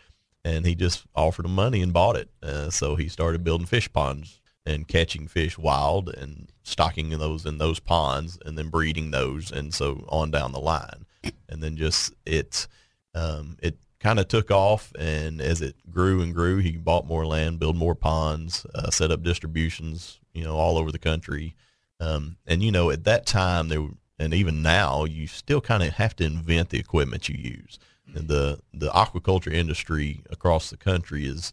And 0.46 0.66
he 0.66 0.76
just 0.76 1.06
offered 1.16 1.46
him 1.46 1.56
money 1.56 1.82
and 1.82 1.92
bought 1.92 2.16
it. 2.16 2.30
Uh, 2.42 2.70
so 2.70 2.96
he 2.96 3.10
started 3.10 3.44
building 3.44 3.66
fish 3.66 3.92
ponds 3.92 4.40
and 4.64 4.88
catching 4.88 5.28
fish 5.28 5.58
wild 5.58 6.08
and 6.10 6.52
stocking 6.64 7.10
those 7.10 7.48
in 7.48 7.58
those 7.58 7.80
ponds 7.80 8.38
and 8.46 8.56
then 8.58 8.70
breeding 8.70 9.10
those. 9.10 9.52
And 9.52 9.74
so 9.74 10.06
on 10.08 10.30
down 10.30 10.52
the 10.52 10.60
line. 10.60 11.06
And 11.50 11.64
then 11.64 11.76
just 11.76 12.14
it, 12.26 12.68
um, 13.16 13.58
it 13.62 13.80
kind 14.00 14.20
of 14.20 14.28
took 14.28 14.52
off. 14.52 14.94
And 15.00 15.42
as 15.42 15.62
it 15.62 15.76
grew 15.90 16.22
and 16.22 16.34
grew, 16.34 16.60
he 16.60 16.78
bought 16.78 17.08
more 17.08 17.26
land, 17.26 17.58
built 17.58 17.76
more 17.76 17.96
ponds, 17.96 18.68
uh, 18.76 18.92
set 18.92 19.10
up 19.10 19.24
distributions, 19.24 20.20
you 20.34 20.44
know, 20.44 20.56
all 20.56 20.78
over 20.78 20.92
the 20.92 21.00
country. 21.00 21.56
Um, 22.00 22.38
and 22.46 22.62
you 22.62 22.72
know, 22.72 22.92
at 22.92 23.06
that 23.06 23.26
time 23.26 23.70
there, 23.70 23.88
and 24.20 24.34
even 24.34 24.62
now, 24.62 25.06
you 25.06 25.28
still 25.28 25.60
kind 25.60 25.82
of 25.84 25.94
have 25.94 26.16
to 26.18 26.24
invent 26.24 26.70
the 26.70 26.80
equipment 26.80 27.28
you 27.30 27.36
use. 27.36 27.80
And 28.14 28.28
the 28.28 28.60
the 28.74 28.90
aquaculture 28.90 29.54
industry 29.54 30.24
across 30.30 30.70
the 30.70 30.78
country 30.78 31.26
is 31.26 31.52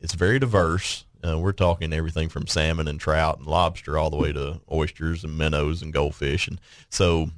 it's 0.00 0.14
very 0.14 0.38
diverse. 0.38 1.04
Uh, 1.26 1.38
we're 1.38 1.52
talking 1.52 1.92
everything 1.92 2.28
from 2.28 2.46
salmon 2.46 2.86
and 2.86 3.00
trout 3.00 3.38
and 3.38 3.46
lobster 3.46 3.98
all 3.98 4.10
the 4.10 4.16
way 4.16 4.32
to 4.32 4.60
oysters 4.70 5.24
and 5.24 5.36
minnows 5.36 5.82
and 5.82 5.92
goldfish. 5.92 6.46
And 6.46 6.60
so 6.90 7.30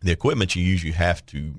the 0.00 0.12
equipment 0.12 0.54
you 0.54 0.62
use, 0.62 0.84
you 0.84 0.92
have 0.92 1.24
to 1.26 1.54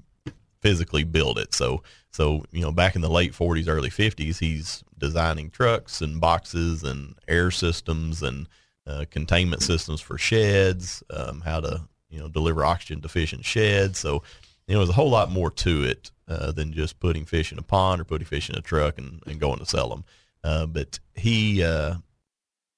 physically 0.61 1.03
build 1.03 1.37
it. 1.39 1.53
So, 1.53 1.83
so 2.11 2.43
you 2.51 2.61
know, 2.61 2.71
back 2.71 2.95
in 2.95 3.01
the 3.01 3.09
late 3.09 3.33
40s, 3.33 3.67
early 3.67 3.89
50s, 3.89 4.39
he's 4.39 4.83
designing 4.97 5.49
trucks 5.49 6.01
and 6.01 6.19
boxes 6.19 6.83
and 6.83 7.15
air 7.27 7.51
systems 7.51 8.21
and 8.21 8.47
uh, 8.87 9.05
containment 9.09 9.63
systems 9.63 10.01
for 10.01 10.17
sheds, 10.17 11.03
um, 11.09 11.41
how 11.41 11.59
to 11.59 11.81
you 12.09 12.19
know 12.19 12.27
deliver 12.27 12.63
oxygen 12.65 13.01
in 13.03 13.41
sheds. 13.41 13.99
So, 13.99 14.23
you 14.67 14.73
know, 14.73 14.79
there's 14.79 14.89
a 14.89 14.93
whole 14.93 15.09
lot 15.09 15.31
more 15.31 15.51
to 15.51 15.83
it 15.83 16.11
uh, 16.27 16.51
than 16.51 16.73
just 16.73 16.99
putting 16.99 17.25
fish 17.25 17.51
in 17.51 17.59
a 17.59 17.63
pond 17.63 18.01
or 18.01 18.05
putting 18.05 18.25
fish 18.25 18.49
in 18.49 18.55
a 18.55 18.61
truck 18.61 18.97
and, 18.97 19.21
and 19.27 19.39
going 19.39 19.59
to 19.59 19.65
sell 19.65 19.89
them. 19.89 20.03
Uh, 20.43 20.65
but 20.65 20.99
he 21.13 21.63
uh, 21.63 21.95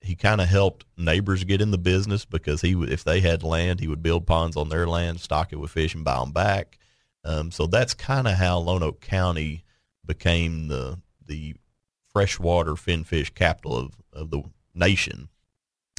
he 0.02 0.15
kind 0.15 0.41
of 0.41 0.47
helped 0.47 0.86
neighbors 0.97 1.43
get 1.43 1.62
in 1.62 1.71
the 1.71 1.78
business 1.78 2.26
because 2.26 2.62
he 2.62 2.73
if 2.84 3.04
they 3.04 3.19
had 3.19 3.43
land, 3.43 3.80
he 3.80 3.88
would 3.88 4.04
build 4.04 4.26
ponds 4.26 4.56
on 4.56 4.69
their 4.69 4.88
land, 4.88 5.19
stock 5.19 5.52
it 5.52 5.58
with 5.58 5.71
fish, 5.71 5.93
and 5.93 6.06
buy 6.06 6.19
them 6.19 6.32
back. 6.32 6.78
Um, 7.23 7.52
so 7.52 7.67
that's 7.67 7.93
kind 7.93 8.28
of 8.28 8.36
how 8.36 8.62
Lonoke 8.62 9.02
County 9.02 9.63
became 10.06 10.67
the 10.67 11.00
the 11.26 11.56
freshwater 12.13 12.76
finfish 12.76 13.30
capital 13.32 13.78
of, 13.78 13.91
of 14.13 14.30
the 14.32 14.43
nation. 14.73 15.30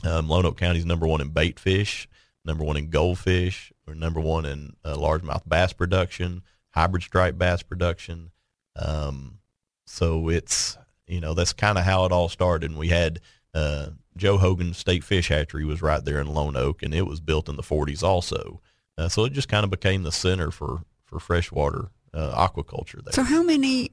Um, 0.05 0.29
Lonoke 0.29 0.57
County 0.57 0.79
is 0.79 0.87
number 0.87 1.07
one 1.07 1.21
in 1.21 1.29
bait 1.29 1.61
fish, 1.61 2.09
number 2.49 2.65
one 2.65 2.77
in 2.77 2.91
goldfish, 2.91 3.73
or 3.87 3.95
number 3.95 4.21
one 4.21 4.45
in 4.45 4.75
uh, 4.85 4.97
largemouth 4.97 5.47
bass 5.47 5.73
production, 5.73 6.43
hybrid 6.71 7.05
striped 7.05 7.39
bass 7.39 7.63
production. 7.63 8.33
Um, 8.75 9.39
so 9.87 10.29
it's 10.29 10.77
you 11.07 11.21
know 11.21 11.35
that's 11.35 11.53
kind 11.53 11.79
of 11.79 11.85
how 11.85 12.05
it 12.07 12.13
all 12.13 12.29
started. 12.29 12.71
And 12.71 12.79
we 12.79 12.89
had 12.89 13.21
uh, 13.55 13.91
Joe 14.17 14.39
Hogan 14.39 14.75
State 14.75 15.05
Fish 15.05 15.29
Hatchery 15.29 15.65
was 15.65 15.83
right 15.83 16.05
there 16.05 16.21
in 16.21 16.27
Lonoke, 16.27 16.83
and 16.83 16.93
it 16.93 17.07
was 17.07 17.21
built 17.21 17.49
in 17.49 17.57
the 17.57 17.63
40s 17.63 18.03
also. 18.03 18.61
Uh, 18.97 19.09
so 19.09 19.25
it 19.25 19.33
just 19.33 19.49
kind 19.49 19.63
of 19.63 19.71
became 19.71 20.03
the 20.03 20.13
center 20.13 20.51
for 20.51 20.83
for 21.05 21.21
freshwater 21.21 21.91
uh, 22.13 22.49
aquaculture 22.49 23.05
there. 23.05 23.13
So 23.13 23.23
how 23.23 23.43
many 23.43 23.93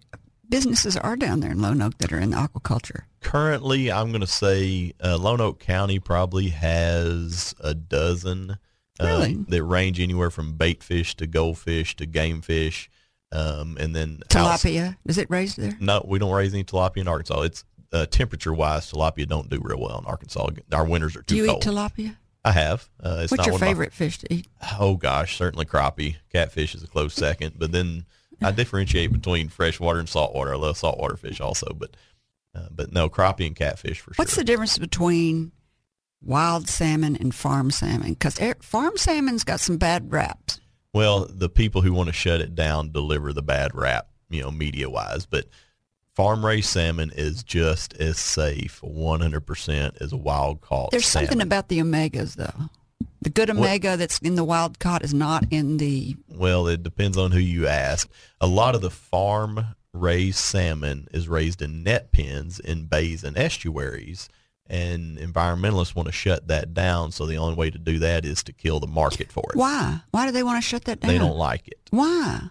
businesses 0.49 0.95
are 0.97 1.15
down 1.15 1.39
there 1.39 1.51
in 1.51 1.58
Lonoke 1.60 1.97
that 1.99 2.12
are 2.13 2.19
in 2.19 2.31
aquaculture? 2.31 3.01
Currently, 3.21 3.91
I'm 3.91 4.10
going 4.10 4.21
to 4.21 4.27
say 4.27 4.93
uh, 5.01 5.17
Lonoke 5.17 5.60
County 5.60 5.99
probably 5.99 6.49
has 6.49 7.55
a 7.60 7.73
dozen 7.73 8.51
uh, 8.99 9.05
Really? 9.05 9.34
that 9.49 9.63
range 9.63 9.99
anywhere 9.99 10.29
from 10.29 10.53
bait 10.53 10.84
fish 10.84 11.15
to 11.17 11.27
goldfish 11.27 11.95
to 11.97 12.05
game 12.05 12.41
fish, 12.41 12.89
um, 13.31 13.77
and 13.79 13.95
then 13.95 14.21
Tilapia, 14.29 14.95
is 15.05 15.17
it 15.17 15.29
raised 15.29 15.58
there? 15.58 15.75
No, 15.81 16.05
we 16.08 16.19
don't 16.19 16.31
raise 16.31 16.53
any 16.53 16.63
tilapia 16.63 16.97
in 16.97 17.08
Arkansas. 17.08 17.41
It's 17.41 17.65
uh, 17.91 18.05
temperature 18.05 18.53
wise, 18.53 18.89
tilapia 18.91 19.27
don't 19.27 19.49
do 19.49 19.60
real 19.62 19.79
well 19.81 19.99
in 19.99 20.05
Arkansas. 20.05 20.47
Our 20.71 20.86
winters 20.86 21.15
are 21.15 21.23
too 21.23 21.45
cold. 21.47 21.62
Do 21.62 21.69
you 21.69 21.75
cold. 21.75 21.97
eat 21.97 22.05
tilapia? 22.05 22.15
I 22.45 22.51
have. 22.51 22.88
Uh, 23.03 23.21
it's 23.23 23.31
What's 23.31 23.39
not 23.39 23.47
your 23.47 23.55
of 23.55 23.62
my- 23.62 23.67
favorite 23.67 23.91
fish 23.93 24.19
to 24.19 24.34
eat? 24.34 24.47
oh 24.79 24.95
gosh, 24.95 25.38
certainly 25.38 25.65
crappie. 25.65 26.17
Catfish 26.31 26.75
is 26.75 26.84
a 26.84 26.88
close 26.88 27.13
second, 27.15 27.55
but 27.58 27.71
then 27.71 28.05
I 28.41 28.52
differentiate 28.52 29.12
between 29.12 29.50
freshwater 29.50 30.00
and 30.00 30.10
saltwater. 30.10 30.54
I 30.54 30.58
love 30.58 30.78
saltwater 30.78 31.17
fish 31.17 31.41
also, 31.41 31.74
but 31.74 31.95
uh, 32.56 32.67
but 32.71 32.91
no 32.93 33.10
crappie 33.10 33.45
and 33.45 33.56
catfish 33.56 34.00
for 34.00 34.12
What's 34.12 34.15
sure. 34.15 34.24
What's 34.24 34.36
the 34.36 34.43
difference 34.43 34.78
between 34.78 35.52
wild 36.21 36.69
salmon 36.69 37.15
and 37.15 37.34
farm 37.36 37.71
salmon? 37.71 38.13
Because 38.13 38.39
farm 38.62 38.98
salmon's 38.98 39.43
got 39.43 39.60
some 39.60 39.78
bad 39.78 40.12
raps. 40.12 40.60
Well, 40.93 41.28
the 41.30 41.50
people 41.50 41.82
who 41.82 41.91
want 41.91 42.08
to 42.08 42.13
shut 42.13 42.39
it 42.39 42.56
down 42.56 42.91
deliver 42.91 43.34
the 43.34 43.41
bad 43.41 43.76
rap, 43.76 44.08
you 44.30 44.41
know, 44.41 44.52
media 44.52 44.89
wise. 44.89 45.26
But 45.26 45.48
farm 46.13 46.45
raised 46.45 46.69
salmon 46.69 47.12
is 47.13 47.43
just 47.43 47.93
as 47.95 48.17
safe 48.17 48.80
100% 48.82 50.02
as 50.02 50.13
a 50.13 50.17
wild 50.17 50.62
caught 50.62 50.91
There's 50.91 51.06
salmon. 51.06 51.28
something 51.30 51.45
about 51.45 51.67
the 51.67 51.80
omegas, 51.80 52.36
though. 52.36 52.69
The 53.21 53.29
good 53.29 53.49
omega 53.49 53.97
that's 53.97 54.19
in 54.19 54.36
the 54.36 54.43
wild 54.43 54.79
caught 54.79 55.03
is 55.03 55.13
not 55.13 55.45
in 55.51 55.77
the. 55.77 56.15
Well, 56.29 56.67
it 56.67 56.84
depends 56.84 57.17
on 57.17 57.31
who 57.31 57.39
you 57.39 57.67
ask. 57.67 58.08
A 58.39 58.47
lot 58.47 58.75
of 58.75 58.81
the 58.81 58.91
farm 58.91 59.65
raised 59.93 60.38
salmon 60.38 61.08
is 61.12 61.27
raised 61.27 61.62
in 61.62 61.81
net 61.84 62.12
pens 62.12 62.60
in 62.60 62.86
bays 62.86 63.23
and 63.23 63.38
estuaries. 63.38 64.29
And 64.67 65.17
environmentalists 65.17 65.95
want 65.95 66.08
to 66.08 66.12
shut 66.12 66.47
that 66.47 66.73
down. 66.73 67.12
So 67.12 67.25
the 67.25 67.38
only 67.38 67.55
way 67.55 67.69
to 67.69 67.77
do 67.77 67.99
that 67.99 68.25
is 68.25 68.43
to 68.43 68.53
kill 68.53 68.79
the 68.79 68.88
market 68.88 69.31
for 69.31 69.43
it. 69.51 69.55
Why? 69.58 70.01
Why 70.12 70.25
do 70.25 70.31
they 70.31 70.43
want 70.43 70.62
to 70.62 70.67
shut 70.67 70.86
that 70.86 70.99
down? 71.01 71.12
They 71.12 71.17
don't 71.19 71.38
like 71.38 71.67
it. 71.67 71.79
Why? 71.91 72.49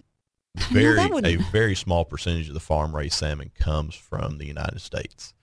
Very 0.71 1.07
would- 1.07 1.25
a 1.25 1.35
very 1.35 1.75
small 1.75 2.05
percentage 2.05 2.47
of 2.47 2.53
the 2.53 2.59
farm 2.61 2.95
raised 2.95 3.15
salmon 3.15 3.51
comes 3.57 3.95
from 3.95 4.37
the 4.37 4.45
United 4.45 4.79
States. 4.79 5.33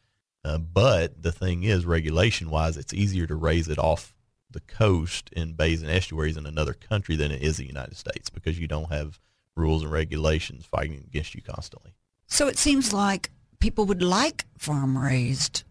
Uh, 0.45 0.59
but 0.59 1.23
the 1.23 1.31
thing 1.33 1.62
is, 1.62 1.85
regulation 1.85 2.51
wise, 2.51 2.77
it's 2.77 2.95
easier 2.95 3.27
to 3.27 3.35
raise 3.35 3.69
it 3.69 3.79
off 3.79 4.12
the 4.53 4.61
coast 4.61 5.31
in 5.33 5.53
bays 5.55 5.83
and 5.83 5.91
estuaries 5.91 6.37
in 6.37 6.47
another 6.47 6.75
country 6.75 7.17
than 7.17 7.31
it 7.31 7.43
is 7.43 7.57
the 7.57 7.67
United 7.67 7.97
States 7.97 8.31
because 8.31 8.59
you 8.59 8.67
don't 8.67 8.91
have 8.93 9.19
rules 9.57 9.83
and 9.83 9.93
regulations 9.93 10.65
fighting 10.65 11.05
against 11.07 11.35
you 11.35 11.43
constantly. 11.43 11.95
So 12.27 12.49
it 12.49 12.59
seems 12.59 12.93
like 12.93 13.31
people 13.61 13.85
would 13.87 14.03
like 14.03 14.47
farm 14.57 14.97
raised. 14.97 15.65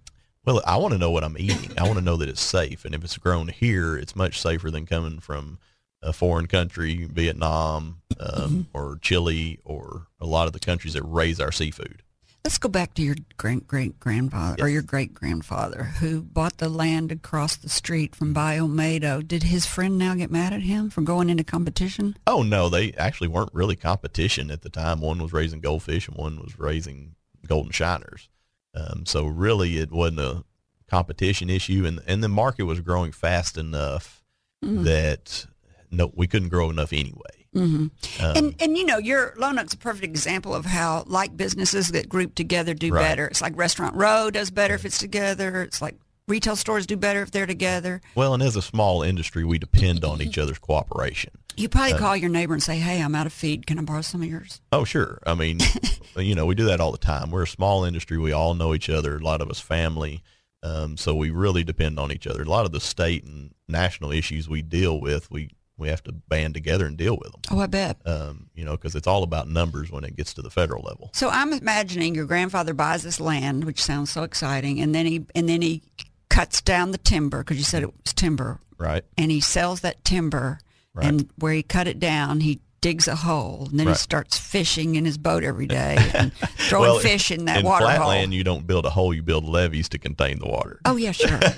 Well, 0.46 0.62
I 0.66 0.78
want 0.78 0.94
to 0.94 0.98
know 0.98 1.12
what 1.12 1.24
I'm 1.24 1.38
eating. 1.38 1.78
I 1.78 1.84
want 1.84 1.96
to 1.96 2.04
know 2.04 2.18
that 2.18 2.30
it's 2.30 2.42
safe, 2.42 2.86
and 2.86 2.96
if 2.96 3.04
it's 3.04 3.18
grown 3.18 3.48
here, 3.48 3.96
it's 3.96 4.16
much 4.16 4.42
safer 4.42 4.72
than 4.72 4.86
coming 4.86 5.20
from 5.20 5.60
a 6.02 6.14
foreign 6.14 6.48
country, 6.48 7.06
Vietnam 7.06 8.02
um, 8.20 8.68
or 8.74 8.98
Chile, 9.02 9.60
or 9.64 10.08
a 10.20 10.26
lot 10.26 10.48
of 10.48 10.54
the 10.54 10.60
countries 10.60 10.94
that 10.94 11.04
raise 11.04 11.40
our 11.40 11.52
seafood. 11.52 12.02
Let's 12.44 12.58
go 12.58 12.70
back 12.70 12.96
to 12.96 13.04
your 13.04 13.16
great 13.38 13.68
great 13.68 14.00
grandfather 14.00 14.64
or 14.64 14.68
your 14.68 14.82
great 14.82 15.14
grandfather 15.14 15.84
who 16.00 16.22
bought 16.22 16.58
the 16.58 16.70
land 16.70 17.12
across 17.12 17.56
the 17.56 17.70
street 17.70 18.16
from 18.16 18.34
Bayou 18.34 18.68
Meto. 18.68 19.26
Did 19.26 19.44
his 19.44 19.66
friend 19.68 19.98
now 19.98 20.16
get 20.16 20.32
mad 20.32 20.52
at 20.52 20.62
him 20.62 20.90
for 20.90 21.02
going 21.02 21.30
into 21.30 21.44
competition? 21.44 22.18
Oh 22.26 22.42
no, 22.42 22.68
they 22.68 22.94
actually 22.94 23.28
weren't 23.28 23.54
really 23.54 23.76
competition 23.76 24.50
at 24.50 24.64
the 24.64 24.70
time. 24.70 25.02
One 25.02 25.20
was 25.20 25.34
raising 25.34 25.62
goldfish 25.62 26.08
and 26.08 26.18
one 26.18 26.42
was 26.42 26.58
raising 26.58 27.16
golden 27.46 27.72
shiners. 27.72 28.28
Um, 28.74 29.06
so 29.06 29.26
really, 29.26 29.78
it 29.78 29.92
wasn't 29.92 30.20
a 30.22 30.44
competition 30.90 31.50
issue, 31.50 31.86
and 31.86 32.02
and 32.08 32.24
the 32.24 32.30
market 32.30 32.64
was 32.64 32.80
growing 32.80 33.12
fast 33.12 33.58
enough 33.58 34.24
that 34.62 35.46
no, 35.92 36.12
we 36.16 36.28
couldn't 36.28 36.50
grow 36.50 36.70
enough 36.70 36.94
anyway. 36.94 37.41
Mm-hmm. 37.56 38.24
Um, 38.26 38.36
and 38.38 38.56
and 38.62 38.78
you 38.78 38.86
know, 38.86 38.98
your 38.98 39.34
Lonoke's 39.38 39.74
a 39.74 39.78
perfect 39.78 40.06
example 40.06 40.56
of 40.56 40.66
how 40.66 41.04
like 41.08 41.36
businesses 41.36 41.90
that 41.92 42.08
group 42.08 42.36
together 42.36 42.74
do 42.74 42.94
Right. 42.94 43.02
better. 43.02 43.28
It's 43.28 43.42
like 43.42 43.58
Restaurant 43.58 43.96
Row 43.96 44.30
does 44.32 44.52
better 44.52 44.74
if 44.76 44.86
it's 44.86 44.98
together. 45.00 45.62
It's 45.62 45.82
like 45.82 45.96
retail 46.28 46.56
stores 46.56 46.86
do 46.86 46.96
better 46.96 47.22
if 47.22 47.32
they're 47.32 47.46
together. 47.46 48.02
Well, 48.16 48.34
and 48.34 48.42
as 48.42 48.56
a 48.56 48.62
small 48.62 49.04
industry, 49.04 49.44
we 49.44 49.60
depend 49.60 50.06
on 50.06 50.22
each 50.22 50.38
other's 50.38 50.60
cooperation. 50.60 51.34
You 51.58 51.68
probably 51.68 51.98
call 51.98 52.16
your 52.16 52.30
neighbor 52.30 52.54
and 52.54 52.64
say, 52.64 52.78
"Hey, 52.78 53.02
I'm 53.02 53.14
out 53.16 53.26
of 53.28 53.34
feed. 53.34 53.68
Can 53.68 53.78
I 53.78 53.82
borrow 53.82 54.02
some 54.02 54.22
of 54.22 54.30
yours?" 54.30 54.62
Oh, 54.72 54.86
sure. 54.86 55.20
I 55.28 55.34
mean, 55.34 55.60
you 56.16 56.34
know, 56.36 56.46
we 56.46 56.56
do 56.56 56.66
that 56.66 56.80
all 56.80 56.94
the 56.94 56.98
time. 56.98 57.32
We're 57.32 57.44
a 57.44 57.48
small 57.48 57.84
industry. 57.84 58.18
We 58.18 58.32
all 58.32 58.54
know 58.54 58.74
each 58.74 58.90
other. 58.90 59.18
A 59.18 59.20
lot 59.24 59.42
of 59.42 59.50
us 59.50 59.60
family. 59.60 60.24
Um, 60.64 60.96
so 60.96 61.14
we 61.16 61.32
really 61.32 61.64
depend 61.66 62.00
on 62.00 62.12
each 62.12 62.28
other. 62.28 62.44
A 62.44 62.46
lot 62.46 62.66
of 62.66 62.72
the 62.72 62.80
state 62.80 63.26
and 63.26 63.54
national 63.68 64.12
issues 64.12 64.48
we 64.48 64.62
deal 64.62 65.02
with, 65.02 65.30
we, 65.32 65.50
we 65.82 65.90
have 65.90 66.04
to 66.04 66.12
band 66.12 66.54
together 66.54 66.86
and 66.86 66.96
deal 66.96 67.18
with 67.18 67.32
them. 67.32 67.42
Oh, 67.52 67.60
I 67.60 67.66
bet. 67.68 67.98
Um, 68.06 68.50
you 68.56 68.64
know, 68.64 68.72
because 68.78 68.96
it's 68.96 69.08
all 69.08 69.24
about 69.24 69.50
numbers 69.50 69.92
when 69.92 70.04
it 70.04 70.16
gets 70.16 70.34
to 70.36 70.42
the 70.42 70.50
federal 70.50 70.84
level. 70.84 71.10
So 71.14 71.28
I'm 71.30 71.52
imagining 71.52 72.16
your 72.16 72.26
grandfather 72.26 72.74
buys 72.74 73.04
this 73.04 73.20
land, 73.20 73.64
which 73.66 73.82
sounds 73.82 74.12
so 74.12 74.24
exciting, 74.24 74.80
and 74.80 74.94
then 74.96 75.06
he 75.06 75.26
and 75.36 75.50
then 75.50 75.62
he 75.62 75.82
cuts 76.30 76.62
down 76.62 76.92
the 76.92 76.98
timber 76.98 77.40
because 77.40 77.58
you 77.58 77.64
said 77.66 77.84
it 77.84 77.92
was 78.04 78.14
timber, 78.14 78.60
Right. 78.78 79.04
and 79.18 79.30
he 79.32 79.42
sells 79.42 79.82
that 79.82 80.04
timber, 80.06 80.60
Right. 80.94 81.08
and 81.08 81.30
where 81.38 81.52
he 81.54 81.64
cut 81.64 81.88
it 81.88 82.00
down, 82.00 82.40
he 82.40 82.62
digs 82.82 83.08
a 83.08 83.16
hole, 83.16 83.68
and 83.70 83.80
then 83.80 83.88
he 83.88 83.94
starts 83.94 84.38
fishing 84.38 84.96
in 84.96 85.06
his 85.06 85.18
boat 85.18 85.44
every 85.44 85.68
day 85.68 85.98
and 86.14 86.34
throwing 86.34 86.90
Well, 86.90 87.00
fish 87.00 87.32
in 87.32 87.46
that 87.46 87.60
in 87.60 87.66
water 87.66 87.86
hole. 87.88 87.96
flatland, 87.96 88.34
you 88.34 88.44
don't 88.44 88.66
build 88.66 88.86
a 88.86 88.90
hole; 88.90 89.14
you 89.14 89.22
build 89.24 89.46
levees 89.46 89.88
to 89.90 90.00
contain 90.00 90.40
the 90.40 90.48
water. 90.48 90.80
Oh 90.86 90.96
yeah, 90.96 91.12
sure. 91.12 91.40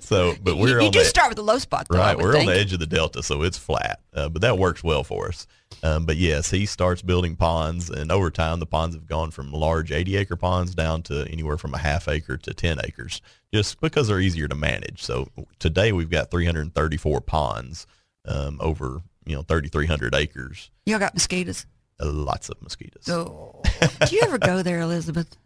So, 0.00 0.34
but 0.42 0.56
we're 0.56 0.80
you 0.80 0.86
on 0.86 0.92
do 0.92 0.98
the, 0.98 1.04
start 1.04 1.30
with 1.30 1.38
a 1.38 1.42
low 1.42 1.58
spot, 1.58 1.86
though. 1.88 1.98
Right, 1.98 2.16
we're 2.18 2.32
think. 2.32 2.48
on 2.48 2.54
the 2.54 2.60
edge 2.60 2.72
of 2.72 2.80
the 2.80 2.86
delta, 2.86 3.22
so 3.22 3.42
it's 3.42 3.56
flat, 3.58 4.00
uh, 4.12 4.28
but 4.28 4.42
that 4.42 4.58
works 4.58 4.82
well 4.82 5.04
for 5.04 5.28
us. 5.28 5.46
Um, 5.82 6.06
but 6.06 6.16
yes, 6.16 6.50
he 6.50 6.66
starts 6.66 7.02
building 7.02 7.36
ponds, 7.36 7.88
and 7.90 8.10
over 8.12 8.30
time, 8.30 8.60
the 8.60 8.66
ponds 8.66 8.94
have 8.94 9.06
gone 9.06 9.30
from 9.30 9.52
large 9.52 9.92
80 9.92 10.16
acre 10.16 10.36
ponds 10.36 10.74
down 10.74 11.02
to 11.04 11.26
anywhere 11.30 11.56
from 11.56 11.74
a 11.74 11.78
half 11.78 12.08
acre 12.08 12.36
to 12.36 12.52
10 12.54 12.78
acres, 12.84 13.20
just 13.52 13.80
because 13.80 14.08
they're 14.08 14.20
easier 14.20 14.48
to 14.48 14.54
manage. 14.54 15.02
So 15.02 15.28
today 15.58 15.92
we've 15.92 16.10
got 16.10 16.30
334 16.30 17.20
ponds 17.20 17.86
um, 18.26 18.58
over 18.60 19.02
you 19.26 19.34
know 19.36 19.42
3,300 19.42 20.14
acres, 20.14 20.70
Y'all 20.86 20.98
got 20.98 21.14
mosquitoes. 21.14 21.66
uh, 22.00 22.06
lots 22.10 22.48
of 22.48 22.60
mosquitoes. 22.62 23.08
Oh, 23.08 23.62
do 24.06 24.14
you 24.16 24.22
ever 24.24 24.38
go 24.38 24.62
there, 24.62 24.80
Elizabeth? 24.80 25.36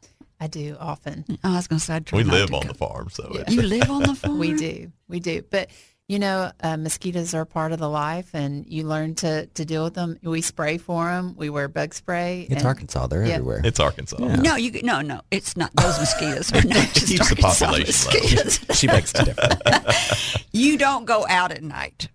I 0.40 0.46
do 0.46 0.76
often. 0.78 1.24
Oh, 1.28 1.36
I 1.52 1.56
was 1.56 1.66
going 1.66 1.80
to 1.80 1.84
say 1.84 1.94
I'd 1.96 2.12
we 2.12 2.22
live 2.22 2.52
on 2.54 2.62
go. 2.62 2.68
the 2.68 2.74
farm, 2.74 3.08
so 3.10 3.28
Yeah. 3.34 3.40
it's, 3.42 3.52
You 3.54 3.62
live 3.62 3.90
on 3.90 4.02
the 4.04 4.14
farm. 4.14 4.38
We 4.38 4.54
do. 4.54 4.92
We 5.08 5.18
do. 5.20 5.42
But 5.50 5.70
you 6.06 6.18
know, 6.18 6.50
uh, 6.62 6.78
mosquitoes 6.78 7.34
are 7.34 7.44
part 7.44 7.72
of 7.72 7.80
the 7.80 7.88
life, 7.88 8.30
and 8.32 8.64
you 8.66 8.84
learn 8.84 9.14
to 9.16 9.44
to 9.46 9.64
deal 9.66 9.84
with 9.84 9.92
them. 9.94 10.16
We 10.22 10.40
spray 10.40 10.78
for 10.78 11.04
them. 11.06 11.34
We 11.36 11.50
wear 11.50 11.68
bug 11.68 11.92
spray. 11.92 12.46
It's 12.48 12.60
and- 12.60 12.66
Arkansas. 12.66 13.08
They're 13.08 13.26
Yeah. 13.26 13.34
everywhere. 13.34 13.60
it's 13.64 13.78
Arkansas. 13.78 14.16
No, 14.16 14.56
you 14.56 14.80
no 14.82 15.02
no. 15.02 15.20
It's 15.30 15.54
not 15.56 15.70
those 15.76 15.98
mosquitoes. 15.98 16.50
Are 16.52 16.62
not 16.66 16.94
just 16.94 17.08
Keeps 17.08 17.28
the 17.28 17.42
Arkansas 17.44 17.66
population 17.66 18.10
low. 18.12 18.20
mosquitoes. 18.20 18.60
she 18.78 18.86
makes 18.86 19.12
to 19.12 19.24
differ. 19.24 20.42
You 20.52 20.78
don't 20.78 21.04
go 21.04 21.26
out 21.28 21.50
at 21.52 21.62
night. 21.62 22.08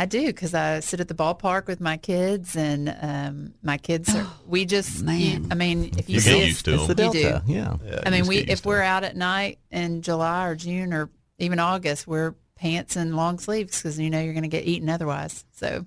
I 0.00 0.06
do 0.06 0.26
because 0.26 0.54
I 0.54 0.78
sit 0.80 1.00
at 1.00 1.08
the 1.08 1.14
ballpark 1.14 1.66
with 1.66 1.80
my 1.80 1.96
kids, 1.96 2.54
and 2.56 2.94
um, 3.02 3.54
my 3.62 3.78
kids 3.78 4.14
are. 4.14 4.26
We 4.46 4.64
just. 4.64 5.02
Man. 5.02 5.20
You, 5.44 5.48
I 5.50 5.54
mean, 5.54 5.90
if 5.98 6.08
you, 6.08 6.14
You 6.14 6.20
see 6.20 6.30
get 6.30 6.40
us- 6.42 6.46
used 6.48 6.64
to 6.66 6.74
it's 6.74 6.86
the 6.86 6.94
them. 6.94 7.06
You 7.14 7.22
do. 7.22 7.40
Yeah. 7.52 7.76
Yeah, 7.84 8.02
I 8.06 8.10
mean, 8.10 8.26
we 8.26 8.38
if 8.38 8.64
we're 8.64 8.80
out 8.82 9.04
at 9.04 9.16
night 9.16 9.58
in 9.70 10.00
July 10.02 10.46
or 10.46 10.54
June 10.54 10.92
or 10.94 11.10
even 11.38 11.58
August, 11.58 12.06
we're 12.06 12.34
pants 12.56 12.96
and 12.96 13.14
long 13.16 13.38
sleeves 13.38 13.76
because 13.82 13.98
you 13.98 14.08
know 14.10 14.20
you're 14.20 14.32
going 14.32 14.42
to 14.42 14.48
get 14.48 14.64
eaten 14.64 14.88
otherwise. 14.88 15.44
So 15.52 15.84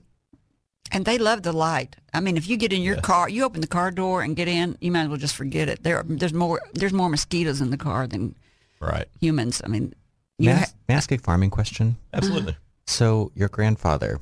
And 0.91 1.05
they 1.05 1.17
love 1.17 1.41
the 1.43 1.51
light. 1.53 1.95
I 2.13 2.19
mean, 2.19 2.37
if 2.37 2.47
you 2.49 2.57
get 2.57 2.71
in 2.73 2.81
your 2.81 2.97
car, 2.97 3.27
you 3.29 3.43
open 3.45 3.61
the 3.61 3.67
car 3.67 3.91
door 3.91 4.21
and 4.21 4.35
get 4.35 4.47
in, 4.47 4.77
you 4.81 4.91
might 4.91 5.03
as 5.03 5.07
well 5.09 5.17
just 5.17 5.35
forget 5.35 5.67
it. 5.69 5.83
There, 5.83 6.03
there's 6.05 6.33
more. 6.33 6.61
There's 6.73 6.93
more 6.93 7.09
mosquitoes 7.09 7.61
in 7.61 7.69
the 7.71 7.77
car 7.77 8.07
than 8.07 8.35
right, 8.81 9.07
humans. 9.19 9.61
I 9.65 9.67
mean, 9.69 9.93
May 10.37 10.45
you 10.45 10.51
I, 10.51 10.55
ha- 10.55 10.65
may 10.87 10.93
I 10.95 10.97
ask 10.97 11.11
a 11.11 11.17
farming 11.17 11.49
question? 11.49 11.97
absolutely. 12.13 12.55
So 12.85 13.31
your 13.35 13.49
grandfather, 13.49 14.19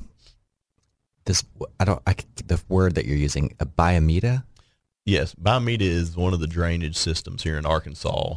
this 1.24 1.44
I 1.78 1.84
don't 1.84 2.02
I, 2.06 2.14
the 2.46 2.60
word 2.68 2.94
that 2.94 3.06
you're 3.06 3.16
using, 3.16 3.54
a 3.60 3.66
Bayou 3.66 4.00
Meto. 4.00 4.42
Yes, 5.04 5.34
Bayou 5.34 5.60
Meto 5.60 5.82
is 5.82 6.16
one 6.16 6.32
of 6.34 6.40
the 6.40 6.46
drainage 6.46 6.96
systems 6.96 7.42
here 7.42 7.56
in 7.58 7.66
Arkansas. 7.66 8.34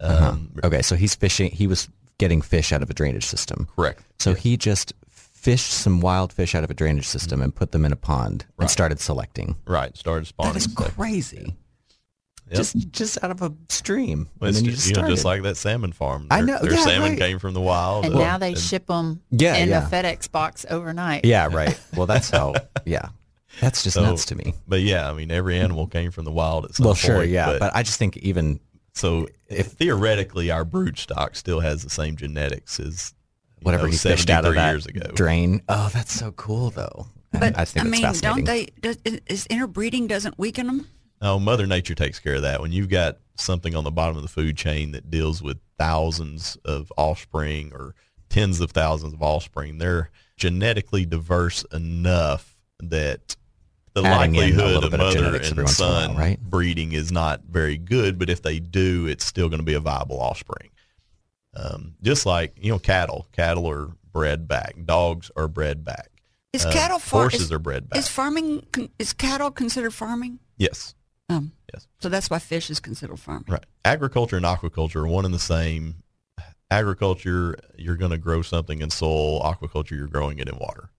Uh-huh. 0.00 0.28
Um, 0.30 0.52
Okay, 0.64 0.82
so 0.82 0.96
he's 0.96 1.14
fishing. 1.14 1.50
He 1.50 1.66
was 1.66 1.88
getting 2.18 2.42
fish 2.42 2.72
out 2.72 2.82
of 2.82 2.90
a 2.90 2.94
drainage 2.94 3.24
system. 3.26 3.68
Correct. 3.76 4.02
So 4.18 4.34
he 4.34 4.56
just 4.56 4.92
fished 5.10 5.70
some 5.72 6.00
wild 6.00 6.32
fish 6.32 6.54
out 6.54 6.64
of 6.64 6.70
a 6.70 6.74
drainage 6.74 7.06
system 7.06 7.40
and 7.40 7.54
put 7.54 7.70
them 7.72 7.84
in 7.84 7.92
a 7.92 7.96
pond 7.96 8.46
and 8.58 8.68
started 8.70 8.98
selecting. 8.98 9.56
Right. 9.66 9.96
Started 9.96 10.26
spawning. 10.26 10.54
That 10.54 10.58
is 10.58 10.66
crazy. 10.66 11.54
Yep. 12.48 12.56
Just 12.56 12.92
just 12.92 13.24
out 13.24 13.32
of 13.32 13.42
a 13.42 13.52
stream, 13.68 14.28
Well, 14.38 14.46
and 14.48 14.56
then 14.56 14.64
you 14.64 14.70
just, 14.70 14.84
just 14.86 14.96
you 14.96 15.02
know, 15.02 15.08
just 15.08 15.24
like 15.24 15.42
that 15.42 15.56
salmon 15.56 15.92
farm. 15.92 16.28
I 16.30 16.36
Their- 16.42 16.46
know, 16.46 16.58
Their 16.62 16.74
yeah, 16.74 16.84
salmon 16.84 17.10
right. 17.10 17.18
came 17.18 17.38
from 17.40 17.54
the 17.54 17.60
wild. 17.60 18.04
and 18.04 18.14
uh, 18.14 18.18
now 18.18 18.38
they 18.38 18.50
and- 18.50 18.58
ship 18.58 18.86
them 18.86 19.20
Yeah, 19.32 19.56
in 19.56 19.68
yeah. 19.70 19.84
a 19.84 19.90
FedEx 19.90 20.30
box 20.30 20.64
overnight. 20.70 21.24
yeah, 21.24 21.48
right. 21.50 21.76
Well, 21.96 22.06
that's 22.06 22.30
how. 22.30 22.54
Yeah, 22.84 23.08
that's 23.60 23.82
just 23.82 23.94
So- 23.94 24.04
nuts 24.04 24.26
to 24.26 24.36
me. 24.36 24.54
But 24.68 24.82
yeah, 24.82 25.10
I 25.10 25.12
mean, 25.12 25.32
every 25.32 25.58
animal 25.58 25.88
came 25.88 26.12
from 26.12 26.24
the 26.24 26.30
wild 26.30 26.66
at 26.66 26.76
some 26.76 26.84
Well, 26.84 26.94
point. 26.94 26.98
sure, 27.04 27.24
yeah, 27.24 27.46
But, 27.46 27.58
but 27.58 27.74
I 27.74 27.82
just 27.82 27.98
think 27.98 28.16
even 28.18 28.60
so 28.94 29.26
if- 29.48 29.72
theoretically, 29.72 30.52
our 30.52 30.64
brood 30.64 30.98
stock 30.98 31.34
still 31.34 31.58
has 31.58 31.82
the 31.82 31.90
same 31.90 32.14
genetics 32.14 32.78
as 32.78 33.12
whatever 33.62 33.84
know, 33.86 33.90
he 33.90 33.96
fished 33.96 34.30
out 34.30 34.44
of 34.44 34.54
that 34.54 34.70
years 34.70 34.86
ago. 34.86 35.10
drain. 35.16 35.62
Oh, 35.68 35.90
that's 35.92 36.12
so 36.12 36.30
cool, 36.30 36.70
though. 36.70 37.08
but 37.32 37.58
I 37.58 37.64
think 37.64 37.86
I 37.86 37.88
mean, 37.88 38.02
don't 38.20 38.44
they? 38.44 38.66
Does, 38.80 38.98
is- 39.04 39.20
is 39.26 39.46
interbreeding 39.46 40.06
doesn't 40.06 40.38
weaken 40.38 40.68
them? 40.68 40.86
Oh, 41.22 41.38
Mother 41.38 41.66
Nature 41.66 41.94
takes 41.94 42.18
care 42.18 42.34
of 42.36 42.42
that. 42.42 42.60
When 42.60 42.72
you've 42.72 42.88
got 42.90 43.18
something 43.36 43.74
on 43.74 43.84
the 43.84 43.90
bottom 43.90 44.16
of 44.16 44.22
the 44.22 44.28
food 44.28 44.56
chain 44.56 44.92
that 44.92 45.10
deals 45.10 45.42
with 45.42 45.58
thousands 45.78 46.56
of 46.64 46.92
offspring 46.96 47.72
or 47.72 47.94
tens 48.28 48.60
of 48.60 48.70
thousands 48.72 49.14
of 49.14 49.22
offspring, 49.22 49.78
they're 49.78 50.10
genetically 50.36 51.06
diverse 51.06 51.64
enough 51.72 52.56
that 52.80 53.36
the 53.94 54.02
Adding 54.02 54.34
likelihood 54.34 54.84
of 54.84 54.90
bit 54.90 55.00
of 55.00 55.06
mother 55.06 55.36
and 55.36 55.44
every 55.44 55.64
once 55.64 55.78
in 55.80 55.86
a 55.86 55.88
while, 55.88 56.00
son 56.08 56.16
right? 56.16 56.38
breeding 56.40 56.92
is 56.92 57.10
not 57.10 57.40
very 57.48 57.78
good. 57.78 58.18
But 58.18 58.28
if 58.28 58.42
they 58.42 58.58
do, 58.58 59.06
it's 59.06 59.24
still 59.24 59.48
going 59.48 59.60
to 59.60 59.64
be 59.64 59.72
a 59.72 59.80
viable 59.80 60.20
offspring. 60.20 60.68
Um, 61.54 61.94
just 62.02 62.26
like 62.26 62.54
you 62.60 62.70
know, 62.70 62.78
cattle. 62.78 63.26
Cattle 63.32 63.66
are 63.70 63.88
bred 64.12 64.46
back. 64.46 64.74
Dogs 64.84 65.30
are 65.34 65.48
bred 65.48 65.82
back. 65.82 66.10
Is 66.52 66.66
Uh, 66.66 66.72
cattle 66.72 66.98
far- 66.98 67.22
horses 67.22 67.42
is- 67.42 67.52
are 67.52 67.58
bred 67.58 67.88
back. 67.88 67.98
Is 67.98 68.08
farming 68.08 68.66
is 68.98 69.14
cattle 69.14 69.50
considered 69.50 69.94
farming? 69.94 70.40
yes. 70.58 70.94
Um, 71.28 71.52
Yes. 71.74 71.88
So 72.00 72.08
that's 72.08 72.30
why 72.30 72.38
fish 72.38 72.70
is 72.70 72.78
considered 72.80 73.18
farming. 73.18 73.46
Right. 73.48 73.64
Agriculture 73.84 74.36
and 74.36 74.46
aquaculture 74.46 74.96
are 74.96 75.06
one 75.08 75.24
and 75.24 75.34
the 75.34 75.38
same. 75.38 75.96
Agriculture, 76.70 77.56
you're 77.76 77.96
going 77.96 78.10
to 78.12 78.18
grow 78.18 78.42
something 78.42 78.80
in 78.80 78.90
soil. 78.90 79.40
Aquaculture, 79.42 79.92
you're 79.92 80.06
growing 80.06 80.38
it 80.38 80.48
in 80.48 80.56
water. 80.58 80.90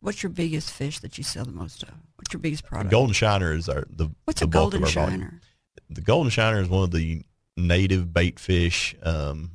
What's 0.00 0.22
your 0.22 0.30
biggest 0.30 0.70
fish 0.70 0.98
that 1.00 1.16
you 1.18 1.24
sell 1.24 1.44
the 1.44 1.52
most 1.52 1.82
of? 1.82 1.90
What's 2.16 2.32
your 2.32 2.40
biggest 2.40 2.64
product? 2.64 2.90
Golden 2.90 3.12
shiner 3.14 3.52
is 3.52 3.68
our 3.68 3.84
the 3.90 4.08
What's 4.24 4.40
the 4.40 4.46
a 4.46 4.48
golden 4.48 4.80
volume. 4.80 4.92
shiner? 4.92 5.40
The 5.90 6.00
golden 6.02 6.30
shiner 6.30 6.60
is 6.60 6.68
one 6.68 6.84
of 6.84 6.90
the 6.90 7.22
native 7.56 8.12
bait 8.12 8.38
fish 8.38 8.94
um, 9.02 9.52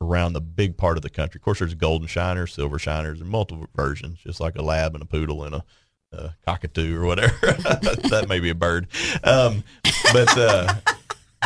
around 0.00 0.32
the 0.32 0.40
big 0.40 0.76
part 0.76 0.96
of 0.96 1.02
the 1.02 1.10
country. 1.10 1.38
Of 1.38 1.42
course, 1.44 1.60
there's 1.60 1.74
golden 1.74 2.08
shiners, 2.08 2.52
silver 2.54 2.78
shiners, 2.78 3.20
and 3.20 3.30
multiple 3.30 3.66
versions, 3.76 4.18
just 4.18 4.40
like 4.40 4.56
a 4.56 4.62
lab 4.62 4.94
and 4.94 5.02
a 5.02 5.06
poodle 5.06 5.44
and 5.44 5.54
a, 5.56 5.64
a 6.16 6.36
cockatoo 6.44 6.96
or 6.96 7.06
whatever. 7.06 7.34
that 8.10 8.26
may 8.28 8.40
be 8.40 8.50
a 8.50 8.54
bird, 8.54 8.88
um, 9.24 9.64
but. 10.12 10.36
Uh, 10.36 10.74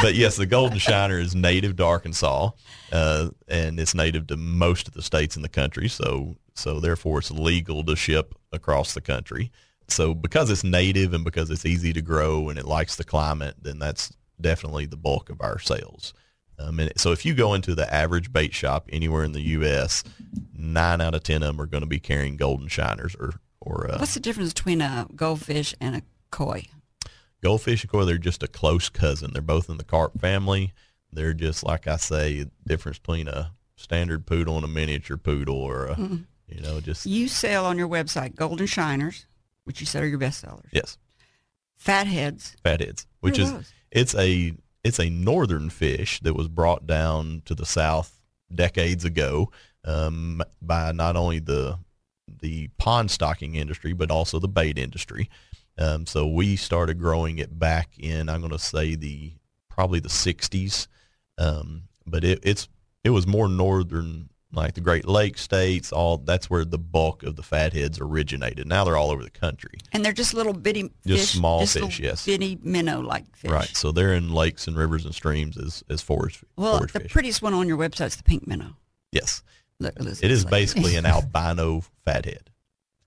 but 0.02 0.14
yes, 0.14 0.36
the 0.36 0.46
golden 0.46 0.78
shiner 0.78 1.18
is 1.18 1.34
native 1.34 1.76
to 1.76 1.84
Arkansas, 1.84 2.50
uh, 2.92 3.28
and 3.48 3.78
it's 3.78 3.94
native 3.94 4.26
to 4.28 4.36
most 4.36 4.88
of 4.88 4.94
the 4.94 5.02
states 5.02 5.36
in 5.36 5.42
the 5.42 5.48
country. 5.48 5.88
So, 5.88 6.36
so 6.54 6.80
therefore, 6.80 7.18
it's 7.18 7.30
legal 7.30 7.84
to 7.84 7.96
ship 7.96 8.34
across 8.52 8.94
the 8.94 9.00
country. 9.00 9.50
So, 9.88 10.14
because 10.14 10.50
it's 10.50 10.64
native 10.64 11.12
and 11.12 11.24
because 11.24 11.50
it's 11.50 11.66
easy 11.66 11.92
to 11.92 12.02
grow 12.02 12.48
and 12.48 12.58
it 12.58 12.64
likes 12.64 12.96
the 12.96 13.04
climate, 13.04 13.56
then 13.60 13.78
that's 13.78 14.12
definitely 14.40 14.86
the 14.86 14.96
bulk 14.96 15.28
of 15.28 15.40
our 15.40 15.58
sales. 15.58 16.14
Um, 16.58 16.78
and 16.78 16.92
so, 16.96 17.12
if 17.12 17.26
you 17.26 17.34
go 17.34 17.54
into 17.54 17.74
the 17.74 17.92
average 17.92 18.32
bait 18.32 18.54
shop 18.54 18.88
anywhere 18.92 19.24
in 19.24 19.32
the 19.32 19.40
U.S., 19.40 20.04
nine 20.56 21.00
out 21.00 21.14
of 21.14 21.22
ten 21.22 21.42
of 21.42 21.48
them 21.48 21.60
are 21.60 21.66
going 21.66 21.82
to 21.82 21.88
be 21.88 22.00
carrying 22.00 22.36
golden 22.36 22.68
shiners 22.68 23.16
or 23.16 23.34
or 23.60 23.90
uh, 23.90 23.98
What's 23.98 24.14
the 24.14 24.20
difference 24.20 24.52
between 24.52 24.80
a 24.80 25.06
goldfish 25.14 25.74
and 25.80 25.96
a 25.96 26.02
koi? 26.30 26.64
goldfish 27.42 27.82
and 27.84 27.90
koi 27.90 28.04
they're 28.04 28.18
just 28.18 28.42
a 28.42 28.46
close 28.48 28.88
cousin 28.90 29.30
they're 29.32 29.40
both 29.40 29.70
in 29.70 29.78
the 29.78 29.84
carp 29.84 30.20
family 30.20 30.74
they're 31.10 31.32
just 31.32 31.64
like 31.64 31.86
i 31.88 31.96
say 31.96 32.44
difference 32.66 32.98
between 32.98 33.26
a 33.28 33.50
standard 33.76 34.26
poodle 34.26 34.56
and 34.56 34.64
a 34.64 34.68
miniature 34.68 35.16
poodle 35.16 35.56
or 35.56 35.86
a 35.86 35.98
you 36.48 36.60
know 36.60 36.80
just 36.80 37.06
You 37.06 37.28
sell 37.28 37.64
on 37.64 37.78
your 37.78 37.88
website 37.88 38.34
golden 38.34 38.66
shiners, 38.66 39.24
which 39.64 39.80
you 39.80 39.86
said 39.86 40.02
are 40.02 40.06
your 40.06 40.18
best 40.18 40.40
sellers. 40.40 40.68
yes 40.70 40.98
Fatheads. 41.76 42.56
fatheads 42.62 43.06
which 43.20 43.38
is 43.38 43.50
those? 43.52 43.72
it's 43.90 44.14
a 44.16 44.52
it's 44.84 44.98
a 45.00 45.08
northern 45.08 45.70
fish 45.70 46.20
that 46.20 46.34
was 46.34 46.48
brought 46.48 46.86
down 46.86 47.40
to 47.46 47.54
the 47.54 47.64
south 47.66 48.20
decades 48.54 49.04
ago 49.04 49.50
um, 49.84 50.42
by 50.60 50.92
not 50.92 51.16
only 51.16 51.38
the 51.38 51.78
the 52.40 52.68
pond 52.78 53.10
stocking 53.10 53.54
industry 53.54 53.92
but 53.92 54.10
also 54.10 54.38
the 54.38 54.48
bait 54.48 54.78
industry. 54.78 55.28
Um, 55.78 56.06
so 56.06 56.26
we 56.26 56.56
started 56.56 56.98
growing 56.98 57.38
it 57.38 57.58
back 57.58 57.90
in 57.98 58.28
I'm 58.28 58.40
going 58.40 58.52
to 58.52 58.58
say 58.58 58.94
the 58.96 59.32
probably 59.68 60.00
the 60.00 60.08
60s, 60.08 60.88
um, 61.38 61.82
but 62.06 62.24
it, 62.24 62.40
it's 62.42 62.68
it 63.02 63.10
was 63.10 63.26
more 63.26 63.48
northern, 63.48 64.28
like 64.52 64.74
the 64.74 64.80
Great 64.82 65.06
Lakes 65.08 65.40
states. 65.40 65.90
All 65.90 66.18
that's 66.18 66.50
where 66.50 66.66
the 66.66 66.76
bulk 66.76 67.22
of 67.22 67.36
the 67.36 67.42
fatheads 67.42 67.98
originated. 67.98 68.66
Now 68.66 68.84
they're 68.84 68.96
all 68.96 69.10
over 69.10 69.22
the 69.22 69.30
country. 69.30 69.78
And 69.92 70.04
they're 70.04 70.12
just 70.12 70.34
little 70.34 70.52
bitty 70.52 70.90
Just 71.06 71.30
fish. 71.30 71.38
small 71.38 71.60
little 71.60 71.86
fish, 71.88 72.00
yes. 72.00 72.26
Bitty 72.26 72.58
minnow-like 72.62 73.34
fish. 73.36 73.50
Right. 73.50 73.74
So 73.74 73.90
they're 73.90 74.12
in 74.12 74.34
lakes 74.34 74.66
and 74.66 74.76
rivers 74.76 75.06
and 75.06 75.14
streams 75.14 75.56
as 75.56 75.82
as 75.88 76.02
forage 76.02 76.36
fish. 76.36 76.48
Well, 76.56 76.76
forage 76.76 76.92
the 76.92 77.00
fish. 77.00 77.12
prettiest 77.12 77.40
one 77.40 77.54
on 77.54 77.66
your 77.68 77.78
website 77.78 78.08
is 78.08 78.16
the 78.16 78.22
pink 78.24 78.46
minnow. 78.46 78.76
yes. 79.12 79.42
It 80.22 80.30
is 80.30 80.44
basically 80.44 80.96
an 80.96 81.06
albino 81.06 81.82
fathead. 82.04 82.50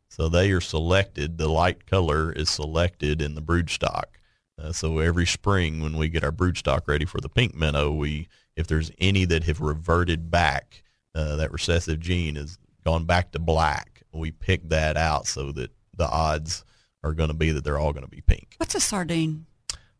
So 0.10 0.30
they 0.30 0.52
are 0.52 0.62
selected. 0.62 1.38
The 1.38 1.48
light 1.50 1.86
color 1.88 2.32
is 2.32 2.50
selected 2.50 3.22
in 3.22 3.36
the 3.36 3.42
brood 3.42 3.70
stock. 3.70 4.20
Uh, 4.62 4.72
so 4.72 5.00
every 5.00 5.26
spring 5.26 5.82
when 5.82 5.98
we 5.98 6.10
get 6.10 6.24
our 6.24 6.32
brood 6.32 6.58
stock 6.58 6.88
ready 6.88 7.06
for 7.06 7.20
the 7.20 7.30
pink 7.30 7.56
minnow, 7.56 7.92
we 7.92 8.28
if 8.56 8.68
there's 8.68 8.92
any 9.00 9.26
that 9.26 9.46
have 9.46 9.60
reverted 9.62 10.30
back, 10.30 10.84
uh, 11.16 11.36
that 11.38 11.52
recessive 11.52 12.00
gene 12.00 12.36
has 12.36 12.60
gone 12.86 13.06
back 13.06 13.32
to 13.32 13.40
black. 13.40 14.04
We 14.14 14.30
pick 14.30 14.70
that 14.70 14.96
out 14.96 15.26
so 15.26 15.52
that 15.54 15.72
the 15.98 16.08
odds 16.08 16.64
are 17.04 17.14
going 17.14 17.30
to 17.30 17.34
be 17.34 17.52
that 17.52 17.64
they're 17.64 17.80
all 17.80 17.94
going 17.94 18.06
to 18.06 18.10
be 18.12 18.22
pink. 18.22 18.54
What's 18.58 18.76
a 18.76 18.80
sardine? 18.80 19.48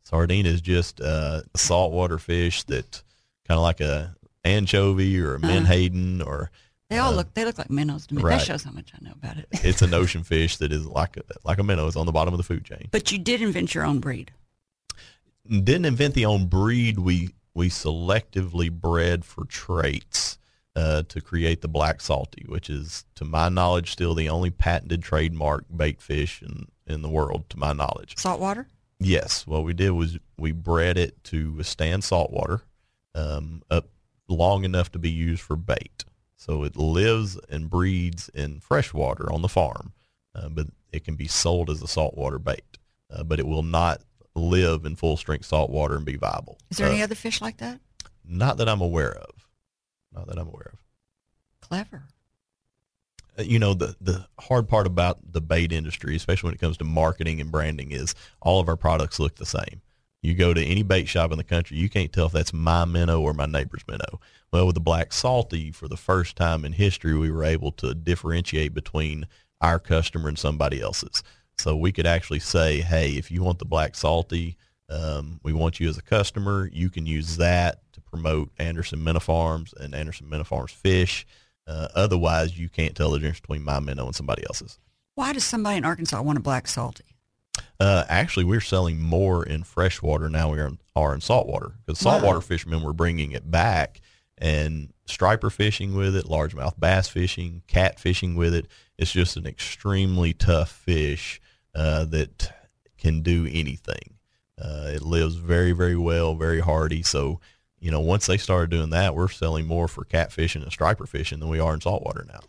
Sardine 0.04 0.46
is 0.46 0.62
just 0.62 1.02
uh, 1.02 1.42
a 1.54 1.58
saltwater 1.58 2.20
fish 2.20 2.62
that 2.66 3.02
kind 3.48 3.58
of 3.58 3.64
like 3.64 3.82
a 3.82 4.16
anchovy 4.44 5.20
or 5.20 5.34
a 5.34 5.38
Uh-huh. 5.38 5.48
menhaden 5.48 6.22
or 6.22 6.52
They 6.90 6.98
all 7.00 7.12
Uh, 7.14 7.18
look. 7.18 7.34
They 7.34 7.46
look 7.46 7.58
like 7.58 7.70
minnows 7.70 8.06
to 8.08 8.16
me. 8.16 8.22
right. 8.22 8.38
That 8.38 8.46
shows 8.46 8.64
how 8.64 8.72
much 8.72 8.92
I 8.94 9.04
know 9.04 9.14
about 9.14 9.38
it. 9.38 9.48
it's 9.52 9.82
an 9.82 9.94
ocean 10.02 10.24
fish 10.24 10.58
that 10.58 10.72
is 10.72 10.86
like 10.86 11.18
a, 11.18 11.24
like 11.44 11.58
a 11.60 11.64
minnow. 11.64 11.88
It's 11.88 11.96
on 11.96 12.06
the 12.06 12.12
bottom 12.12 12.34
of 12.34 12.38
the 12.38 12.44
food 12.44 12.66
chain. 12.66 12.88
But 12.92 13.12
you 13.12 13.18
did 13.18 13.42
invent 13.42 13.74
your 13.74 13.86
own 13.86 14.00
breed. 14.00 14.32
Didn't 15.50 15.86
invent 15.86 16.14
the 16.14 16.26
own 16.26 16.46
breed. 16.48 17.00
We 17.00 17.30
we 17.54 17.70
selectively 17.70 18.72
bred 18.72 19.26
for 19.26 19.46
traits 19.46 20.38
uh, 20.76 21.04
to 21.10 21.22
create 21.22 21.62
the 21.62 21.68
black 21.68 22.02
salty, 22.02 22.46
which 22.48 22.68
is, 22.70 23.06
to 23.16 23.24
my 23.26 23.48
knowledge, 23.50 23.92
still 23.92 24.16
the 24.16 24.28
only 24.30 24.50
patented 24.50 25.04
trademark 25.04 25.66
bait 25.76 26.02
fish 26.02 26.42
in 26.42 26.68
in 26.88 27.02
the 27.02 27.10
world. 27.10 27.50
To 27.50 27.60
my 27.60 27.74
knowledge, 27.74 28.18
Saltwater. 28.18 28.68
yes. 29.00 29.46
What 29.46 29.64
we 29.64 29.74
did 29.74 29.92
was 29.92 30.18
we 30.38 30.52
bred 30.52 30.98
it 30.98 31.22
to 31.26 31.52
withstand 31.54 32.04
saltwater 32.04 32.62
um, 33.16 33.62
up 33.70 33.88
long 34.28 34.64
enough 34.64 34.92
to 34.94 35.00
be 35.00 35.10
used 35.12 35.42
for 35.42 35.56
bait. 35.56 36.06
So 36.46 36.64
it 36.66 36.76
lives 36.76 37.40
and 37.50 37.70
breeds 37.70 38.28
in 38.28 38.60
fresh 38.60 38.94
water 38.94 39.32
on 39.32 39.42
the 39.42 39.48
farm, 39.48 39.94
uh, 40.36 40.50
but 40.50 40.68
it 40.92 41.06
can 41.06 41.16
be 41.16 41.26
sold 41.30 41.70
as 41.70 41.82
a 41.82 41.88
saltwater 41.88 42.38
bait. 42.38 42.66
Uh, 43.10 43.24
but 43.24 43.40
it 43.40 43.48
will 43.48 43.64
not 43.64 44.02
live 44.36 44.84
in 44.84 44.98
full 44.98 45.16
strength 45.16 45.46
salt 45.46 45.70
water 45.70 45.96
and 45.96 46.04
be 46.04 46.18
viable. 46.18 46.58
Is 46.70 46.78
there 46.80 46.88
Uh, 46.88 46.92
any 46.92 47.02
other 47.02 47.16
fish 47.16 47.40
like 47.40 47.60
that? 47.60 47.80
Not 48.26 48.58
that 48.58 48.68
I'm 48.68 48.82
aware 48.82 49.14
of. 49.16 49.48
Not 50.12 50.28
that 50.28 50.38
I'm 50.38 50.50
aware 50.50 50.72
of. 50.74 50.80
Clever. 51.62 52.04
Uh, 53.40 53.44
you 53.44 53.58
know 53.58 53.74
the 53.74 53.96
the 54.02 54.28
hard 54.42 54.68
part 54.68 54.86
about 54.86 55.20
the 55.32 55.40
bait 55.40 55.72
industry, 55.72 56.14
especially 56.14 56.48
when 56.48 56.56
it 56.56 56.60
comes 56.60 56.76
to 56.78 56.84
marketing 56.84 57.40
and 57.40 57.54
branding, 57.54 57.92
is 57.94 58.16
all 58.42 58.60
of 58.60 58.68
our 58.68 58.76
products 58.76 59.18
look 59.18 59.36
the 59.38 59.46
same. 59.46 59.82
You 60.24 60.34
go 60.34 60.54
to 60.54 60.64
any 60.64 60.84
bait 60.84 61.08
shop 61.10 61.32
in 61.32 61.38
the 61.38 61.44
country, 61.44 61.78
you 61.78 61.90
can't 61.90 62.12
tell 62.12 62.28
if 62.28 62.32
that's 62.32 62.54
my 62.54 62.86
minnow 62.86 63.20
or 63.20 63.34
my 63.34 63.46
neighbor's 63.46 63.84
minnow. 63.88 64.22
Well, 64.54 64.66
with 64.66 64.76
the 64.76 64.82
black 64.82 65.12
salty, 65.12 65.70
for 65.72 65.90
the 65.90 65.98
first 65.98 66.38
time 66.38 66.64
in 66.64 66.72
history, 66.72 67.14
we 67.16 67.30
were 67.30 67.44
able 67.44 67.74
to 67.74 67.94
differentiate 67.94 68.74
between 68.74 69.28
our 69.60 69.80
customer 69.80 70.30
and 70.30 70.40
somebody 70.40 70.80
else's. 70.80 71.24
So 71.58 71.76
we 71.76 71.92
could 71.92 72.08
actually 72.08 72.40
say, 72.40 72.80
hey, 72.80 73.12
if 73.12 73.32
you 73.32 73.44
want 73.44 73.60
the 73.60 73.66
black 73.66 73.96
salty, 73.96 74.58
um, 74.90 75.42
we 75.44 75.52
want 75.52 75.82
you 75.82 75.90
as 75.90 75.98
a 75.98 76.02
customer. 76.02 76.70
You 76.72 76.90
can 76.90 77.06
use 77.06 77.36
that 77.38 77.82
to 77.92 78.02
promote 78.02 78.50
Anderson 78.58 79.04
Minnow 79.04 79.20
Farms 79.20 79.74
and 79.78 79.94
Anderson 79.94 80.30
Minnow 80.30 80.46
Farms 80.46 80.72
fish. 80.72 81.28
Uh, 81.68 81.90
otherwise, 81.96 82.58
you 82.58 82.70
can't 82.70 82.96
tell 82.96 83.12
the 83.12 83.20
difference 83.20 83.42
between 83.42 83.64
my 83.64 83.82
minnow 83.82 84.06
and 84.06 84.16
somebody 84.16 84.44
else's. 84.46 84.80
Why 85.16 85.34
does 85.34 85.44
somebody 85.44 85.78
in 85.78 85.86
Arkansas 85.86 86.22
want 86.22 86.38
a 86.38 86.42
black 86.42 86.68
salty? 86.68 87.13
Uh, 87.80 88.04
actually, 88.08 88.44
we're 88.46 88.62
selling 88.62 89.00
more 89.02 89.44
in 89.46 89.64
freshwater 89.64 90.30
now 90.30 90.52
we 90.52 90.60
are 90.60 90.68
in, 90.68 90.80
are 90.96 91.14
in 91.14 91.22
saltwater 91.22 91.74
because 91.86 92.04
Wow. 92.04 92.14
saltwater 92.14 92.42
fishermen 92.42 92.82
were 92.82 92.94
bringing 92.94 93.32
it 93.32 93.50
back 93.50 94.02
and 94.38 94.94
striper 95.06 95.50
fishing 95.50 95.96
with 95.96 96.16
it, 96.16 96.26
largemouth 96.26 96.80
bass 96.80 97.08
fishing, 97.08 97.62
cat 97.68 98.00
fishing 98.00 98.36
with 98.36 98.54
it. 98.54 98.68
It's 98.98 99.12
just 99.12 99.38
an 99.38 99.46
extremely 99.46 100.34
tough 100.34 100.72
fish 100.72 101.42
uh, 101.76 102.06
that 102.06 102.52
can 102.98 103.22
do 103.22 103.48
anything. 103.52 104.16
Uh, 104.62 104.92
it 104.94 105.02
lives 105.02 105.36
very, 105.36 105.72
very 105.72 105.98
well, 105.98 106.36
very 106.36 106.60
hardy. 106.62 107.04
So, 107.04 107.40
you 107.80 107.92
know, 107.92 108.00
once 108.00 108.28
they 108.28 108.38
started 108.38 108.70
doing 108.70 108.92
that, 108.92 109.16
we're 109.16 109.28
selling 109.28 109.66
more 109.68 109.88
for 109.88 110.06
cat 110.06 110.32
fishing 110.32 110.62
and 110.62 110.72
striper 110.72 111.06
fishing 111.06 111.40
than 111.40 111.50
we 111.50 111.60
are 111.60 111.74
in 111.74 111.82
saltwater 111.82 112.26
now. 112.28 112.40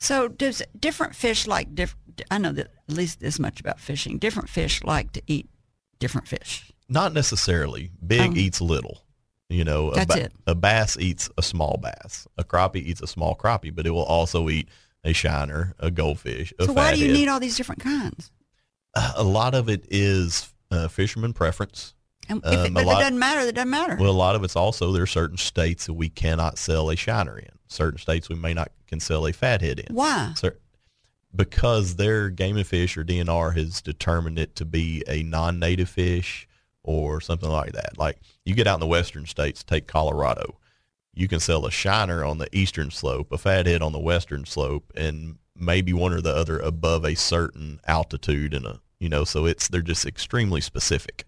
So 0.00 0.26
does 0.26 0.62
different 0.78 1.14
fish 1.14 1.46
like 1.46 1.74
different? 1.76 2.01
I 2.30 2.38
know 2.38 2.52
that 2.52 2.72
at 2.88 2.94
least 2.96 3.20
this 3.20 3.38
much 3.38 3.60
about 3.60 3.80
fishing. 3.80 4.18
Different 4.18 4.48
fish 4.48 4.82
like 4.84 5.12
to 5.12 5.22
eat 5.26 5.48
different 5.98 6.28
fish. 6.28 6.70
Not 6.88 7.12
necessarily. 7.12 7.90
Big 8.06 8.20
Um, 8.20 8.36
eats 8.36 8.60
little. 8.60 9.02
You 9.48 9.64
know, 9.64 9.90
a, 9.92 10.06
it. 10.18 10.32
a 10.46 10.54
bass 10.54 10.96
eats 10.98 11.28
a 11.36 11.42
small 11.42 11.78
bass. 11.82 12.26
A 12.38 12.44
crappie 12.44 12.76
eats 12.76 13.02
a 13.02 13.06
small 13.06 13.36
crappie, 13.36 13.74
but 13.74 13.86
it 13.86 13.90
will 13.90 14.04
also 14.04 14.48
eat 14.48 14.68
a 15.04 15.12
shiner, 15.12 15.74
a 15.78 15.90
goldfish, 15.90 16.54
a 16.58 16.64
So 16.64 16.72
why 16.72 16.92
do 16.94 16.98
you 17.00 17.06
fathead. 17.08 17.20
need 17.20 17.28
all 17.28 17.40
these 17.40 17.56
different 17.56 17.82
kinds? 17.82 18.30
a 19.16 19.22
lot 19.24 19.54
of 19.54 19.68
it 19.68 19.86
is 19.90 20.52
uh, 20.70 20.88
fisherman 20.88 21.32
preference. 21.32 21.94
And 22.28 22.40
if 22.44 22.52
it, 22.52 22.66
Um, 22.68 22.74
but 22.74 22.84
lot- 22.86 23.00
it 23.00 23.04
doesn't 23.04 23.18
matter, 23.18 23.40
it 23.40 23.54
doesn't 23.54 23.70
matter. 23.70 23.96
Well, 23.98 24.10
a 24.10 24.12
lot 24.12 24.34
of 24.36 24.44
it's 24.44 24.54
also 24.56 24.92
there 24.92 25.02
are 25.02 25.06
certain 25.06 25.36
states 25.38 25.86
that 25.86 25.94
we 25.94 26.08
cannot 26.08 26.56
sell 26.58 26.88
a 26.90 26.96
shiner 26.96 27.38
in. 27.38 27.48
Certain 27.68 27.98
states 27.98 28.28
we 28.28 28.36
may 28.36 28.54
not 28.54 28.70
can 28.86 29.00
sell 29.00 29.26
a 29.26 29.32
fathead 29.32 29.80
in. 29.80 29.94
why? 29.94 30.32
Cer- 30.36 30.58
because 31.34 31.96
their 31.96 32.28
game 32.28 32.56
and 32.56 32.66
fish 32.66 32.96
or 32.96 33.04
DNR 33.04 33.56
has 33.56 33.80
determined 33.80 34.38
it 34.38 34.54
to 34.56 34.64
be 34.64 35.02
a 35.08 35.22
non-native 35.22 35.88
fish 35.88 36.46
or 36.82 37.20
something 37.20 37.48
like 37.48 37.72
that. 37.72 37.96
Like 37.96 38.18
you 38.44 38.54
get 38.54 38.66
out 38.66 38.74
in 38.74 38.80
the 38.80 38.86
western 38.86 39.26
states, 39.26 39.62
take 39.62 39.86
Colorado, 39.86 40.58
you 41.14 41.28
can 41.28 41.40
sell 41.40 41.66
a 41.66 41.70
shiner 41.70 42.24
on 42.24 42.38
the 42.38 42.48
eastern 42.56 42.90
slope, 42.90 43.32
a 43.32 43.38
fathead 43.38 43.82
on 43.82 43.92
the 43.92 43.98
western 43.98 44.44
slope, 44.44 44.92
and 44.96 45.36
maybe 45.56 45.92
one 45.92 46.12
or 46.12 46.20
the 46.20 46.34
other 46.34 46.58
above 46.58 47.04
a 47.04 47.14
certain 47.14 47.80
altitude 47.86 48.54
and 48.54 48.66
a 48.66 48.80
you 48.98 49.08
know. 49.08 49.24
So 49.24 49.46
it's 49.46 49.68
they're 49.68 49.82
just 49.82 50.06
extremely 50.06 50.60
specific. 50.60 51.24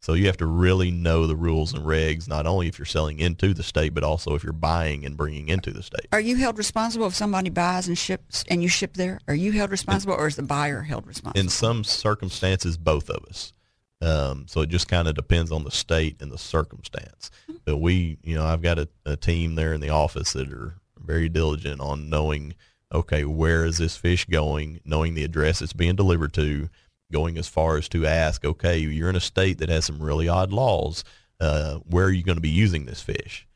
So 0.00 0.14
you 0.14 0.26
have 0.26 0.36
to 0.38 0.46
really 0.46 0.90
know 0.90 1.26
the 1.26 1.36
rules 1.36 1.74
and 1.74 1.84
regs, 1.84 2.28
not 2.28 2.46
only 2.46 2.68
if 2.68 2.78
you're 2.78 2.86
selling 2.86 3.18
into 3.18 3.52
the 3.52 3.64
state, 3.64 3.94
but 3.94 4.04
also 4.04 4.34
if 4.34 4.44
you're 4.44 4.52
buying 4.52 5.04
and 5.04 5.16
bringing 5.16 5.48
into 5.48 5.72
the 5.72 5.82
state. 5.82 6.06
Are 6.12 6.20
you 6.20 6.36
held 6.36 6.56
responsible 6.56 7.06
if 7.06 7.14
somebody 7.14 7.50
buys 7.50 7.88
and 7.88 7.98
ships 7.98 8.44
and 8.48 8.62
you 8.62 8.68
ship 8.68 8.94
there? 8.94 9.18
Are 9.26 9.34
you 9.34 9.52
held 9.52 9.70
responsible 9.70 10.14
or 10.14 10.28
is 10.28 10.36
the 10.36 10.42
buyer 10.42 10.82
held 10.82 11.06
responsible? 11.06 11.40
in 11.40 11.48
some 11.48 11.82
circumstances, 11.84 12.76
both 12.76 13.10
of 13.10 13.24
us. 13.24 13.52
Um, 14.00 14.46
so 14.46 14.60
it 14.60 14.68
just 14.68 14.86
kind 14.86 15.08
of 15.08 15.16
depends 15.16 15.50
on 15.50 15.64
the 15.64 15.72
state 15.72 16.22
and 16.22 16.30
the 16.30 16.38
circumstance. 16.38 17.30
But 17.64 17.78
we, 17.78 18.18
you 18.22 18.36
know, 18.36 18.44
I've 18.44 18.62
got 18.62 18.78
a, 18.78 18.88
a 19.04 19.16
team 19.16 19.56
there 19.56 19.72
in 19.72 19.80
the 19.80 19.90
office 19.90 20.32
that 20.34 20.52
are 20.52 20.74
very 20.96 21.28
diligent 21.28 21.80
on 21.80 22.08
knowing, 22.08 22.54
okay, 22.94 23.24
where 23.24 23.64
is 23.64 23.78
this 23.78 23.96
fish 23.96 24.24
going, 24.26 24.80
knowing 24.84 25.14
the 25.14 25.24
address 25.24 25.60
it's 25.60 25.72
being 25.72 25.96
delivered 25.96 26.32
to, 26.34 26.68
going 27.12 27.38
as 27.38 27.48
far 27.48 27.76
as 27.76 27.88
to 27.90 28.06
ask, 28.06 28.44
okay, 28.44 28.78
you're 28.78 29.10
in 29.10 29.16
a 29.16 29.20
state 29.20 29.58
that 29.58 29.68
has 29.68 29.84
some 29.86 30.02
really 30.02 30.28
odd 30.28 30.52
laws. 30.52 31.04
Uh, 31.40 31.76
where 31.88 32.06
are 32.06 32.10
you 32.10 32.22
going 32.22 32.36
to 32.36 32.42
be 32.42 32.48
using 32.48 32.84
this 32.86 33.00
fish? 33.00 33.46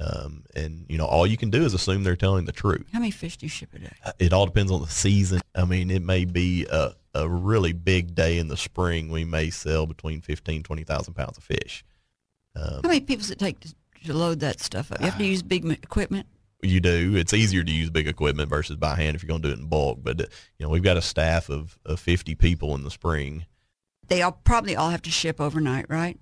Um, 0.00 0.44
and 0.56 0.86
you 0.88 0.96
know, 0.96 1.04
all 1.06 1.26
you 1.26 1.36
can 1.36 1.50
do 1.50 1.64
is 1.64 1.74
assume 1.74 2.02
they're 2.02 2.16
telling 2.16 2.46
the 2.46 2.52
truth 2.52 2.86
How 2.92 2.98
many 2.98 3.10
fish 3.10 3.36
do 3.36 3.46
you 3.46 3.50
ship 3.50 3.68
a 3.74 3.78
day? 3.78 3.92
it 4.18 4.32
all 4.32 4.46
depends 4.46 4.72
on 4.72 4.80
the 4.80 4.88
season. 4.88 5.40
I 5.54 5.64
mean, 5.64 5.90
it 5.90 6.02
may 6.02 6.24
be 6.24 6.66
a, 6.70 6.92
a 7.14 7.28
really 7.28 7.72
big 7.72 8.14
day 8.14 8.38
in 8.38 8.48
the 8.48 8.56
spring. 8.56 9.10
We 9.10 9.24
may 9.24 9.50
sell 9.50 9.86
between 9.86 10.22
15, 10.22 10.62
20,000 10.62 11.14
pounds 11.14 11.36
of 11.36 11.44
fish. 11.44 11.84
Um, 12.56 12.80
How 12.82 12.88
many 12.88 13.00
people 13.00 13.18
does 13.18 13.30
it 13.30 13.38
take 13.38 13.60
to, 13.60 13.74
to 14.06 14.14
load 14.14 14.40
that 14.40 14.60
stuff 14.60 14.90
up? 14.90 15.00
You 15.00 15.06
have 15.06 15.18
to 15.18 15.24
use 15.24 15.42
big 15.42 15.70
equipment. 15.70 16.26
You 16.62 16.80
do. 16.80 17.14
It's 17.16 17.34
easier 17.34 17.64
to 17.64 17.72
use 17.72 17.90
big 17.90 18.08
equipment 18.08 18.48
versus 18.48 18.76
by 18.76 18.96
hand 18.96 19.16
if 19.16 19.22
you're 19.22 19.28
going 19.28 19.42
to 19.42 19.48
do 19.48 19.54
it 19.54 19.58
in 19.58 19.66
bulk. 19.66 19.98
But, 20.02 20.20
uh, 20.20 20.24
you 20.58 20.64
know, 20.64 20.70
we've 20.70 20.82
got 20.82 20.96
a 20.96 21.02
staff 21.02 21.50
of, 21.50 21.78
of 21.84 22.00
50 22.00 22.34
people 22.36 22.74
in 22.74 22.84
the 22.84 22.90
spring. 22.90 23.46
They 24.08 24.22
all 24.22 24.32
probably 24.44 24.76
all 24.76 24.90
have 24.90 25.02
to 25.02 25.10
ship 25.10 25.40
overnight, 25.40 25.86
right? 25.88 26.18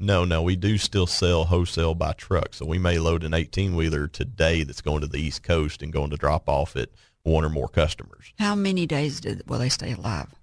No, 0.00 0.24
no, 0.24 0.42
we 0.42 0.56
do 0.56 0.76
still 0.76 1.06
sell 1.06 1.44
wholesale 1.44 1.94
by 1.94 2.12
truck. 2.12 2.54
So 2.54 2.66
we 2.66 2.78
may 2.78 2.98
load 2.98 3.24
an 3.24 3.34
18 3.34 3.76
wheeler 3.76 4.08
today 4.08 4.64
that's 4.64 4.80
going 4.80 5.00
to 5.02 5.06
the 5.06 5.20
East 5.20 5.42
Coast 5.42 5.82
and 5.82 5.92
going 5.92 6.10
to 6.10 6.16
drop 6.16 6.48
off 6.48 6.76
at 6.76 6.90
one 7.22 7.44
or 7.44 7.48
more 7.48 7.68
customers. 7.68 8.32
How 8.38 8.54
many 8.54 8.86
days 8.86 9.20
did, 9.20 9.48
will 9.48 9.58
they 9.58 9.68
stay 9.68 9.92
alive? 9.92 10.34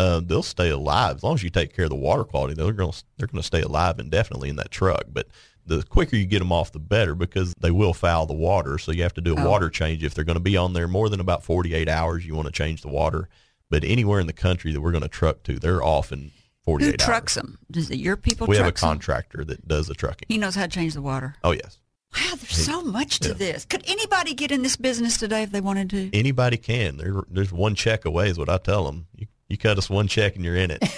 uh, 0.00 0.20
they'll 0.24 0.42
stay 0.42 0.70
alive 0.70 1.16
as 1.16 1.22
long 1.22 1.34
as 1.34 1.42
you 1.42 1.50
take 1.50 1.74
care 1.74 1.84
of 1.84 1.90
the 1.90 1.96
water 1.96 2.24
quality. 2.24 2.54
They're 2.54 2.72
going 2.72 2.92
to 2.92 3.04
they're 3.16 3.26
going 3.26 3.42
to 3.42 3.46
stay 3.46 3.60
alive 3.60 3.98
indefinitely 3.98 4.48
in 4.48 4.56
that 4.56 4.70
truck. 4.70 5.04
But 5.12 5.28
the 5.70 5.82
quicker 5.84 6.16
you 6.16 6.26
get 6.26 6.40
them 6.40 6.52
off, 6.52 6.72
the 6.72 6.78
better 6.78 7.14
because 7.14 7.54
they 7.60 7.70
will 7.70 7.94
foul 7.94 8.26
the 8.26 8.34
water. 8.34 8.76
So 8.78 8.92
you 8.92 9.02
have 9.04 9.14
to 9.14 9.20
do 9.20 9.34
a 9.36 9.40
Oh. 9.40 9.48
water 9.48 9.70
change 9.70 10.02
if 10.04 10.12
they're 10.14 10.24
going 10.24 10.34
to 10.36 10.40
be 10.40 10.56
on 10.56 10.72
there 10.72 10.88
more 10.88 11.08
than 11.08 11.20
about 11.20 11.44
48 11.44 11.88
hours. 11.88 12.26
You 12.26 12.34
want 12.34 12.46
to 12.46 12.52
change 12.52 12.82
the 12.82 12.88
water. 12.88 13.28
But 13.70 13.84
anywhere 13.84 14.18
in 14.20 14.26
the 14.26 14.32
country 14.32 14.72
that 14.72 14.80
we're 14.80 14.90
going 14.90 15.02
to 15.04 15.08
truck 15.08 15.44
to, 15.44 15.58
they're 15.58 15.82
off 15.82 16.10
in 16.12 16.32
48 16.64 16.86
Who 16.86 16.92
hours. 16.92 16.96
trucks 17.06 17.34
them? 17.36 17.58
Does 17.70 17.88
it 17.90 17.98
your 17.98 18.16
people 18.16 18.46
We 18.48 18.56
have 18.56 18.66
a 18.66 18.72
contractor 18.72 19.44
that 19.44 19.66
does 19.68 19.86
the 19.86 19.94
trucking. 19.94 20.26
He 20.28 20.38
knows 20.38 20.56
how 20.56 20.62
to 20.62 20.68
change 20.68 20.94
the 20.94 21.02
water. 21.02 21.36
Oh 21.44 21.52
yes, 21.52 21.78
Wow, 22.12 22.34
there's 22.34 22.56
so 22.64 22.82
much 22.82 23.20
to 23.20 23.32
this. 23.32 23.64
Could 23.64 23.84
anybody 23.86 24.34
get 24.34 24.50
in 24.50 24.62
this 24.62 24.76
business 24.76 25.16
today 25.16 25.44
if 25.44 25.52
they 25.52 25.60
wanted 25.60 25.88
to? 25.90 26.10
Anybody 26.12 26.56
can. 26.56 26.96
There, 26.96 27.22
there's 27.30 27.52
one 27.52 27.76
check 27.76 28.04
away, 28.04 28.28
is 28.28 28.36
what 28.38 28.48
I 28.48 28.58
tell 28.58 28.84
them. 28.84 29.06
You, 29.16 29.28
you 29.48 29.56
cut 29.56 29.78
us 29.78 29.88
one 29.88 30.08
check 30.08 30.34
and 30.34 30.44
you're 30.44 30.56
in 30.56 30.72
it. 30.72 30.80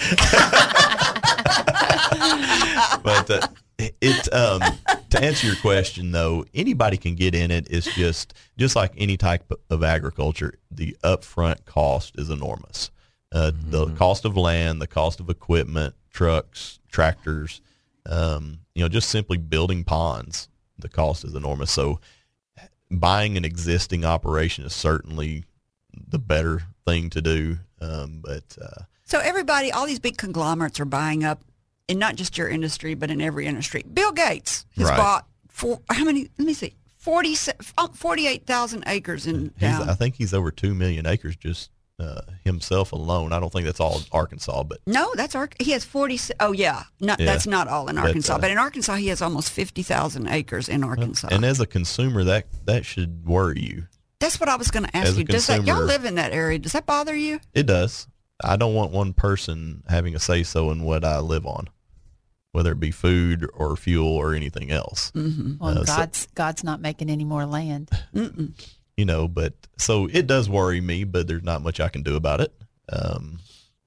but 3.02 3.30
uh, 3.30 3.46
it 4.00 4.32
um, 4.32 4.60
to 5.10 5.22
answer 5.22 5.46
your 5.46 5.56
question 5.56 6.12
though, 6.12 6.44
anybody 6.54 6.96
can 6.96 7.14
get 7.14 7.34
in 7.34 7.50
it. 7.50 7.66
It's 7.70 7.92
just 7.94 8.34
just 8.56 8.76
like 8.76 8.92
any 8.96 9.16
type 9.16 9.50
of 9.70 9.82
agriculture, 9.82 10.58
the 10.70 10.96
upfront 11.02 11.64
cost 11.64 12.18
is 12.18 12.30
enormous. 12.30 12.90
Uh, 13.32 13.52
The 13.68 13.86
cost 13.94 14.24
of 14.24 14.36
land, 14.36 14.80
the 14.80 14.86
cost 14.86 15.20
of 15.20 15.30
equipment, 15.30 15.94
trucks, 16.10 16.78
tractors, 16.90 17.60
um, 18.06 18.58
you 18.74 18.82
know, 18.82 18.88
just 18.88 19.08
simply 19.08 19.38
building 19.38 19.84
ponds, 19.84 20.48
the 20.78 20.88
cost 20.88 21.24
is 21.24 21.34
enormous. 21.34 21.70
So 21.70 22.00
buying 22.90 23.36
an 23.36 23.44
existing 23.44 24.04
operation 24.04 24.64
is 24.64 24.74
certainly 24.74 25.44
the 26.08 26.18
better 26.18 26.62
thing 26.86 27.10
to 27.10 27.22
do. 27.22 27.58
Um, 27.80 28.20
but 28.22 28.56
uh, 28.60 28.82
So 29.04 29.18
everybody, 29.18 29.72
all 29.72 29.86
these 29.86 30.00
big 30.00 30.16
conglomerates 30.18 30.78
are 30.80 30.84
buying 30.84 31.24
up, 31.24 31.42
in 31.88 31.98
not 31.98 32.16
just 32.16 32.38
your 32.38 32.48
industry, 32.48 32.94
but 32.94 33.10
in 33.10 33.20
every 33.20 33.46
industry. 33.46 33.82
Bill 33.92 34.12
Gates 34.12 34.66
has 34.76 34.88
Right. 34.88 34.96
bought 34.96 35.26
for 35.48 35.80
how 35.90 36.04
many? 36.04 36.28
Let 36.38 36.46
me 36.46 36.54
see, 36.54 36.74
40, 36.96 37.36
oh, 37.78 37.88
48,000 37.94 38.84
acres 38.86 39.26
in 39.26 39.52
he's. 39.58 39.68
I 39.68 39.94
think 39.94 40.14
he's 40.16 40.32
over 40.32 40.50
two 40.50 40.74
million 40.74 41.06
acres 41.06 41.36
just 41.36 41.70
uh, 41.98 42.22
himself 42.44 42.92
alone. 42.92 43.32
I 43.32 43.38
don't 43.40 43.52
think 43.52 43.64
that's 43.66 43.80
all 43.80 44.00
Arkansas, 44.12 44.62
but 44.64 44.78
no, 44.86 45.12
that's 45.14 45.34
Ark. 45.34 45.54
He 45.60 45.72
has 45.72 45.84
forty. 45.84 46.18
Oh 46.40 46.52
yeah, 46.52 46.84
not, 47.00 47.20
Yeah. 47.20 47.26
that's 47.26 47.46
not 47.46 47.68
all 47.68 47.88
in 47.88 47.98
Arkansas, 47.98 48.34
uh, 48.34 48.38
but 48.38 48.50
in 48.50 48.58
Arkansas 48.58 48.96
he 48.96 49.08
has 49.08 49.20
almost 49.22 49.50
fifty 49.50 49.82
thousand 49.82 50.26
acres 50.28 50.68
in 50.68 50.82
Arkansas. 50.84 51.28
and 51.30 51.44
as 51.44 51.60
a 51.60 51.66
consumer, 51.66 52.24
that 52.24 52.46
that 52.64 52.84
should 52.86 53.24
worry 53.26 53.60
you. 53.60 53.86
that's 54.18 54.40
what 54.40 54.48
I 54.48 54.56
was 54.56 54.70
going 54.70 54.84
to 54.84 54.96
ask 54.96 55.08
as 55.10 55.18
you. 55.18 55.24
Does 55.24 55.46
that 55.48 55.64
y'all 55.64 55.82
live 55.82 56.04
in 56.04 56.14
that 56.14 56.32
area? 56.32 56.58
Does 56.58 56.72
that 56.72 56.86
bother 56.86 57.14
you? 57.14 57.40
It 57.54 57.66
does. 57.66 58.06
I 58.44 58.56
don't 58.56 58.74
want 58.74 58.92
one 58.92 59.12
person 59.12 59.82
having 59.88 60.14
a 60.14 60.18
say 60.18 60.42
so 60.42 60.70
in 60.70 60.82
what 60.82 61.04
I 61.04 61.18
live 61.18 61.46
on, 61.46 61.68
whether 62.52 62.72
it 62.72 62.80
be 62.80 62.90
food 62.90 63.48
or 63.54 63.76
fuel 63.76 64.08
or 64.08 64.34
anything 64.34 64.70
else. 64.70 65.10
Mm-hmm. 65.14 65.54
Well, 65.58 65.78
Uh, 65.78 65.84
so- 65.84 65.96
God's 65.96 66.26
God's 66.34 66.64
not 66.64 66.80
making 66.80 67.10
any 67.10 67.24
more 67.24 67.46
land. 67.46 67.90
Mm-mm. 68.14 68.52
you 68.96 69.04
know, 69.04 69.26
but 69.28 69.54
so 69.78 70.08
it 70.12 70.26
does 70.26 70.48
worry 70.48 70.80
me, 70.80 71.04
but 71.04 71.26
there's 71.26 71.42
not 71.42 71.62
much 71.62 71.80
I 71.80 71.88
can 71.88 72.02
do 72.02 72.16
about 72.16 72.40
it. 72.40 72.52
Um, 72.92 73.38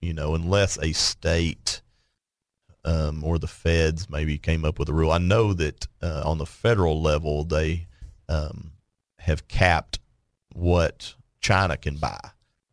you 0.02 0.14
know, 0.14 0.36
unless 0.36 0.78
a 0.80 0.92
state 0.94 1.82
um, 2.84 3.24
or 3.24 3.40
the 3.40 3.48
feds 3.48 4.10
maybe 4.10 4.38
came 4.38 4.64
up 4.64 4.78
with 4.78 4.90
a 4.90 4.94
rule. 4.94 5.12
I 5.12 5.18
know 5.18 5.54
that 5.54 5.88
uh, 6.04 6.22
on 6.24 6.38
the 6.38 6.46
federal 6.46 7.02
level, 7.02 7.44
they 7.44 7.88
um, 8.30 8.72
have 9.20 9.48
capped 9.48 10.00
what 10.54 11.16
China 11.42 11.78
can 11.78 11.96
buy, 11.98 12.20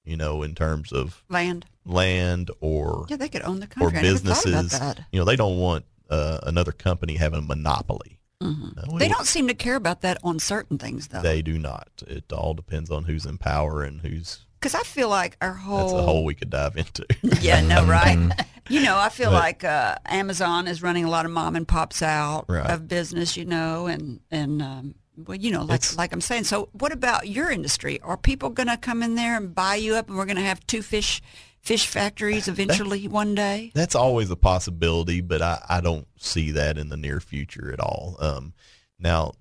you 0.04 0.16
know, 0.16 0.42
in 0.42 0.54
terms 0.54 0.92
of 0.92 1.24
Land. 1.30 1.64
Land 1.84 2.50
or 2.60 3.06
Yeah, 3.08 3.16
they 3.16 3.28
could 3.28 3.42
own 3.42 3.60
the 3.60 3.66
or 3.66 3.90
country. 3.90 3.98
I 3.98 4.00
about 4.00 4.02
businesses. 4.02 4.70
that. 4.78 5.00
You 5.12 5.18
know, 5.20 5.24
they 5.24 5.36
don't 5.36 5.58
want 5.58 5.84
uh, 6.10 6.38
another 6.44 6.72
company 6.72 7.14
having 7.16 7.38
a 7.38 7.42
monopoly. 7.42 8.18
Mhm. 8.42 8.76
Uh, 8.76 8.98
They 8.98 9.08
don't 9.08 9.26
seem 9.26 9.46
to 9.48 9.54
care 9.54 9.76
about 9.76 10.00
that 10.02 10.18
on 10.24 10.38
certain 10.40 10.76
things, 10.76 11.08
though. 11.08 11.22
They 11.22 11.42
do 11.42 11.58
not. 11.58 11.88
It 12.06 12.32
all 12.32 12.54
depends 12.54 12.90
on 12.90 13.04
who's 13.04 13.24
in 13.24 13.38
power 13.38 13.82
and 13.82 14.00
who's 14.00 14.40
Because 14.60 14.74
I 14.74 14.82
feel 14.82 15.08
like 15.08 15.36
our 15.40 15.54
whole. 15.54 15.78
That's 15.78 15.92
a 15.92 16.02
hole 16.02 16.24
we 16.24 16.34
could 16.34 16.50
dive 16.50 16.76
into. 16.76 17.06
Yeah, 17.40 17.60
no, 17.62 17.84
right. 17.84 18.18
Mm-hmm. 18.18 18.40
you 18.72 18.82
know, 18.82 18.96
I 18.98 19.08
feel 19.08 19.30
But- 19.30 19.38
like 19.42 19.64
uh, 19.64 19.96
Amazon 20.06 20.66
is 20.68 20.82
running 20.82 21.04
a 21.04 21.10
lot 21.10 21.24
of 21.24 21.30
mom 21.32 21.56
and 21.56 21.66
pops 21.66 22.02
out 22.02 22.44
Right. 22.48 22.68
of 22.70 22.86
business, 22.88 23.36
you 23.36 23.44
know, 23.44 23.86
and 23.86 24.20
and 24.30 24.60
um, 24.60 24.94
well, 25.16 25.36
you 25.38 25.50
know, 25.50 25.62
like 25.62 25.76
It's- 25.80 25.96
like 25.96 26.12
I'm 26.12 26.20
saying. 26.20 26.44
So, 26.44 26.68
what 26.72 26.92
about 26.92 27.28
your 27.28 27.50
industry? 27.50 28.00
Are 28.02 28.16
people 28.16 28.50
going 28.50 28.68
to 28.68 28.76
come 28.76 29.02
in 29.02 29.14
there 29.14 29.36
and 29.36 29.54
buy 29.54 29.76
you 29.76 29.94
up, 29.94 30.08
and 30.08 30.16
we're 30.16 30.26
going 30.26 30.36
to 30.36 30.42
have 30.42 30.66
two 30.66 30.82
fish 30.82 31.22
fish 31.62 31.86
factories 31.86 32.48
eventually 32.48 33.08
one 33.08 33.34
day? 33.34 33.70
That's 33.74 33.94
always 33.94 34.30
a 34.30 34.36
possibility, 34.36 35.20
but 35.20 35.40
I, 35.40 35.64
I 35.68 35.80
don't 35.80 36.06
see 36.18 36.50
that 36.52 36.76
in 36.76 36.88
the 36.88 36.96
near 36.96 37.20
future 37.20 37.72
at 37.72 37.80
all. 37.80 38.16
Um, 38.18 38.52
now, 38.98 39.32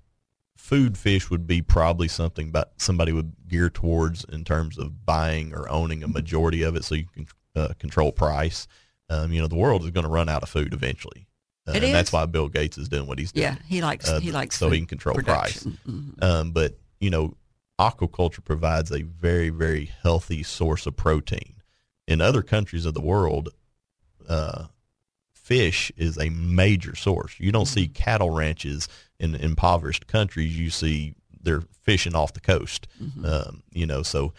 food 0.56 0.96
fish 0.96 1.28
would 1.28 1.46
be 1.46 1.60
probably 1.60 2.08
something 2.08 2.50
but 2.52 2.72
somebody 2.76 3.12
would 3.12 3.32
gear 3.48 3.68
towards 3.68 4.24
in 4.24 4.44
terms 4.44 4.78
of 4.78 5.04
buying 5.04 5.52
or 5.52 5.68
owning 5.68 6.02
a 6.02 6.08
majority 6.08 6.62
of 6.62 6.76
it, 6.76 6.84
so 6.84 6.94
you 6.94 7.06
can 7.12 7.26
uh, 7.56 7.68
control 7.78 8.12
price. 8.12 8.66
Um, 9.10 9.32
you 9.32 9.42
know, 9.42 9.48
the 9.48 9.56
world 9.56 9.84
is 9.84 9.90
going 9.90 10.04
to 10.04 10.10
run 10.10 10.28
out 10.28 10.42
of 10.42 10.48
food 10.48 10.72
eventually, 10.72 11.26
uh, 11.68 11.72
It 11.72 11.84
and 11.84 11.94
that's 11.94 12.12
why 12.12 12.24
Bill 12.26 12.48
Gates 12.48 12.78
is 12.78 12.88
doing 12.88 13.06
what 13.06 13.18
he's 13.18 13.32
doing. 13.32 13.44
Yeah, 13.44 13.56
he 13.66 13.82
likes 13.82 14.08
Uh, 14.08 14.20
he 14.20 14.32
likes 14.32 14.56
so 14.56 14.70
he 14.70 14.78
can 14.78 14.86
control 14.86 15.14
production. 15.14 15.78
Price. 15.84 16.30
Um, 16.30 16.52
but 16.52 16.78
you 17.00 17.10
know, 17.10 17.34
aquaculture 17.78 18.44
provides 18.44 18.90
a 18.92 19.02
very, 19.02 19.50
very 19.50 19.90
healthy 20.02 20.42
source 20.42 20.86
of 20.86 20.96
protein. 20.96 21.56
In 22.06 22.20
other 22.20 22.42
countries 22.42 22.84
of 22.84 22.94
the 22.94 23.00
world, 23.00 23.50
uh, 24.28 24.66
fish 25.32 25.92
is 25.96 26.18
a 26.18 26.30
major 26.30 26.94
source. 26.94 27.34
You 27.38 27.52
don't 27.52 27.66
see 27.66 27.88
cattle 27.88 28.30
ranches 28.30 28.88
in 29.18 29.34
impoverished 29.34 30.06
countries. 30.06 30.58
You 30.58 30.70
see 30.70 31.14
they're 31.42 31.62
fishing 31.82 32.14
off 32.14 32.32
the 32.32 32.40
coast. 32.40 32.86
Um, 33.26 33.62
you 33.72 33.86
know, 33.86 34.02
so 34.02 34.32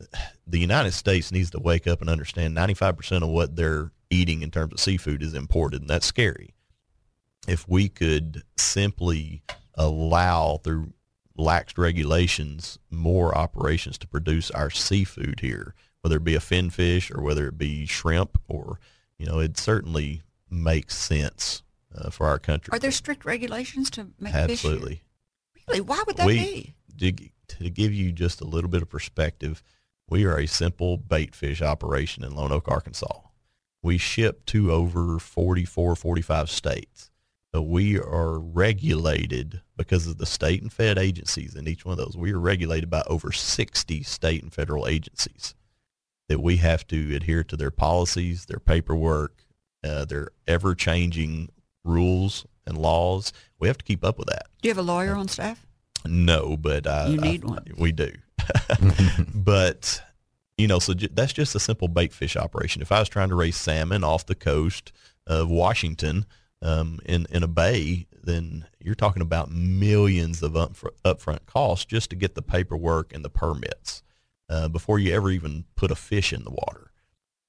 the 0.46 0.58
United 0.58 0.92
States 0.92 1.32
needs 1.32 1.50
to 1.50 1.60
wake 1.60 1.86
up 1.86 2.00
and 2.00 2.10
understand 2.10 2.56
95% 2.56 3.22
of 3.22 3.28
what 3.28 3.56
they're 3.56 3.92
eating 4.10 4.42
in 4.42 4.50
terms 4.50 4.72
of 4.72 4.80
seafood 4.80 5.22
is 5.22 5.34
imported, 5.34 5.82
and 5.82 5.90
that's 5.90 6.06
scary. 6.06 6.54
If 7.46 7.68
we 7.68 7.88
could 7.88 8.42
simply 8.56 9.42
allow 9.74 10.60
through 10.62 10.92
lax 11.36 11.78
regulations 11.78 12.78
more 12.90 13.36
operations 13.36 13.96
to 13.98 14.08
produce 14.08 14.50
our 14.50 14.70
seafood 14.70 15.40
here, 15.40 15.74
whether 16.02 16.16
it 16.16 16.24
be 16.24 16.34
a 16.34 16.40
fin 16.40 16.70
fish 16.70 17.10
or 17.10 17.22
whether 17.22 17.48
it 17.48 17.58
be 17.58 17.86
shrimp 17.86 18.38
or, 18.48 18.78
you 19.18 19.26
know, 19.26 19.38
it 19.38 19.58
certainly 19.58 20.22
makes 20.50 20.96
sense 20.96 21.62
uh, 21.94 22.10
for 22.10 22.26
our 22.26 22.38
country. 22.38 22.72
Are 22.72 22.78
there 22.78 22.90
strict 22.90 23.24
regulations 23.24 23.90
to 23.90 24.08
make 24.18 24.32
fish? 24.32 24.64
Absolutely. 24.64 25.02
Really? 25.68 25.80
Why 25.80 26.02
would 26.06 26.16
that 26.16 26.26
we, 26.26 26.74
be? 26.96 27.12
To, 27.48 27.56
to 27.58 27.70
give 27.70 27.92
you 27.92 28.12
just 28.12 28.40
a 28.40 28.46
little 28.46 28.70
bit 28.70 28.82
of 28.82 28.88
perspective, 28.88 29.62
we 30.08 30.24
are 30.24 30.38
a 30.38 30.46
simple 30.46 30.96
bait 30.96 31.34
fish 31.34 31.60
operation 31.60 32.24
in 32.24 32.32
Lonoke, 32.32 32.70
Arkansas. 32.70 33.20
We 33.82 33.98
ship 33.98 34.44
to 34.46 34.72
over 34.72 35.18
44, 35.18 35.94
45 35.96 36.50
states. 36.50 37.10
So 37.54 37.62
we 37.62 37.98
are 37.98 38.38
regulated 38.38 39.62
because 39.76 40.06
of 40.06 40.18
the 40.18 40.26
state 40.26 40.60
and 40.60 40.72
fed 40.72 40.98
agencies 40.98 41.54
in 41.54 41.66
each 41.66 41.84
one 41.84 41.92
of 41.92 41.98
those. 41.98 42.16
We 42.16 42.32
are 42.32 42.38
regulated 42.38 42.90
by 42.90 43.02
over 43.06 43.32
60 43.32 44.02
state 44.02 44.42
and 44.42 44.52
federal 44.52 44.86
agencies 44.86 45.54
that 46.28 46.40
we 46.40 46.56
have 46.58 46.86
to 46.88 47.14
adhere 47.16 47.42
to 47.44 47.56
their 47.56 47.70
policies, 47.70 48.46
their 48.46 48.58
paperwork, 48.60 49.44
uh, 49.84 50.04
their 50.04 50.28
ever-changing 50.46 51.48
rules 51.84 52.46
and 52.66 52.76
laws. 52.76 53.32
We 53.58 53.68
have 53.68 53.78
to 53.78 53.84
keep 53.84 54.04
up 54.04 54.18
with 54.18 54.28
that. 54.28 54.46
Do 54.60 54.68
you 54.68 54.74
have 54.74 54.78
a 54.78 54.82
lawyer 54.86 55.14
on 55.14 55.28
staff? 55.28 55.66
No, 56.04 56.56
but 56.56 56.86
I, 56.86 57.06
You 57.08 57.20
need 57.20 57.44
I- 57.44 57.48
one. 57.48 57.64
We 57.78 57.92
do. 57.92 58.12
but 59.34 60.02
you 60.56 60.66
know, 60.66 60.78
so 60.78 60.94
ju- 60.94 61.08
that's 61.12 61.32
just 61.32 61.54
a 61.54 61.60
simple 61.60 61.88
bait 61.88 62.12
fish 62.12 62.36
operation. 62.36 62.82
If 62.82 62.90
I 62.92 62.98
was 63.00 63.08
trying 63.08 63.28
to 63.28 63.34
raise 63.34 63.56
salmon 63.56 64.02
off 64.04 64.26
the 64.26 64.34
coast 64.34 64.92
of 65.26 65.48
Washington 65.50 66.24
um, 66.62 66.98
in 67.04 67.26
in 67.30 67.42
a 67.42 67.48
bay, 67.48 68.06
then 68.22 68.66
you're 68.80 68.94
talking 68.94 69.22
about 69.22 69.50
millions 69.50 70.42
of 70.42 70.52
upfr- 70.52 70.90
upfront 71.04 71.46
costs 71.46 71.84
just 71.84 72.10
to 72.10 72.16
get 72.16 72.34
the 72.34 72.42
paperwork 72.42 73.12
and 73.14 73.24
the 73.24 73.30
permits 73.30 74.02
uh, 74.48 74.68
before 74.68 74.98
you 74.98 75.12
ever 75.14 75.30
even 75.30 75.64
put 75.76 75.90
a 75.90 75.94
fish 75.96 76.32
in 76.32 76.44
the 76.44 76.50
water. 76.50 76.84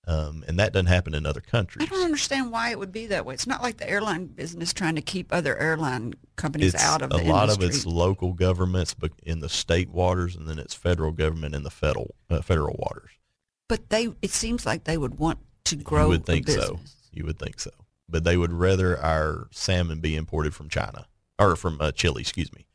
Um, 0.07 0.43
and 0.47 0.57
that 0.57 0.73
doesn't 0.73 0.87
happen 0.87 1.13
in 1.13 1.27
other 1.27 1.41
countries. 1.41 1.85
I 1.87 1.93
don't 1.93 2.03
understand 2.03 2.51
why 2.51 2.71
it 2.71 2.79
would 2.79 2.91
be 2.91 3.05
that 3.07 3.25
way. 3.27 3.35
It's 3.35 3.45
not 3.45 3.61
like 3.61 3.77
the 3.77 3.87
airline 3.87 4.25
business 4.25 4.73
trying 4.73 4.95
to 4.95 5.03
keep 5.03 5.31
other 5.31 5.55
airline 5.55 6.15
companies 6.35 6.73
It's 6.73 6.83
out 6.83 7.03
of 7.03 7.11
a 7.13 7.17
the 7.17 7.23
lot 7.25 7.43
industry. 7.43 7.65
of 7.65 7.69
it's 7.71 7.85
local 7.85 8.33
governments, 8.33 8.95
but 8.95 9.11
in 9.23 9.39
the 9.39 9.49
state 9.49 9.89
waters, 9.89 10.35
and 10.35 10.47
then 10.47 10.57
it's 10.57 10.73
federal 10.73 11.11
government 11.11 11.53
in 11.53 11.61
the 11.61 11.69
federal 11.69 12.15
uh, 12.29 12.41
federal 12.41 12.75
waters. 12.79 13.11
but 13.67 13.89
they 13.89 14.07
it 14.23 14.31
seems 14.31 14.65
like 14.65 14.85
they 14.85 14.97
would 14.97 15.19
want 15.19 15.37
to 15.65 15.75
grow 15.75 16.05
you 16.05 16.09
would 16.09 16.25
think 16.25 16.49
so. 16.49 16.79
You 17.11 17.25
would 17.25 17.37
think 17.37 17.59
so. 17.59 17.69
But 18.07 18.23
they 18.23 18.35
would 18.37 18.51
rather 18.53 18.97
our 18.99 19.47
salmon 19.51 19.99
be 19.99 20.15
imported 20.15 20.55
from 20.55 20.69
China 20.69 21.05
or 21.37 21.55
from 21.55 21.77
uh, 21.79 21.91
Chile, 21.91 22.21
excuse 22.21 22.51
me, 22.51 22.65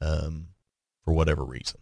um, 0.00 0.46
for 1.04 1.12
whatever 1.12 1.44
reason. 1.44 1.80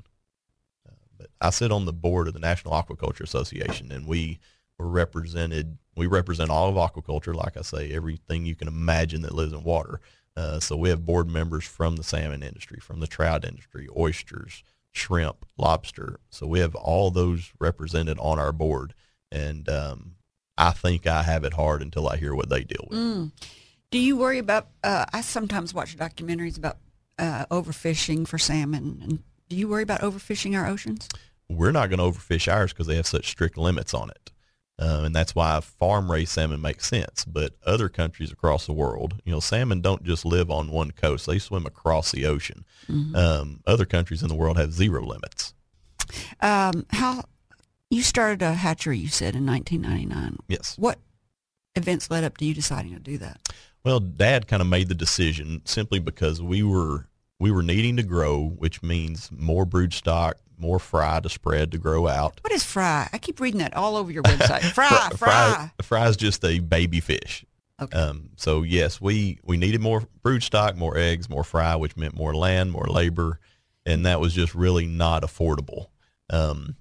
But 1.18 1.28
I 1.40 1.50
sit 1.50 1.72
on 1.72 1.84
the 1.84 1.92
board 1.92 2.28
of 2.28 2.34
the 2.34 2.40
National 2.40 2.74
Aquaculture 2.74 3.22
Association, 3.22 3.90
and 3.92 4.06
we 4.06 4.38
were 4.78 4.88
represented. 4.88 5.78
We 5.96 6.06
represent 6.06 6.50
all 6.50 6.68
of 6.68 6.76
aquaculture, 6.76 7.34
like 7.34 7.56
I 7.56 7.62
say, 7.62 7.90
everything 7.92 8.46
you 8.46 8.54
can 8.54 8.68
imagine 8.68 9.22
that 9.22 9.34
lives 9.34 9.52
in 9.52 9.64
water. 9.64 10.00
Uh, 10.36 10.60
so 10.60 10.76
we 10.76 10.88
have 10.88 11.04
board 11.04 11.28
members 11.28 11.64
from 11.64 11.96
the 11.96 12.04
salmon 12.04 12.44
industry, 12.44 12.78
from 12.80 13.00
the 13.00 13.08
trout 13.08 13.44
industry, 13.44 13.88
oysters, 13.96 14.62
shrimp, 14.92 15.44
lobster. 15.56 16.20
So 16.30 16.46
we 16.46 16.60
have 16.60 16.76
all 16.76 17.10
those 17.10 17.52
represented 17.58 18.18
on 18.20 18.38
our 18.38 18.52
board, 18.52 18.94
and 19.32 19.68
um, 19.68 20.14
I 20.56 20.70
think 20.70 21.06
I 21.06 21.24
have 21.24 21.42
it 21.42 21.54
hard 21.54 21.82
until 21.82 22.08
I 22.08 22.16
hear 22.16 22.34
what 22.34 22.48
they 22.48 22.62
deal 22.62 22.86
with. 22.88 22.98
Mm. 22.98 23.32
Do 23.90 23.98
you 23.98 24.16
worry 24.16 24.38
about? 24.38 24.68
Uh, 24.84 25.06
I 25.12 25.22
sometimes 25.22 25.74
watch 25.74 25.96
documentaries 25.96 26.58
about 26.58 26.78
uh, 27.18 27.46
overfishing 27.46 28.26
for 28.26 28.38
salmon. 28.38 29.00
And 29.02 29.22
do 29.48 29.56
you 29.56 29.68
worry 29.68 29.82
about 29.82 30.00
overfishing 30.00 30.56
our 30.56 30.66
oceans? 30.66 31.08
We're 31.48 31.72
not 31.72 31.88
going 31.88 31.98
to 31.98 32.04
overfish 32.04 32.52
ours 32.52 32.72
because 32.72 32.86
they 32.86 32.96
have 32.96 33.06
such 33.06 33.28
strict 33.28 33.56
limits 33.56 33.94
on 33.94 34.10
it. 34.10 34.30
Um, 34.80 35.06
and 35.06 35.16
that's 35.16 35.34
why 35.34 35.58
farm 35.60 36.10
raised 36.10 36.32
salmon 36.32 36.60
makes 36.60 36.86
sense. 36.86 37.24
But 37.24 37.54
other 37.66 37.88
countries 37.88 38.30
across 38.30 38.66
the 38.66 38.72
world, 38.72 39.20
you 39.24 39.32
know, 39.32 39.40
salmon 39.40 39.80
don't 39.80 40.04
just 40.04 40.24
live 40.24 40.50
on 40.50 40.70
one 40.70 40.92
coast; 40.92 41.26
they 41.26 41.38
swim 41.40 41.66
across 41.66 42.12
the 42.12 42.26
ocean. 42.26 42.64
Um, 43.14 43.60
other 43.66 43.84
countries 43.84 44.22
in 44.22 44.28
the 44.28 44.36
world 44.36 44.56
have 44.56 44.72
zero 44.72 45.04
limits. 45.04 45.52
Um, 46.40 46.86
how 46.90 47.24
you 47.90 48.02
started 48.02 48.40
a 48.42 48.54
hatchery? 48.54 48.98
You 48.98 49.08
said 49.08 49.34
in 49.34 49.44
1999. 49.46 50.38
Yes. 50.48 50.76
What 50.78 50.98
events 51.74 52.10
led 52.10 52.24
up 52.24 52.36
to 52.38 52.44
you 52.44 52.54
deciding 52.54 52.94
to 52.94 53.00
do 53.00 53.18
that? 53.18 53.40
Well, 53.84 54.00
Dad 54.00 54.46
kind 54.46 54.62
of 54.62 54.68
made 54.68 54.88
the 54.88 54.94
decision 54.94 55.62
simply 55.64 55.98
because 55.98 56.40
we 56.40 56.62
were 56.62 57.06
we 57.40 57.50
were 57.50 57.62
needing 57.62 57.96
to 57.96 58.02
grow, 58.02 58.44
which 58.44 58.82
means 58.82 59.30
more 59.30 59.64
brood 59.64 59.92
stock, 59.92 60.38
more 60.58 60.78
fry 60.78 61.20
to 61.20 61.28
spread 61.28 61.70
to 61.72 61.78
grow 61.78 62.08
out. 62.08 62.40
What 62.42 62.52
is 62.52 62.64
fry? 62.64 63.08
I 63.12 63.18
keep 63.18 63.40
reading 63.40 63.60
that 63.60 63.74
all 63.74 63.96
over 63.96 64.10
your 64.10 64.24
website. 64.24 64.62
Fry, 64.74 64.88
fry. 64.88 65.10
fry, 65.16 65.70
fry 65.82 66.08
is 66.08 66.16
just 66.16 66.44
a 66.44 66.58
baby 66.58 67.00
fish. 67.00 67.44
Okay. 67.80 67.96
Um, 67.96 68.30
so 68.36 68.62
yes, 68.62 69.00
we 69.00 69.38
we 69.44 69.56
needed 69.56 69.80
more 69.80 70.02
brood 70.22 70.42
stock, 70.42 70.76
more 70.76 70.96
eggs, 70.96 71.28
more 71.30 71.44
fry, 71.44 71.76
which 71.76 71.96
meant 71.96 72.16
more 72.16 72.34
land, 72.34 72.72
more 72.72 72.86
labor, 72.86 73.38
and 73.86 74.04
that 74.04 74.20
was 74.20 74.34
just 74.34 74.54
really 74.54 74.86
not 74.86 75.22
affordable. 75.22 75.86
Um, 76.28 76.74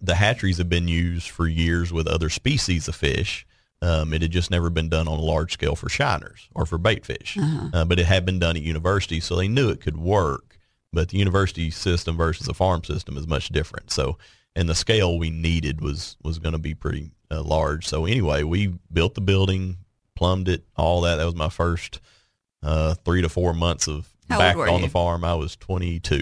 the 0.00 0.14
hatcheries 0.14 0.58
have 0.58 0.68
been 0.68 0.86
used 0.86 1.28
for 1.28 1.48
years 1.48 1.92
with 1.92 2.06
other 2.06 2.30
species 2.30 2.86
of 2.86 2.94
fish. 2.94 3.44
Um, 3.82 4.12
it 4.12 4.20
had 4.20 4.30
just 4.30 4.50
never 4.50 4.68
been 4.68 4.90
done 4.90 5.08
on 5.08 5.18
a 5.18 5.22
large 5.22 5.54
scale 5.54 5.74
for 5.74 5.88
shiners 5.88 6.48
or 6.54 6.66
for 6.66 6.76
bait 6.76 7.06
fish, 7.06 7.38
uh, 7.72 7.84
but 7.86 7.98
it 7.98 8.04
had 8.04 8.26
been 8.26 8.38
done 8.38 8.56
at 8.56 8.62
university, 8.62 9.20
so 9.20 9.36
they 9.36 9.48
knew 9.48 9.70
it 9.70 9.80
could 9.80 9.96
work. 9.96 10.58
But 10.92 11.08
the 11.08 11.18
university 11.18 11.70
system 11.70 12.16
versus 12.16 12.46
the 12.46 12.52
farm 12.54 12.84
system 12.84 13.16
is 13.16 13.26
much 13.26 13.48
different. 13.48 13.90
So, 13.90 14.18
and 14.54 14.68
the 14.68 14.74
scale 14.74 15.18
we 15.18 15.30
needed 15.30 15.80
was 15.80 16.16
was 16.22 16.38
going 16.38 16.52
to 16.52 16.58
be 16.58 16.74
pretty 16.74 17.12
uh, 17.30 17.42
large. 17.42 17.86
So 17.86 18.04
anyway, 18.04 18.42
we 18.42 18.74
built 18.92 19.14
the 19.14 19.20
building, 19.20 19.78
plumbed 20.14 20.48
it, 20.48 20.64
all 20.76 21.00
that. 21.02 21.16
That 21.16 21.24
was 21.24 21.36
my 21.36 21.48
first 21.48 22.00
uh, 22.62 22.94
three 23.04 23.22
to 23.22 23.28
four 23.30 23.54
months 23.54 23.88
of 23.88 24.08
How 24.28 24.38
back 24.38 24.56
on 24.56 24.80
you? 24.80 24.86
the 24.86 24.90
farm. 24.90 25.24
I 25.24 25.34
was 25.34 25.56
22. 25.56 26.20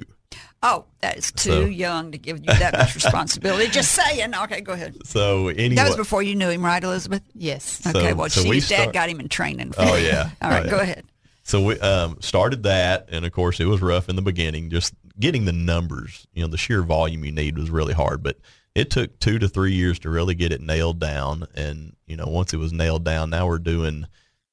Oh, 0.63 0.87
that 1.01 1.17
is 1.17 1.31
too 1.31 1.51
So- 1.51 1.65
young 1.67 2.11
to 2.13 2.19
give 2.19 2.39
you 2.39 2.47
that 2.47 2.77
much 2.77 2.95
responsibility. 2.95 3.69
Just 3.69 3.93
saying. 3.93 4.35
Okay, 4.35 4.61
go 4.61 4.73
ahead. 4.73 4.97
So 5.07 5.49
anyway, 5.49 5.77
That 5.77 5.87
was 5.87 5.97
before 5.97 6.23
you 6.23 6.35
knew 6.35 6.49
him, 6.49 6.65
right, 6.65 6.83
Elizabeth? 6.83 7.23
Yes. 7.35 7.81
So- 7.85 7.91
Okay, 7.91 8.13
well, 8.13 8.29
so 8.29 8.43
she, 8.43 8.49
we 8.49 8.57
his 8.57 8.69
dad 8.69 8.93
got 8.93 9.09
him 9.09 9.21
in 9.21 9.29
training. 9.29 9.73
Oh, 9.79 9.95
yeah. 9.97 10.31
All 10.43 10.51
right, 10.51 10.67
Oh, 10.67 10.71
go 10.71 10.79
ahead. 10.81 11.05
So 11.45 11.63
we 11.63 11.79
um, 11.81 12.19
started 12.21 12.65
that, 12.65 13.09
and 13.11 13.25
of 13.25 13.33
course, 13.33 13.59
it 13.61 13.65
was 13.67 13.81
rough 13.81 14.09
in 14.09 14.17
the 14.17 14.23
beginning. 14.23 14.69
Just 14.69 14.93
getting 15.19 15.45
the 15.47 15.53
numbers, 15.53 16.27
you 16.35 16.43
know, 16.43 16.49
the 16.49 16.59
sheer 16.59 16.83
volume 16.83 17.25
you 17.25 17.33
need 17.33 17.57
was 17.57 17.71
really 17.71 17.95
hard. 17.95 18.23
But 18.23 18.37
it 18.75 18.91
took 18.91 19.19
two 19.19 19.39
to 19.39 19.49
three 19.49 19.73
years 19.73 19.99
to 20.01 20.11
really 20.11 20.35
get 20.35 20.53
it 20.53 20.61
nailed 20.61 20.99
down. 21.01 21.47
And 21.55 21.95
you 22.07 22.17
know, 22.17 22.27
once 22.27 22.53
it 22.53 22.59
was 22.59 22.73
nailed 22.73 23.05
down, 23.05 23.31
now 23.31 23.47
we're 23.47 23.59
doing, 23.61 24.07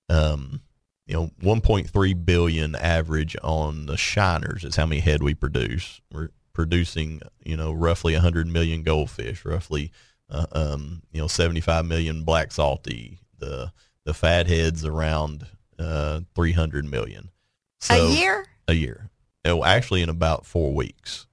um, 0.08 0.62
you 1.06 1.14
know, 1.14 1.30
1.3 1.42 2.26
billion 2.26 2.76
average 2.76 3.36
on 3.44 3.86
the 3.86 3.96
shiners 3.98 4.64
is 4.64 4.76
how 4.76 4.86
many 4.86 5.02
head 5.02 5.22
we 5.22 5.34
produce. 5.36 6.02
We're 6.12 6.30
producing, 6.54 7.22
you 7.44 7.56
know, 7.56 7.72
roughly 7.72 8.14
100 8.14 8.48
million 8.48 8.82
goldfish, 8.82 9.46
roughly, 9.46 9.92
uh, 10.30 10.48
um, 10.52 11.04
you 11.12 11.22
know, 11.22 11.28
75 11.28 11.86
million 11.86 12.24
black 12.24 12.52
salty. 12.52 13.20
The 13.38 13.72
the 14.06 14.14
fat 14.14 14.48
heads 14.48 14.86
around 14.86 15.48
uh, 15.78 16.22
300 16.36 16.86
million. 16.86 17.30
So, 17.80 18.08
a 18.08 18.12
year? 18.12 18.46
A 18.68 18.74
year. 18.74 19.10
Oh, 19.44 19.64
actually, 19.64 20.02
in 20.02 20.10
about 20.10 20.46
four 20.46 20.74
weeks. 20.74 21.28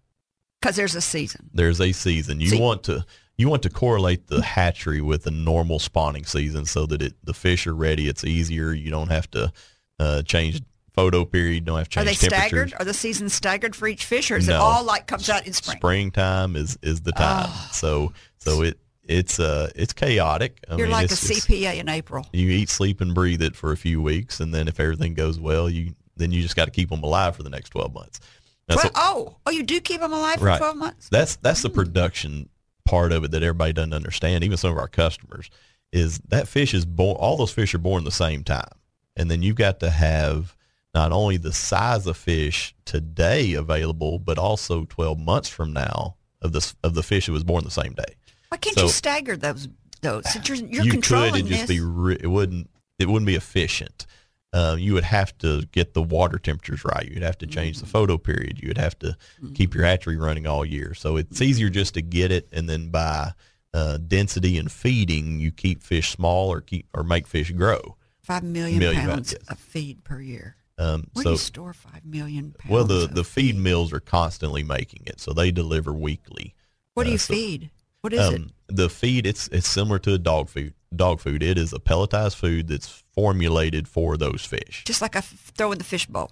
Because 0.61 0.77
there's 0.77 0.95
a 0.95 1.01
season. 1.01 1.51
There's 1.53 1.81
a 1.81 1.93
season. 1.93 2.41
You 2.41 2.49
See- 2.49 2.61
want 2.61 2.85
to 2.85 3.05
you 3.43 3.49
want 3.49 3.63
to 3.65 3.71
correlate 3.71 4.29
the 4.29 4.41
hatchery 4.41 5.01
with 5.01 5.25
the 5.25 5.33
normal 5.33 5.81
spawning 5.81 6.25
season 6.25 6.65
so 6.65 6.87
that 6.87 7.03
it 7.03 7.15
the 7.25 7.35
fish 7.35 7.67
are 7.67 7.75
ready. 7.75 8.07
It's 8.09 8.23
easier. 8.25 8.73
You 8.73 8.89
don't 8.91 9.09
have 9.11 9.29
to 9.33 9.53
uh, 9.99 10.23
change 10.23 10.63
photo 10.95 11.25
period. 11.25 11.55
You 11.55 11.61
don't 11.63 11.79
have 11.79 11.89
to 11.89 12.01
Are 12.01 12.05
they 12.05 12.15
staggered? 12.15 12.73
Are 12.79 12.85
the 12.85 12.95
seasons 12.95 13.35
staggered 13.35 13.75
for 13.75 13.89
each 13.89 14.05
fish, 14.05 14.31
or 14.31 14.37
is 14.37 14.49
it 14.49 14.55
all 14.55 14.85
like 14.85 15.09
comes 15.09 15.29
out 15.29 15.45
in 15.45 15.53
spring? 15.53 15.77
Springtime 15.79 16.55
is 16.55 16.79
is 16.83 17.01
the 17.01 17.11
time. 17.11 17.47
Oh. 17.49 17.69
So 17.73 18.13
so 18.39 18.63
it 18.63 18.79
it's 19.03 19.41
uh 19.41 19.71
it's 19.75 19.93
chaotic. 19.93 20.65
I 20.71 20.77
You're 20.77 20.87
mean, 20.87 20.93
like 20.93 21.11
a 21.11 21.15
CPA 21.15 21.81
in 21.81 21.89
April. 21.89 22.25
you 22.33 22.49
eat, 22.49 22.69
sleep, 22.69 23.01
and 23.01 23.13
breathe 23.13 23.43
it 23.43 23.57
for 23.57 23.73
a 23.73 23.77
few 23.77 24.01
weeks, 24.01 24.39
and 24.39 24.55
then 24.55 24.69
if 24.69 24.79
everything 24.79 25.15
goes 25.15 25.41
well, 25.41 25.69
you 25.69 25.95
then 26.17 26.31
you 26.31 26.43
just 26.43 26.55
got 26.55 26.67
to 26.67 26.71
keep 26.71 26.91
them 26.91 27.03
alive 27.03 27.35
for 27.35 27.43
the 27.43 27.51
next 27.51 27.71
twelve 27.71 27.93
months. 27.93 28.21
That's 28.69 28.85
Well, 28.85 28.93
oh, 28.95 29.37
oh, 29.47 29.51
you 29.51 29.65
do 29.65 29.81
keep 29.81 30.01
them 30.01 30.13
alive 30.13 30.39
for 30.39 30.45
Right. 30.45 30.59
12 30.59 30.77
months? 30.77 31.09
that's 31.09 31.35
that's 31.37 31.63
the 31.63 31.69
production 31.71 32.49
part 32.85 33.13
of 33.13 33.25
it 33.25 33.31
that 33.33 33.43
everybody 33.43 33.73
doesn't 33.73 33.93
understand. 33.93 34.45
Even 34.45 34.57
some 34.57 34.73
of 34.73 34.79
our 34.79 34.89
customers 34.89 35.51
is 35.93 36.19
that 36.29 36.49
fish 36.49 36.75
is 36.75 36.85
born. 36.85 37.17
All 37.19 37.37
those 37.37 37.53
fish 37.53 37.75
are 37.75 37.79
born 37.79 38.05
the 38.05 38.11
same 38.11 38.45
time, 38.45 38.71
and 39.17 39.31
then 39.31 39.43
you've 39.43 39.57
got 39.57 39.81
to 39.81 39.91
have 39.91 40.57
not 40.95 41.13
only 41.13 41.37
the 41.37 41.53
size 41.53 42.07
of 42.07 42.17
fish 42.17 42.75
today 42.85 43.55
available, 43.55 44.19
but 44.19 44.39
also 44.39 44.85
twelve 44.85 45.19
months 45.19 45.49
from 45.49 45.73
now 45.73 46.17
of 46.41 46.53
this 46.53 46.75
of 46.83 46.95
the 46.95 47.03
fish 47.03 47.27
that 47.27 47.33
was 47.33 47.45
born 47.45 47.65
the 47.65 47.71
same 47.71 47.93
day. 47.93 48.15
Why 48.49 48.59
can't 48.59 48.77
So- 48.77 48.85
you 48.85 48.89
stagger 48.91 49.37
those? 49.37 49.69
Those 50.01 50.29
since 50.33 50.49
you're, 50.49 50.59
you're 50.59 50.85
you 50.85 50.91
controlling 50.91 51.31
could 51.33 51.47
it 51.47 51.49
just 51.49 51.61
this. 51.69 51.77
be 51.77 51.81
re- 51.81 52.19
it 52.21 52.27
wouldn't 52.27 52.69
it 52.99 53.09
wouldn't 53.09 53.27
be 53.29 53.37
efficient 53.37 54.05
uh, 54.53 54.77
you 54.79 54.93
would 54.95 55.05
have 55.05 55.37
to 55.39 55.63
get 55.73 55.95
the 55.95 56.03
water 56.03 56.39
temperatures 56.39 56.85
right 56.85 57.09
you'd 57.09 57.23
have 57.23 57.39
to 57.39 57.47
change 57.47 57.77
Mm. 57.79 57.81
the 57.81 57.87
photo 57.87 58.19
period 58.19 58.59
you 58.61 58.69
would 58.69 58.79
have 58.79 58.99
to 59.01 59.17
keep 59.55 59.75
your 59.75 59.85
hatchery 59.85 60.17
running 60.17 60.47
all 60.47 60.65
year 60.65 60.95
so 60.95 61.17
it's 61.17 61.41
easier 61.41 61.71
just 61.71 61.95
to 61.95 62.03
get 62.03 62.31
it 62.31 62.49
and 62.53 62.69
then 62.69 62.89
by 62.91 63.33
uh, 63.75 63.97
density 63.97 64.59
and 64.59 64.71
feeding 64.71 65.41
you 65.41 65.51
keep 65.51 65.83
fish 65.83 66.11
small 66.13 66.49
or 66.53 66.61
keep 66.61 66.87
or 66.95 67.03
make 67.03 67.27
fish 67.27 67.51
grow 67.53 67.97
five 68.23 68.43
million, 68.43 68.79
million 68.79 69.07
pounds 69.07 69.33
yes. 69.33 69.49
of 69.49 69.59
feed 69.59 70.05
per 70.05 70.21
year. 70.21 70.57
um, 70.79 71.07
Where 71.15 71.25
do 71.25 71.31
you 71.31 71.37
store 71.39 71.73
five 71.73 72.05
million 72.05 72.55
pounds? 72.59 72.71
well 72.71 72.85
the 72.85 73.07
the 73.07 73.25
feed 73.25 73.57
mills 73.57 73.93
are 73.93 74.01
constantly 74.01 74.63
making 74.63 75.03
it 75.07 75.19
so 75.21 75.33
they 75.33 75.51
deliver 75.51 75.93
weekly 75.93 76.55
What 76.95 77.05
do 77.05 77.11
uh, 77.11 77.13
you 77.13 77.19
so- 77.19 77.33
feed? 77.35 77.71
What 78.03 78.13
is 78.13 78.29
it? 78.29 78.35
um, 78.35 78.51
the 78.67 78.91
feed 78.91 79.27
it's 79.27 79.49
it's 79.49 79.69
similar 79.69 79.99
to 80.01 80.13
a 80.15 80.19
dog 80.19 80.49
food 80.51 80.75
dog 80.97 81.21
food 81.21 81.43
it 81.43 81.57
is 81.59 81.73
a 81.73 81.79
pelletized 81.79 82.37
food 82.37 82.69
that's 82.69 83.03
formulated 83.15 83.87
for 83.89 84.17
those 84.17 84.45
fish 84.45 84.83
Just 84.87 85.03
like 85.03 85.17
I 85.17 85.21
f- 85.21 85.53
throw 85.57 85.73
in 85.73 85.79
the 85.79 85.85
fish 85.85 86.07
bowl. 86.07 86.31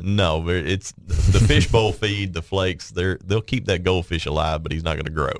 No, 0.00 0.48
it's 0.48 0.92
the 1.06 1.40
fishbowl 1.40 1.92
feed, 1.92 2.32
the 2.32 2.40
flakes. 2.42 2.90
They're 2.92 3.18
they'll 3.24 3.40
keep 3.42 3.66
that 3.66 3.82
goldfish 3.82 4.26
alive, 4.26 4.62
but 4.62 4.70
he's 4.70 4.84
not 4.84 4.94
going 4.94 5.06
to 5.06 5.10
grow. 5.10 5.32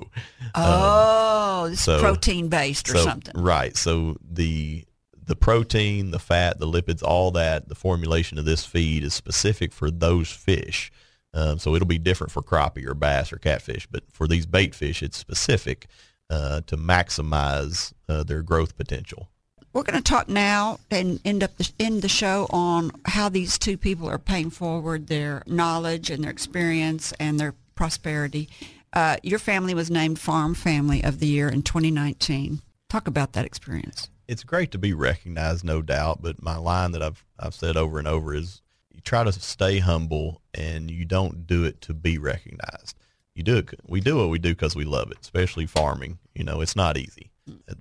Oh, 0.53 1.67
this 1.69 1.81
so- 1.81 1.99
protein 1.99 2.49
based 2.49 2.89
or 2.89 2.93
so 2.95 3.03
something. 3.03 3.41
right. 3.41 3.75
So 3.75 4.17
the 4.21 4.83
the 5.25 5.35
protein, 5.35 6.11
the 6.11 6.19
fat, 6.19 6.59
the 6.59 6.67
lipids, 6.67 7.03
all 7.03 7.31
that, 7.31 7.69
the 7.69 7.75
formulation 7.75 8.37
of 8.39 8.45
this 8.45 8.65
feed 8.65 9.03
is 9.03 9.13
specific 9.13 9.71
for 9.71 9.91
those 9.91 10.29
fish. 10.29 10.91
Um, 11.33 11.59
so 11.59 11.75
it'll 11.75 11.87
be 11.87 11.99
different 11.99 12.31
for 12.31 12.41
crappie 12.41 12.85
or 12.87 12.95
bass 12.95 13.31
or 13.31 13.37
catfish, 13.37 13.87
but 13.91 14.03
for 14.11 14.27
these 14.27 14.47
bait 14.47 14.73
fish, 14.73 15.03
it's 15.03 15.17
specific 15.17 15.87
uh, 16.29 16.61
to 16.67 16.77
maximize 16.77 17.93
uh, 18.07 18.23
their 18.23 18.41
growth 18.41 18.77
potential. 18.77 19.29
We're 19.73 19.83
going 19.83 20.01
to 20.01 20.03
talk 20.03 20.27
now 20.27 20.79
and 20.89 21.19
end 21.23 21.43
up 21.43 21.55
the, 21.57 21.71
end 21.79 22.01
the 22.01 22.09
show 22.09 22.47
on 22.49 22.91
how 23.05 23.29
these 23.29 23.59
two 23.59 23.77
people 23.77 24.09
are 24.09 24.17
paying 24.17 24.49
forward 24.49 25.07
their 25.07 25.43
knowledge 25.45 26.09
and 26.09 26.23
their 26.23 26.31
experience 26.31 27.13
and 27.19 27.39
their 27.39 27.53
prosperity. 27.75 28.49
Uh, 28.93 29.17
your 29.21 29.37
family 29.37 29.75
was 29.75 29.91
named 29.91 30.17
Farm 30.19 30.55
Family 30.55 31.03
of 31.03 31.19
the 31.19 31.27
Year 31.27 31.47
in 31.49 31.61
2019. 31.61 32.61
Talk 32.89 33.07
about 33.07 33.33
that 33.33 33.45
experience. 33.45 34.09
it's 34.27 34.43
great 34.43 34.71
to 34.71 34.79
be 34.79 34.93
recognized, 34.93 35.63
no 35.63 35.81
doubt. 35.83 36.21
But 36.21 36.41
my 36.41 36.57
line 36.57 36.91
that 36.93 37.03
I've 37.03 37.23
I've 37.37 37.53
said 37.53 37.77
over 37.77 37.99
and 37.99 38.07
over 38.07 38.33
is 38.33 38.61
you 38.91 39.01
try 39.01 39.23
to 39.23 39.31
stay 39.31 39.77
humble 39.79 40.41
and 40.53 40.89
you 40.89 41.05
don't 41.05 41.45
do 41.45 41.63
it 41.63 41.79
to 41.81 41.93
be 41.93 42.17
recognized. 42.17 42.97
You 43.35 43.43
do 43.43 43.57
it. 43.57 43.79
We 43.87 44.01
do 44.01 44.17
what 44.17 44.29
we 44.29 44.39
do 44.39 44.49
because 44.49 44.75
we 44.75 44.85
love 44.85 45.11
it, 45.11 45.19
especially 45.21 45.65
farming. 45.65 46.19
You 46.33 46.43
know, 46.43 46.61
it's 46.61 46.75
not 46.75 46.97
easy, 46.97 47.31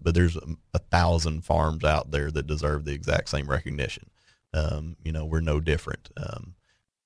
but 0.01 0.14
there's 0.14 0.36
a, 0.36 0.57
a 0.74 0.78
thousand 0.78 1.44
farms 1.44 1.84
out 1.84 2.11
there 2.11 2.30
that 2.30 2.46
deserve 2.46 2.84
the 2.84 2.92
exact 2.92 3.28
same 3.28 3.49
recognition. 3.49 4.11
Um, 4.55 4.96
you 5.03 5.12
know, 5.12 5.24
we're 5.24 5.40
no 5.40 5.61
different. 5.61 6.11
Um, 6.16 6.55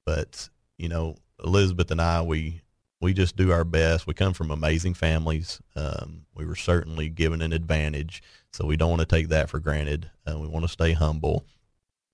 but 0.04 0.48
you 0.76 0.88
know, 0.88 1.16
Elizabeth 1.42 1.90
and 1.90 2.00
I, 2.00 2.22
we 2.22 2.62
we 3.00 3.12
just 3.12 3.36
do 3.36 3.50
our 3.52 3.64
best. 3.64 4.06
We 4.06 4.14
come 4.14 4.32
from 4.32 4.50
amazing 4.50 4.94
families. 4.94 5.60
Um, 5.74 6.26
we 6.34 6.46
were 6.46 6.54
certainly 6.54 7.08
given 7.08 7.42
an 7.42 7.52
advantage, 7.52 8.22
so 8.52 8.66
we 8.66 8.76
don't 8.76 8.90
want 8.90 9.00
to 9.00 9.06
take 9.06 9.28
that 9.28 9.50
for 9.50 9.58
granted. 9.58 10.10
Uh, 10.30 10.38
we 10.38 10.46
want 10.46 10.64
to 10.64 10.68
stay 10.70 10.92
humble. 10.92 11.44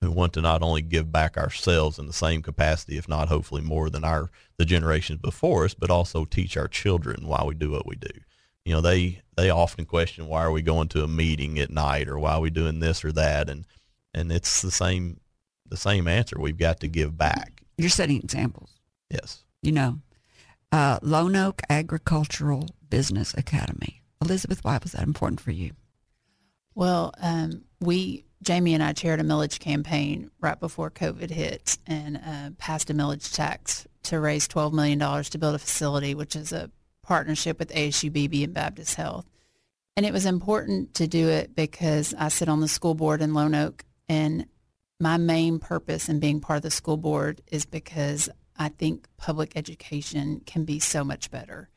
We 0.01 0.09
want 0.09 0.33
to 0.35 0.41
not 0.41 0.63
only 0.63 0.83
give 0.83 1.11
back 1.11 1.37
ourselves 1.37 1.99
in 1.99 2.07
the 2.07 2.13
same 2.13 2.41
capacity, 2.41 2.99
if 2.99 3.09
not 3.09 3.29
hopefully 3.29 3.63
more 3.63 3.91
than 3.91 4.05
our 4.05 4.31
the 4.57 4.65
generations 4.65 5.21
before 5.21 5.65
us, 5.65 5.75
but 5.75 5.91
also 5.91 6.25
teach 6.25 6.57
our 6.57 6.69
children 6.69 7.27
why 7.27 7.43
we 7.45 7.55
do 7.55 7.71
what 7.71 7.87
we 7.87 7.97
do. 7.97 8.11
You 8.65 8.75
know, 8.75 8.81
they 8.81 9.23
they 9.37 9.51
often 9.51 9.87
question 9.87 10.29
why 10.29 10.43
are 10.43 10.53
we 10.53 10.63
going 10.63 10.89
to 10.89 11.03
a 11.03 11.09
meeting 11.09 11.59
at 11.59 11.71
night 11.71 12.09
or 12.09 12.19
why 12.19 12.35
are 12.35 12.41
we 12.41 12.51
doing 12.51 12.81
this 12.81 13.05
or 13.05 13.13
that, 13.13 13.51
and 13.51 13.65
and 14.15 14.31
it's 14.31 14.63
the 14.63 14.71
same 14.71 15.21
the 15.67 15.77
same 15.77 16.07
answer. 16.07 16.37
We've 16.39 16.59
got 16.59 16.81
to 16.81 16.89
give 16.89 17.17
back. 17.17 17.63
You're 17.77 17.91
setting 17.91 18.19
examples. 18.19 18.79
Yes. 19.11 19.45
You 19.63 19.73
know, 19.73 20.01
uh, 20.73 21.01
Lonoke 21.01 21.61
Agricultural 21.69 22.69
Business 22.89 23.35
Academy. 23.37 24.03
Elizabeth, 24.21 24.65
why 24.65 24.79
was 24.83 24.93
that 24.93 25.03
important 25.05 25.41
for 25.41 25.51
you? 25.51 25.73
Well, 26.75 27.13
um, 27.21 27.65
we, 27.81 28.25
Jamie 28.43 28.75
and 28.75 28.83
I 28.83 28.93
chaired 28.93 29.21
a 29.21 29.25
millage 29.25 29.59
campaign 29.59 30.31
right 30.41 30.59
before 30.59 30.91
COVID 30.91 31.31
hit 31.31 31.79
and 31.87 32.17
uh, 32.17 32.51
passed 32.59 32.91
a 32.91 32.95
millage 32.95 33.35
tax 33.35 33.87
to 34.05 34.21
raise 34.21 34.47
$12 34.49 34.73
million 34.73 34.99
to 34.99 35.39
build 35.39 35.55
a 35.55 35.59
facility, 35.59 36.15
which 36.15 36.37
is 36.37 36.53
a 36.53 36.71
partnership 37.03 37.59
with 37.59 37.73
ASU 37.73 38.13
Beebe 38.13 38.45
and 38.45 38.55
Baptist 38.55 38.95
Health. 38.95 39.27
And 39.97 40.07
it 40.07 40.13
was 40.13 40.27
important 40.27 40.95
to 40.95 41.09
do 41.09 41.29
it 41.29 41.57
because 41.57 42.15
I 42.17 42.29
sit 42.29 42.49
on 42.49 42.61
the 42.61 42.69
school 42.69 42.95
board 42.95 43.21
in 43.21 43.33
Lonoke 43.33 43.81
and 44.09 44.47
my 45.01 45.17
main 45.17 45.59
purpose 45.59 46.09
in 46.09 46.21
being 46.21 46.41
part 46.41 46.59
of 46.59 46.63
the 46.63 46.71
school 46.71 46.97
board 46.97 47.41
is 47.49 47.67
because 47.67 48.29
I 48.57 48.69
think 48.69 49.07
public 49.17 49.53
education 49.57 50.43
can 50.47 50.65
be 50.65 50.79
so 50.79 51.05
much 51.05 51.31
better. 51.31 51.69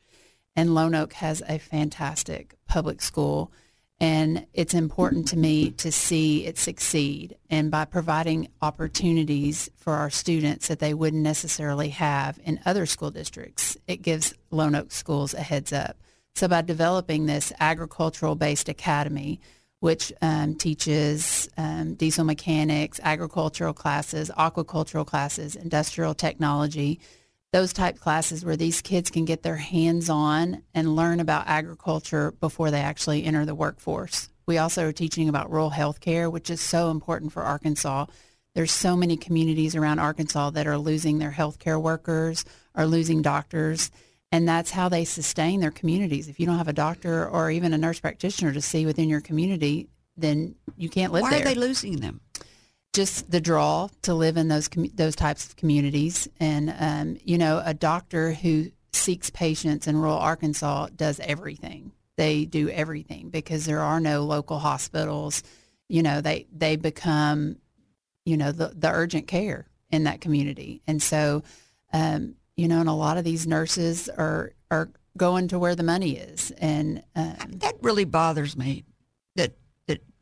And 0.54 0.70
Lonoke 0.70 1.14
has 1.14 1.42
a 1.48 1.58
fantastic 1.58 2.54
public 2.68 3.00
school 3.00 3.52
and 4.02 4.44
it's 4.52 4.74
important 4.74 5.28
to 5.28 5.38
me 5.38 5.70
to 5.70 5.92
see 5.92 6.44
it 6.44 6.58
succeed. 6.58 7.36
And 7.48 7.70
by 7.70 7.84
providing 7.84 8.48
opportunities 8.60 9.70
for 9.76 9.92
our 9.92 10.10
students 10.10 10.66
that 10.66 10.80
they 10.80 10.92
wouldn't 10.92 11.22
necessarily 11.22 11.90
have 11.90 12.40
in 12.42 12.58
other 12.66 12.84
school 12.84 13.12
districts, 13.12 13.76
it 13.86 14.02
gives 14.02 14.34
Lonoke 14.50 14.90
schools 14.90 15.34
a 15.34 15.40
heads 15.40 15.72
up. 15.72 15.98
So 16.34 16.48
by 16.48 16.62
developing 16.62 17.26
this 17.26 17.52
agricultural-based 17.60 18.68
academy, 18.68 19.38
which 19.78 20.12
um, 20.20 20.56
teaches 20.56 21.48
um, 21.56 21.94
diesel 21.94 22.24
mechanics, 22.24 22.98
agricultural 23.04 23.72
classes, 23.72 24.32
aquacultural 24.36 25.06
classes, 25.06 25.54
industrial 25.54 26.14
technology, 26.14 26.98
those 27.52 27.72
type 27.72 28.00
classes 28.00 28.44
where 28.44 28.56
these 28.56 28.80
kids 28.80 29.10
can 29.10 29.24
get 29.24 29.42
their 29.42 29.56
hands 29.56 30.08
on 30.08 30.62
and 30.74 30.96
learn 30.96 31.20
about 31.20 31.46
agriculture 31.46 32.32
before 32.40 32.70
they 32.70 32.80
actually 32.80 33.24
enter 33.24 33.44
the 33.44 33.54
workforce. 33.54 34.30
We 34.46 34.58
also 34.58 34.88
are 34.88 34.92
teaching 34.92 35.28
about 35.28 35.50
rural 35.50 35.70
health 35.70 36.00
care, 36.00 36.30
which 36.30 36.50
is 36.50 36.60
so 36.60 36.90
important 36.90 37.32
for 37.32 37.42
Arkansas. 37.42 38.06
There's 38.54 38.72
so 38.72 38.96
many 38.96 39.16
communities 39.16 39.76
around 39.76 39.98
Arkansas 39.98 40.50
that 40.50 40.66
are 40.66 40.78
losing 40.78 41.18
their 41.18 41.30
healthcare 41.30 41.80
workers, 41.80 42.44
are 42.74 42.86
losing 42.86 43.22
doctors, 43.22 43.90
and 44.32 44.48
that's 44.48 44.70
how 44.70 44.88
they 44.88 45.04
sustain 45.04 45.60
their 45.60 45.70
communities. 45.70 46.28
If 46.28 46.40
you 46.40 46.46
don't 46.46 46.58
have 46.58 46.68
a 46.68 46.72
doctor 46.72 47.28
or 47.28 47.50
even 47.50 47.74
a 47.74 47.78
nurse 47.78 48.00
practitioner 48.00 48.52
to 48.52 48.62
see 48.62 48.86
within 48.86 49.10
your 49.10 49.20
community, 49.20 49.88
then 50.16 50.54
you 50.76 50.88
can't 50.88 51.12
live 51.12 51.22
Why 51.22 51.30
there 51.30 51.44
Why 51.44 51.52
are 51.52 51.54
they 51.54 51.60
losing 51.60 52.00
them? 52.00 52.20
Just 52.92 53.30
the 53.30 53.40
draw 53.40 53.88
to 54.02 54.14
live 54.14 54.36
in 54.36 54.48
those 54.48 54.68
those 54.94 55.16
types 55.16 55.46
of 55.46 55.56
communities. 55.56 56.28
And 56.38 56.74
um, 56.78 57.16
you 57.24 57.38
know, 57.38 57.62
a 57.64 57.74
doctor 57.74 58.32
who 58.32 58.70
seeks 58.92 59.30
patients 59.30 59.86
in 59.86 59.96
rural 59.96 60.18
Arkansas 60.18 60.88
does 60.94 61.18
everything. 61.20 61.92
They 62.16 62.44
do 62.44 62.68
everything 62.68 63.30
because 63.30 63.64
there 63.64 63.80
are 63.80 64.00
no 64.00 64.22
local 64.24 64.58
hospitals. 64.58 65.42
You 65.88 66.02
know, 66.02 66.20
they 66.20 66.46
they 66.52 66.76
become, 66.76 67.56
you 68.24 68.36
know, 68.36 68.52
the 68.52 68.68
the 68.68 68.90
urgent 68.90 69.26
care 69.26 69.66
in 69.90 70.04
that 70.04 70.20
community. 70.20 70.82
And 70.86 71.02
so, 71.02 71.42
um, 71.92 72.34
you 72.56 72.68
know, 72.68 72.80
and 72.80 72.88
a 72.88 72.94
lot 72.94 73.16
of 73.16 73.24
these 73.24 73.46
nurses 73.46 74.08
are 74.10 74.52
are 74.70 74.90
going 75.16 75.48
to 75.48 75.58
where 75.58 75.74
the 75.74 75.82
money 75.82 76.16
is. 76.16 76.50
And 76.52 77.02
um, 77.14 77.36
That 77.58 77.76
really 77.82 78.04
bothers 78.04 78.56
me. 78.56 78.84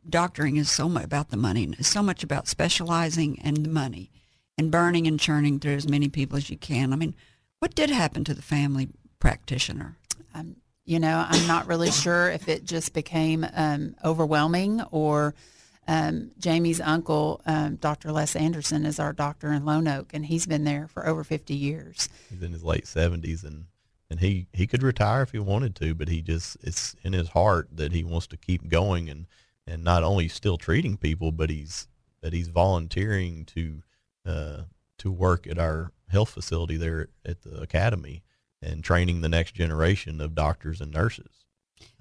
That 0.04 0.10
that 0.10 0.10
doctoring 0.10 0.56
is 0.56 0.70
so 0.70 0.88
much 0.88 1.04
about 1.04 1.30
the 1.30 1.36
money, 1.36 1.64
and 1.64 1.86
so 1.86 2.02
much 2.02 2.22
about 2.22 2.48
specializing 2.48 3.40
and 3.42 3.56
the 3.56 3.68
money, 3.68 4.10
and 4.58 4.70
burning 4.70 5.06
and 5.06 5.20
churning 5.20 5.58
through 5.58 5.74
as 5.74 5.88
many 5.88 6.08
people 6.08 6.36
as 6.36 6.50
you 6.50 6.56
can. 6.56 6.92
I 6.92 6.96
mean, 6.96 7.14
what 7.58 7.74
did 7.74 7.90
happen 7.90 8.24
to 8.24 8.34
the 8.34 8.42
family 8.42 8.88
practitioner? 9.18 9.96
I'm, 10.34 10.56
you 10.84 10.98
know, 10.98 11.26
I'm 11.28 11.46
not 11.46 11.66
really 11.66 11.90
sure 11.90 12.30
if 12.30 12.48
it 12.48 12.64
just 12.64 12.92
became 12.92 13.46
um, 13.54 13.94
overwhelming 14.04 14.82
or 14.90 15.34
um, 15.88 16.30
Jamie's 16.38 16.80
uncle, 16.80 17.40
um, 17.46 17.76
Dr. 17.76 18.12
Les 18.12 18.36
Anderson, 18.36 18.86
is 18.86 19.00
our 19.00 19.12
doctor 19.12 19.52
in 19.52 19.62
Lonoke, 19.62 20.10
and 20.12 20.26
he's 20.26 20.46
been 20.46 20.64
there 20.64 20.88
for 20.88 21.06
over 21.06 21.24
50 21.24 21.54
years. 21.54 22.08
He's 22.30 22.42
in 22.42 22.52
his 22.52 22.64
late 22.64 22.86
seventies 22.86 23.44
and 23.44 23.64
and 24.10 24.20
he 24.20 24.46
he 24.52 24.66
could 24.66 24.82
retire 24.82 25.22
if 25.22 25.32
he 25.32 25.38
wanted 25.38 25.76
to, 25.76 25.94
but 25.94 26.08
he 26.08 26.22
just 26.22 26.56
it's 26.62 26.96
in 27.02 27.12
his 27.12 27.28
heart 27.28 27.68
that 27.72 27.92
he 27.92 28.04
wants 28.04 28.26
to 28.28 28.36
keep 28.36 28.68
going 28.68 29.08
and 29.08 29.26
and 29.70 29.84
not 29.84 30.02
only 30.02 30.28
still 30.28 30.58
treating 30.58 30.96
people, 30.96 31.32
but 31.32 31.48
he's 31.48 31.86
that 32.22 32.32
he's 32.32 32.48
volunteering 32.48 33.44
to 33.46 33.82
uh, 34.26 34.62
to 34.98 35.10
work 35.10 35.46
at 35.46 35.58
our 35.58 35.92
health 36.08 36.30
facility 36.30 36.76
there 36.76 37.08
at 37.24 37.42
the 37.42 37.60
academy 37.60 38.22
and 38.60 38.84
training 38.84 39.20
the 39.20 39.28
next 39.28 39.54
generation 39.54 40.20
of 40.20 40.34
doctors 40.34 40.80
and 40.80 40.92
nurses. 40.92 41.44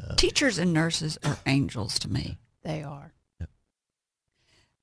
Uh, 0.02 0.16
Teachers 0.16 0.58
and 0.58 0.74
nurses 0.74 1.18
are 1.24 1.38
angels 1.46 2.00
to 2.00 2.10
me. 2.10 2.38
They 2.64 2.84
are. 2.84 3.14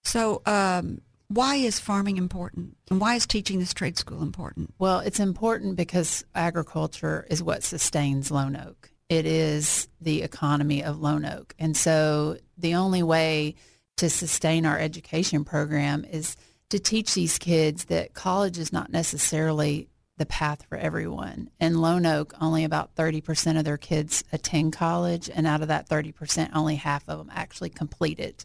So, 0.02 0.40
um, 0.46 1.00
why 1.26 1.56
is 1.56 1.80
farming 1.80 2.16
important, 2.16 2.76
and 2.88 3.00
why 3.00 3.16
is 3.16 3.26
teaching 3.26 3.58
this 3.58 3.74
trade 3.74 3.98
school 3.98 4.22
important? 4.22 4.72
Well, 4.78 5.00
it's 5.00 5.18
important 5.18 5.74
because 5.74 6.24
agriculture 6.32 7.26
is 7.28 7.42
what 7.42 7.64
sustains 7.64 8.30
Lonoke. 8.30 8.90
It 9.08 9.26
is 9.26 9.88
the 10.00 10.22
economy 10.22 10.84
of 10.84 10.98
Lonoke. 10.98 11.50
And 11.58 11.76
so 11.76 12.36
the 12.56 12.74
only 12.74 13.02
way 13.02 13.54
to 13.96 14.10
sustain 14.10 14.66
our 14.66 14.78
education 14.78 15.44
program 15.44 16.04
is 16.04 16.36
to 16.70 16.78
teach 16.78 17.14
these 17.14 17.38
kids 17.38 17.86
that 17.86 18.14
college 18.14 18.58
is 18.58 18.72
not 18.72 18.90
necessarily 18.90 19.88
the 20.18 20.26
path 20.26 20.64
for 20.68 20.78
everyone. 20.78 21.50
In 21.60 21.74
Lonoke, 21.74 22.32
only 22.40 22.64
about 22.64 22.94
30% 22.94 23.58
of 23.58 23.64
their 23.64 23.76
kids 23.76 24.24
attend 24.32 24.72
college, 24.72 25.28
and 25.32 25.46
out 25.46 25.62
of 25.62 25.68
that 25.68 25.88
30%, 25.88 26.50
only 26.54 26.76
half 26.76 27.04
of 27.08 27.18
them 27.18 27.30
actually 27.32 27.70
complete 27.70 28.18
it. 28.18 28.44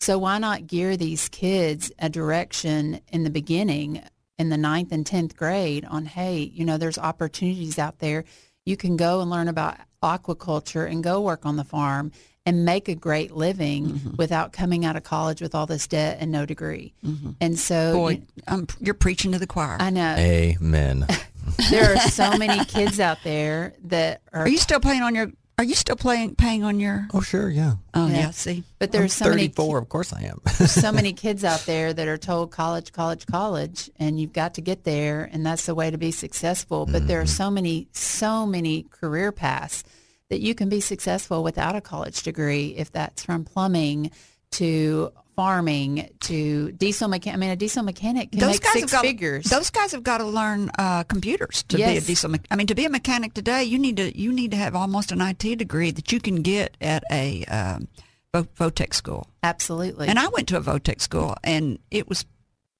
So 0.00 0.18
why 0.18 0.38
not 0.38 0.66
gear 0.66 0.96
these 0.96 1.28
kids 1.28 1.90
a 1.98 2.08
direction 2.08 3.00
in 3.08 3.24
the 3.24 3.30
beginning 3.30 4.02
in 4.38 4.48
the 4.48 4.56
ninth 4.56 4.92
and 4.92 5.04
10th 5.04 5.34
grade 5.34 5.84
on, 5.84 6.06
hey, 6.06 6.38
you 6.38 6.64
know, 6.64 6.78
there's 6.78 6.98
opportunities 6.98 7.78
out 7.78 7.98
there. 7.98 8.24
You 8.64 8.76
can 8.76 8.96
go 8.96 9.20
and 9.20 9.28
learn 9.28 9.48
about 9.48 9.76
aquaculture 10.02 10.90
and 10.90 11.02
go 11.02 11.20
work 11.20 11.44
on 11.46 11.56
the 11.56 11.64
farm 11.64 12.12
and 12.46 12.64
make 12.64 12.88
a 12.88 12.94
great 12.94 13.32
living 13.32 13.88
mm-hmm. 13.88 14.16
without 14.16 14.52
coming 14.52 14.84
out 14.84 14.96
of 14.96 15.02
college 15.02 15.42
with 15.42 15.54
all 15.54 15.66
this 15.66 15.86
debt 15.86 16.16
and 16.20 16.32
no 16.32 16.46
degree. 16.46 16.94
Mm-hmm. 17.04 17.32
And 17.40 17.58
so 17.58 17.92
Boy, 17.92 18.22
you- 18.50 18.66
you're 18.80 18.94
preaching 18.94 19.32
to 19.32 19.38
the 19.38 19.46
choir. 19.46 19.76
I 19.78 19.90
know 19.90 20.14
Amen. 20.16 21.06
there 21.70 21.94
are 21.94 21.98
so 21.98 22.36
many 22.36 22.64
kids 22.64 23.00
out 23.00 23.18
there 23.24 23.74
that 23.84 24.22
are, 24.32 24.42
Are 24.42 24.48
you 24.48 24.58
still 24.58 24.80
playing 24.80 25.02
on 25.02 25.14
your? 25.14 25.30
Are 25.58 25.64
you 25.64 25.74
still 25.74 25.96
playing 25.96 26.36
paying 26.36 26.62
on 26.62 26.78
your? 26.78 27.08
oh, 27.12 27.20
sure, 27.20 27.50
yeah. 27.50 27.74
Oh 27.92 28.06
Yeah. 28.06 28.18
yeah. 28.18 28.30
See, 28.30 28.62
but 28.78 28.92
there's 28.92 29.12
so 29.12 29.24
many 29.28 29.48
34, 29.48 29.78
of 29.78 29.88
course 29.88 30.12
I 30.12 30.22
am. 30.22 30.40
so 30.68 30.92
many 30.92 31.12
kids 31.24 31.42
out 31.42 31.60
there 31.66 31.92
that 31.92 32.06
are 32.06 32.16
told 32.16 32.52
college, 32.52 32.92
college, 32.92 33.26
college, 33.26 33.90
and 33.98 34.20
you've 34.20 34.32
got 34.32 34.54
to 34.54 34.60
get 34.60 34.84
there, 34.84 35.28
and 35.32 35.44
that's 35.44 35.66
the 35.66 35.74
way 35.74 35.90
to 35.90 35.98
be 35.98 36.12
successful. 36.12 36.86
But 36.86 37.08
there 37.08 37.18
are 37.18 37.24
mm-hmm. 37.24 37.28
so 37.28 37.50
many, 37.50 37.88
so 37.90 38.46
many 38.46 38.84
career 38.84 39.32
paths 39.32 39.82
that 40.30 40.40
you 40.40 40.54
can 40.54 40.68
be 40.68 40.80
successful 40.80 41.42
without 41.42 41.74
a 41.74 41.80
college 41.80 42.22
degree, 42.22 42.74
if 42.76 42.92
that's 42.92 43.24
from 43.24 43.44
plumbing 43.44 44.12
to 44.52 45.10
farming 45.38 46.10
to 46.18 46.72
diesel 46.72 47.06
mechanic. 47.06 47.36
I 47.36 47.38
mean, 47.38 47.50
a 47.50 47.54
diesel 47.54 47.84
mechanic 47.84 48.32
can 48.32 48.40
make 48.44 48.56
six 48.66 48.80
have 48.80 48.90
got 48.90 49.04
figures. 49.04 49.44
those 49.44 49.70
guys 49.70 49.92
have 49.92 50.02
got 50.02 50.18
to 50.18 50.24
learn 50.24 50.68
uh, 50.80 51.04
computers 51.04 51.62
to 51.68 51.76
be 51.76 51.84
a 51.84 51.92
Yes. 51.92 52.06
diesel. 52.08 52.30
Me- 52.30 52.40
I 52.50 52.56
mean, 52.56 52.66
to 52.66 52.74
be 52.74 52.84
a 52.86 52.90
mechanic 52.90 53.34
today, 53.34 53.62
you 53.62 53.78
need 53.78 53.98
to 53.98 54.18
you 54.18 54.32
need 54.32 54.50
to 54.50 54.56
have 54.56 54.74
almost 54.74 55.12
an 55.12 55.20
IT 55.20 55.54
degree 55.56 55.92
that 55.92 56.10
you 56.10 56.18
can 56.18 56.42
get 56.42 56.76
at 56.80 57.04
a 57.12 57.44
um, 57.44 57.86
Votech 58.34 58.94
school. 58.94 59.28
Absolutely. 59.44 60.08
And 60.08 60.18
I 60.18 60.26
went 60.26 60.48
to 60.48 60.56
a 60.56 60.60
Votech 60.60 61.00
school, 61.00 61.36
and 61.44 61.78
it 61.92 62.08
was 62.08 62.24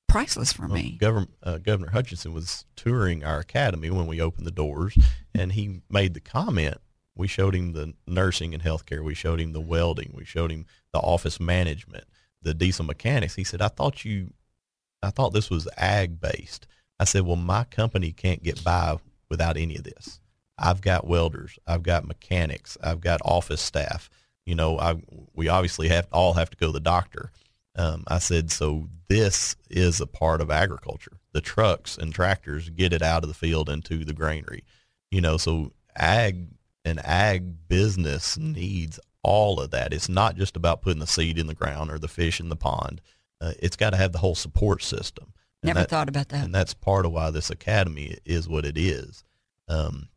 priceless 0.08 0.52
for 0.52 0.66
me. 0.66 0.96
Governor, 1.00 1.28
uh, 1.44 1.58
Governor 1.58 1.92
Hutchinson 1.92 2.32
was 2.34 2.64
touring 2.74 3.22
our 3.22 3.38
academy 3.38 3.88
when 3.88 4.08
we 4.08 4.20
opened 4.20 4.48
the 4.48 4.50
doors, 4.50 4.98
and 5.32 5.52
he 5.52 5.80
made 5.88 6.14
the 6.14 6.20
comment. 6.20 6.78
We 7.14 7.28
showed 7.28 7.54
him 7.54 7.72
the 7.72 7.94
nursing 8.04 8.52
and 8.52 8.64
healthcare. 8.64 9.04
We 9.04 9.14
showed 9.14 9.40
him 9.40 9.52
the 9.52 9.60
welding. 9.60 10.10
We 10.12 10.24
showed 10.24 10.50
him 10.50 10.66
the 10.92 10.98
office 10.98 11.38
management, 11.38 12.02
the 12.42 12.54
diesel 12.54 12.84
mechanics. 12.84 13.34
He 13.34 13.44
said, 13.44 13.62
"I 13.62 13.68
thought 13.68 14.04
you, 14.04 14.32
I 15.02 15.10
thought 15.10 15.32
this 15.32 15.50
was 15.50 15.68
ag 15.76 16.20
based." 16.20 16.66
I 17.00 17.04
said, 17.04 17.22
"Well, 17.22 17.36
my 17.36 17.64
company 17.64 18.12
can't 18.12 18.42
get 18.42 18.62
by 18.64 18.98
without 19.28 19.56
any 19.56 19.76
of 19.76 19.84
this. 19.84 20.20
I've 20.58 20.80
got 20.80 21.06
welders. 21.06 21.58
I've 21.66 21.82
got 21.82 22.06
mechanics. 22.06 22.76
I've 22.82 23.00
got 23.00 23.20
office 23.24 23.60
staff. 23.60 24.10
You 24.46 24.54
know, 24.54 24.78
I 24.78 24.96
we 25.34 25.48
obviously 25.48 25.88
have 25.88 26.08
all 26.12 26.34
have 26.34 26.50
to 26.50 26.56
go 26.56 26.66
to 26.66 26.72
the 26.72 26.80
doctor." 26.80 27.30
Um, 27.78 28.02
I 28.08 28.18
said, 28.18 28.50
so 28.50 28.88
this 29.08 29.54
is 29.70 30.00
a 30.00 30.06
part 30.06 30.40
of 30.40 30.50
agriculture. 30.50 31.18
The 31.32 31.40
trucks 31.40 31.96
and 31.96 32.12
tractors 32.12 32.70
get 32.70 32.92
it 32.92 33.02
out 33.02 33.22
of 33.22 33.28
the 33.28 33.34
field 33.34 33.70
into 33.70 34.04
the 34.04 34.12
granary. 34.12 34.64
You 35.12 35.20
know, 35.20 35.36
so 35.36 35.72
ag 35.94 36.48
and 36.84 36.98
ag 37.06 37.68
business 37.68 38.36
needs 38.36 38.98
all 39.28 39.60
of 39.60 39.70
that. 39.72 39.92
It's 39.92 40.08
not 40.08 40.36
just 40.36 40.56
about 40.56 40.80
putting 40.82 41.00
the 41.00 41.06
seed 41.06 41.38
in 41.38 41.46
the 41.46 41.54
ground 41.54 41.90
or 41.90 41.98
the 41.98 42.08
fish 42.08 42.40
in 42.40 42.48
the 42.48 42.56
pond. 42.56 43.00
Uh, 43.40 43.52
it's 43.60 43.76
got 43.76 43.90
to 43.90 43.96
have 43.96 44.12
the 44.12 44.18
whole 44.18 44.34
support 44.34 44.82
system. 44.82 45.32
And 45.62 45.68
Never 45.68 45.80
that- 45.80 45.90
thought 45.90 46.08
about 46.08 46.28
that. 46.30 46.44
and 46.44 46.54
that's 46.54 46.72
part 46.74 47.04
of 47.06 47.12
why 47.12 47.30
this 47.30 47.50
academy 47.50 48.16
is 48.24 48.48
what 48.48 48.64
it 48.64 48.78
is. 48.78 49.22
Um, 49.68 50.08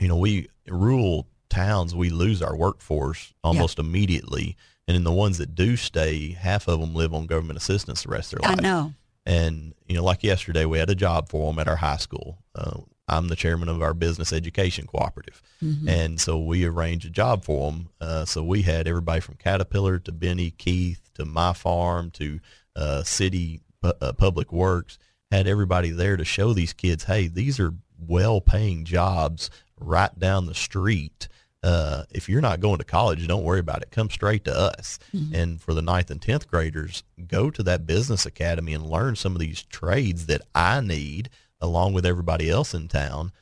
you 0.00 0.08
know, 0.08 0.16
we 0.16 0.48
rural 0.68 1.26
towns 1.50 1.94
we 1.94 2.10
lose 2.10 2.42
our 2.42 2.56
workforce 2.56 3.32
almost 3.44 3.78
immediately, 3.78 4.56
and 4.88 4.96
in 4.96 5.04
the 5.04 5.12
ones 5.12 5.38
that 5.38 5.54
do 5.54 5.76
stay, 5.76 6.32
half 6.32 6.66
of 6.68 6.80
them 6.80 6.94
live 6.94 7.12
on 7.14 7.26
government 7.26 7.56
assistance 7.58 8.02
the 8.02 8.08
rest 8.08 8.32
of 8.32 8.40
their 8.40 8.50
life. 8.50 8.58
I 8.58 8.62
know. 8.62 8.94
And 9.26 9.74
you 9.86 9.94
know, 9.96 10.04
like 10.04 10.22
yesterday, 10.24 10.64
we 10.64 10.78
had 10.78 10.90
a 10.90 10.94
job 10.94 11.28
for 11.28 11.50
them 11.50 11.58
at 11.58 11.68
our 11.68 11.76
high 11.76 11.96
school. 11.98 12.38
Uh, 12.54 12.80
I'm 13.08 13.28
the 13.28 13.36
chairman 13.36 13.68
of 13.68 13.82
our 13.82 13.94
business 13.94 14.32
education 14.32 14.86
cooperative, 14.86 15.42
Mm-hmm. 15.62 15.88
and 15.88 16.20
so 16.20 16.38
we 16.38 16.64
arranged 16.64 17.06
a 17.06 17.10
job 17.10 17.44
for 17.44 17.70
them. 17.70 17.88
Uh, 18.00 18.24
so 18.24 18.42
we 18.42 18.62
had 18.62 18.86
everybody 18.88 19.20
from 19.20 19.36
Caterpillar 19.36 19.98
to 20.00 20.12
Benny 20.12 20.50
Keith 20.50 21.10
to 21.14 21.24
My 21.24 21.52
Farm 21.52 22.10
to 22.12 22.40
uh, 22.76 23.02
City 23.02 23.60
Pu- 23.82 23.92
uh, 24.00 24.12
Public 24.12 24.52
Works. 24.52 24.98
Had 25.30 25.46
everybody 25.46 25.90
there 25.90 26.16
to 26.16 26.24
show 26.24 26.52
these 26.52 26.72
kids, 26.72 27.04
hey, 27.04 27.26
these 27.28 27.58
are 27.60 27.74
well-paying 27.98 28.84
jobs 28.84 29.50
right 29.80 30.16
down 30.18 30.46
the 30.46 30.54
street. 30.54 31.28
Uh, 31.62 32.04
if 32.10 32.28
you're 32.28 32.42
not 32.42 32.60
going 32.60 32.76
to 32.78 32.84
college, 32.84 33.26
don't 33.26 33.42
worry 33.42 33.58
about 33.60 33.80
it. 33.82 33.90
Come 33.90 34.10
straight 34.10 34.44
to 34.44 34.54
us. 34.56 34.98
And 35.32 35.60
for 35.60 35.72
the 35.72 35.80
ninth 35.82 36.10
and 36.10 36.20
tenth 36.20 36.46
graders, 36.46 37.02
go 37.26 37.50
to 37.50 37.62
that 37.62 37.86
business 37.86 38.26
academy 38.26 38.74
and 38.74 38.84
learn 38.86 39.16
some 39.16 39.32
of 39.34 39.40
these 39.40 39.62
trades 39.62 40.26
that 40.26 40.42
I 40.54 40.80
need, 40.80 41.30
along 41.60 41.92
with 41.92 42.06
everybody 42.06 42.50
else 42.50 42.74
in 42.74 42.88
town, 42.88 43.32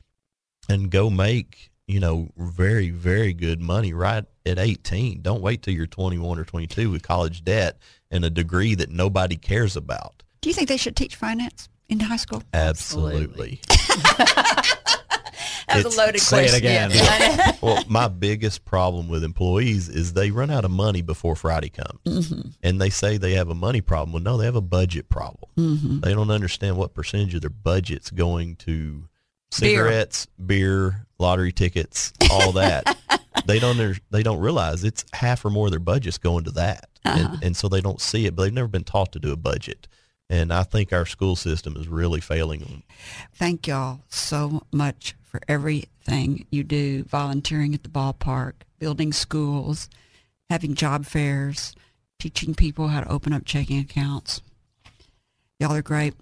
and 0.69 0.91
go 0.91 1.11
make 1.11 1.71
you 1.87 2.01
know 2.01 2.29
very 2.37 2.91
very 2.91 3.33
good 3.33 3.61
money 3.61 3.93
right 3.93 4.25
at 4.47 4.59
18. 4.59 5.23
Don't 5.23 5.43
wait 5.43 5.63
till 5.63 5.75
you're 5.75 5.87
21 5.87 6.39
or 6.39 6.45
22 6.45 6.91
with 6.91 7.03
college 7.03 7.45
debt 7.45 7.79
and 8.11 8.25
a 8.25 8.31
degree 8.31 8.75
that 8.75 8.91
nobody 8.91 9.37
cares 9.37 9.77
about. 9.77 10.23
Do 10.41 10.49
you 10.49 10.55
think 10.55 10.69
they 10.69 10.77
should 10.77 10.97
teach 10.97 11.17
finance 11.17 11.69
in 11.89 12.01
high 12.01 12.17
school? 12.17 12.43
Absolutely. 12.53 13.61
That 15.69 15.77
was 15.77 15.87
It's- 15.87 15.95
a 15.95 15.99
loaded 15.99 16.21
Say 16.21 16.45
it 16.47 16.51
question. 16.63 16.91
again. 16.93 17.55
well, 17.63 17.85
my 17.89 18.09
biggest 18.09 18.65
problem 18.65 19.09
with 19.09 19.25
employees 19.25 19.89
is 19.89 20.13
they 20.13 20.31
run 20.31 20.51
out 20.51 20.65
of 20.65 20.71
money 20.71 21.03
before 21.03 21.37
Friday 21.37 21.69
comes, 21.71 22.01
Mm-hmm. 22.29 22.49
and 22.63 22.81
they 22.81 22.91
say 22.91 23.17
they 23.17 23.33
have 23.35 23.49
a 23.49 23.55
money 23.55 23.81
problem. 23.81 24.13
Well, 24.13 24.23
no, 24.23 24.37
they 24.37 24.45
have 24.47 24.57
a 24.57 24.61
budget 24.61 25.09
problem. 25.09 25.51
Mm-hmm. 25.57 26.01
They 26.01 26.15
don't 26.15 26.31
understand 26.31 26.77
what 26.77 26.95
percentage 26.95 27.35
of 27.35 27.41
their 27.43 27.51
budget's 27.51 28.11
going 28.11 28.57
to 28.57 29.09
cigarettes, 29.51 30.27
beer, 30.45 31.07
lottery 31.19 31.53
tickets, 31.53 32.13
all 32.31 32.53
that. 32.53 32.97
they 33.47 33.59
don't. 33.59 33.99
They 34.11 34.23
don't 34.23 34.39
realize 34.41 34.85
it's 34.85 35.05
half 35.13 35.45
or 35.45 35.51
more 35.51 35.67
of 35.67 35.71
their 35.73 35.81
budget's 35.81 36.19
going 36.19 36.45
to 36.45 36.51
that, 36.53 36.89
Uh-huh. 37.05 37.29
and, 37.35 37.43
and 37.45 37.57
so 37.57 37.69
they 37.69 37.81
don't 37.81 38.01
see 38.01 38.27
it. 38.27 38.35
But 38.35 38.45
they've 38.45 38.53
never 38.53 38.69
been 38.69 38.85
taught 38.85 39.13
to 39.13 39.19
do 39.19 39.33
a 39.33 39.37
budget, 39.37 39.89
and 40.33 40.51
I 40.51 40.63
think 40.63 40.95
our 40.95 41.05
school 41.05 41.37
system 41.37 41.77
is 41.77 41.87
really 41.87 42.21
failing 42.21 42.61
them. 42.61 42.83
Thank 43.35 43.67
y'all 43.67 44.01
so 44.09 44.63
much 44.73 45.15
for 45.23 45.43
everything 45.47 46.47
you 46.51 46.65
do, 46.65 47.05
volunteering 47.05 47.75
at 47.75 47.83
the 47.83 47.91
ballpark, 47.91 48.55
building 48.79 49.13
schools, 49.13 49.91
having 50.49 50.75
job 50.75 51.05
fairs, 51.05 51.75
teaching 52.19 52.55
people 52.55 52.89
how 52.89 53.03
to 53.03 53.13
open 53.13 53.35
up 53.35 53.45
checking 53.45 53.79
accounts. 53.79 54.41
Y'all 55.61 55.75
are 55.75 55.83
great. 55.83 56.15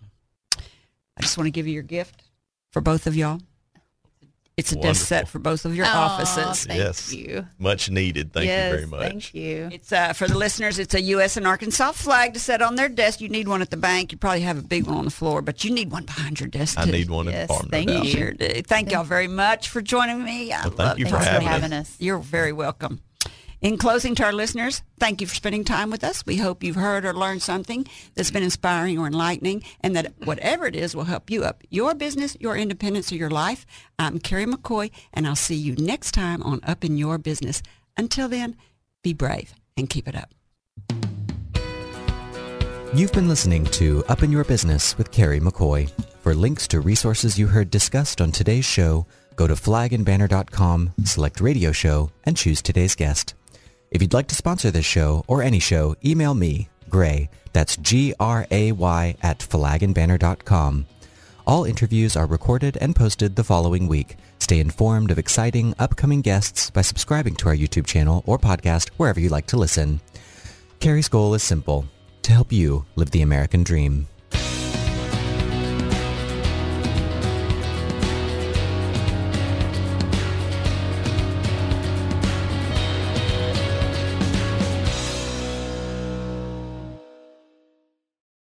I 0.56 1.22
just 1.22 1.38
want 1.38 1.46
to 1.46 1.52
give 1.52 1.68
you 1.68 1.74
your 1.74 1.84
gift 1.84 2.24
for 2.72 2.80
both 2.80 3.06
of 3.06 3.14
y'all. 3.14 3.40
It's 4.60 4.72
a 4.72 4.76
desk 4.76 5.06
set 5.06 5.28
for 5.28 5.38
both 5.38 5.64
of 5.64 5.74
your 5.74 5.86
Aw, 5.86 5.90
offices. 6.06 6.64
Thank 6.66 6.78
Yes. 6.78 7.12
you. 7.12 7.46
Much 7.58 7.90
needed. 7.90 8.32
Thank 8.32 8.46
yes, 8.46 8.70
you 8.70 8.76
very 8.76 8.86
much. 8.86 9.00
Thank 9.10 9.34
you. 9.34 9.68
It's 9.72 9.92
uh, 9.92 10.12
for 10.12 10.28
the 10.28 10.38
listeners. 10.38 10.78
It's 10.78 10.94
a 10.94 11.00
U.S. 11.14 11.36
and 11.36 11.46
Arkansas 11.46 11.92
flag 11.92 12.34
to 12.34 12.40
set 12.40 12.62
on 12.62 12.76
their 12.76 12.88
desk. 12.88 13.20
You 13.20 13.28
need 13.28 13.48
one 13.48 13.62
at 13.62 13.70
the 13.70 13.76
bank. 13.76 14.12
You 14.12 14.18
probably 14.18 14.42
have 14.42 14.58
a 14.58 14.62
big 14.62 14.86
one 14.86 14.96
on 14.98 15.04
the 15.04 15.10
floor, 15.10 15.42
but 15.42 15.64
you 15.64 15.70
need 15.72 15.90
one 15.90 16.04
behind 16.04 16.38
your 16.40 16.48
desk. 16.48 16.78
I 16.78 16.84
too. 16.84 16.92
need 16.92 17.10
one 17.10 17.26
in 17.28 17.34
the 17.34 17.46
farm. 17.48 17.68
thank 17.70 17.88
doubt. 17.88 18.04
you. 18.04 18.10
Sure 18.10 18.32
do. 18.32 18.62
Thank 18.62 18.90
y'all 18.92 19.04
very 19.04 19.28
much 19.28 19.68
for 19.68 19.80
joining 19.82 20.22
me. 20.22 20.52
I 20.52 20.60
Well, 20.62 20.70
thank 20.70 20.78
love 20.78 20.98
you 20.98 21.06
for 21.06 21.12
Thanks 21.12 21.26
have 21.26 21.42
for 21.42 21.48
having 21.48 21.62
having 21.62 21.72
us. 21.78 21.88
us. 21.90 21.96
You're 21.98 22.18
very 22.18 22.52
welcome. 22.52 23.00
In 23.60 23.76
closing 23.76 24.14
to 24.14 24.24
our 24.24 24.32
listeners, 24.32 24.82
thank 24.98 25.20
you 25.20 25.26
for 25.26 25.34
spending 25.34 25.64
time 25.64 25.90
with 25.90 26.02
us. 26.02 26.24
We 26.24 26.38
hope 26.38 26.64
you've 26.64 26.76
heard 26.76 27.04
or 27.04 27.12
learned 27.12 27.42
something 27.42 27.86
that's 28.14 28.30
been 28.30 28.42
inspiring 28.42 28.98
or 28.98 29.06
enlightening 29.06 29.62
and 29.82 29.94
that 29.94 30.14
whatever 30.24 30.64
it 30.64 30.74
is 30.74 30.96
will 30.96 31.04
help 31.04 31.28
you 31.28 31.44
up 31.44 31.62
your 31.68 31.94
business, 31.94 32.38
your 32.40 32.56
independence, 32.56 33.12
or 33.12 33.16
your 33.16 33.28
life. 33.28 33.66
I'm 33.98 34.18
Carrie 34.18 34.46
McCoy, 34.46 34.90
and 35.12 35.26
I'll 35.26 35.36
see 35.36 35.56
you 35.56 35.76
next 35.76 36.12
time 36.12 36.42
on 36.42 36.60
Up 36.64 36.86
in 36.86 36.96
Your 36.96 37.18
Business. 37.18 37.62
Until 37.98 38.28
then, 38.28 38.56
be 39.02 39.12
brave 39.12 39.52
and 39.76 39.90
keep 39.90 40.08
it 40.08 40.16
up. 40.16 40.32
You've 42.94 43.12
been 43.12 43.28
listening 43.28 43.66
to 43.66 44.02
Up 44.08 44.22
in 44.22 44.32
Your 44.32 44.44
Business 44.44 44.96
with 44.96 45.10
Carrie 45.10 45.38
McCoy. 45.38 45.90
For 46.22 46.34
links 46.34 46.66
to 46.68 46.80
resources 46.80 47.38
you 47.38 47.46
heard 47.48 47.70
discussed 47.70 48.22
on 48.22 48.32
today's 48.32 48.64
show, 48.64 49.06
go 49.36 49.46
to 49.46 49.54
flagandbanner.com, 49.54 50.94
select 51.04 51.42
radio 51.42 51.72
show, 51.72 52.10
and 52.24 52.38
choose 52.38 52.62
today's 52.62 52.94
guest. 52.94 53.34
If 53.90 54.00
you'd 54.00 54.14
like 54.14 54.28
to 54.28 54.36
sponsor 54.36 54.70
this 54.70 54.84
show 54.84 55.24
or 55.26 55.42
any 55.42 55.58
show, 55.58 55.96
email 56.04 56.32
me, 56.32 56.68
Gray, 56.88 57.28
that's 57.52 57.76
G-R-A-Y 57.76 59.16
at 59.20 59.40
flagandbanner.com. 59.40 60.86
All 61.44 61.64
interviews 61.64 62.14
are 62.14 62.26
recorded 62.26 62.78
and 62.80 62.94
posted 62.94 63.34
the 63.34 63.42
following 63.42 63.88
week. 63.88 64.14
Stay 64.38 64.60
informed 64.60 65.10
of 65.10 65.18
exciting 65.18 65.74
upcoming 65.80 66.20
guests 66.20 66.70
by 66.70 66.82
subscribing 66.82 67.34
to 67.36 67.48
our 67.48 67.56
YouTube 67.56 67.84
channel 67.84 68.22
or 68.26 68.38
podcast 68.38 68.90
wherever 68.90 69.18
you 69.18 69.28
like 69.28 69.46
to 69.46 69.56
listen. 69.56 70.00
Carrie's 70.78 71.08
goal 71.08 71.34
is 71.34 71.42
simple, 71.42 71.84
to 72.22 72.32
help 72.32 72.52
you 72.52 72.84
live 72.94 73.10
the 73.10 73.22
American 73.22 73.64
dream. 73.64 74.06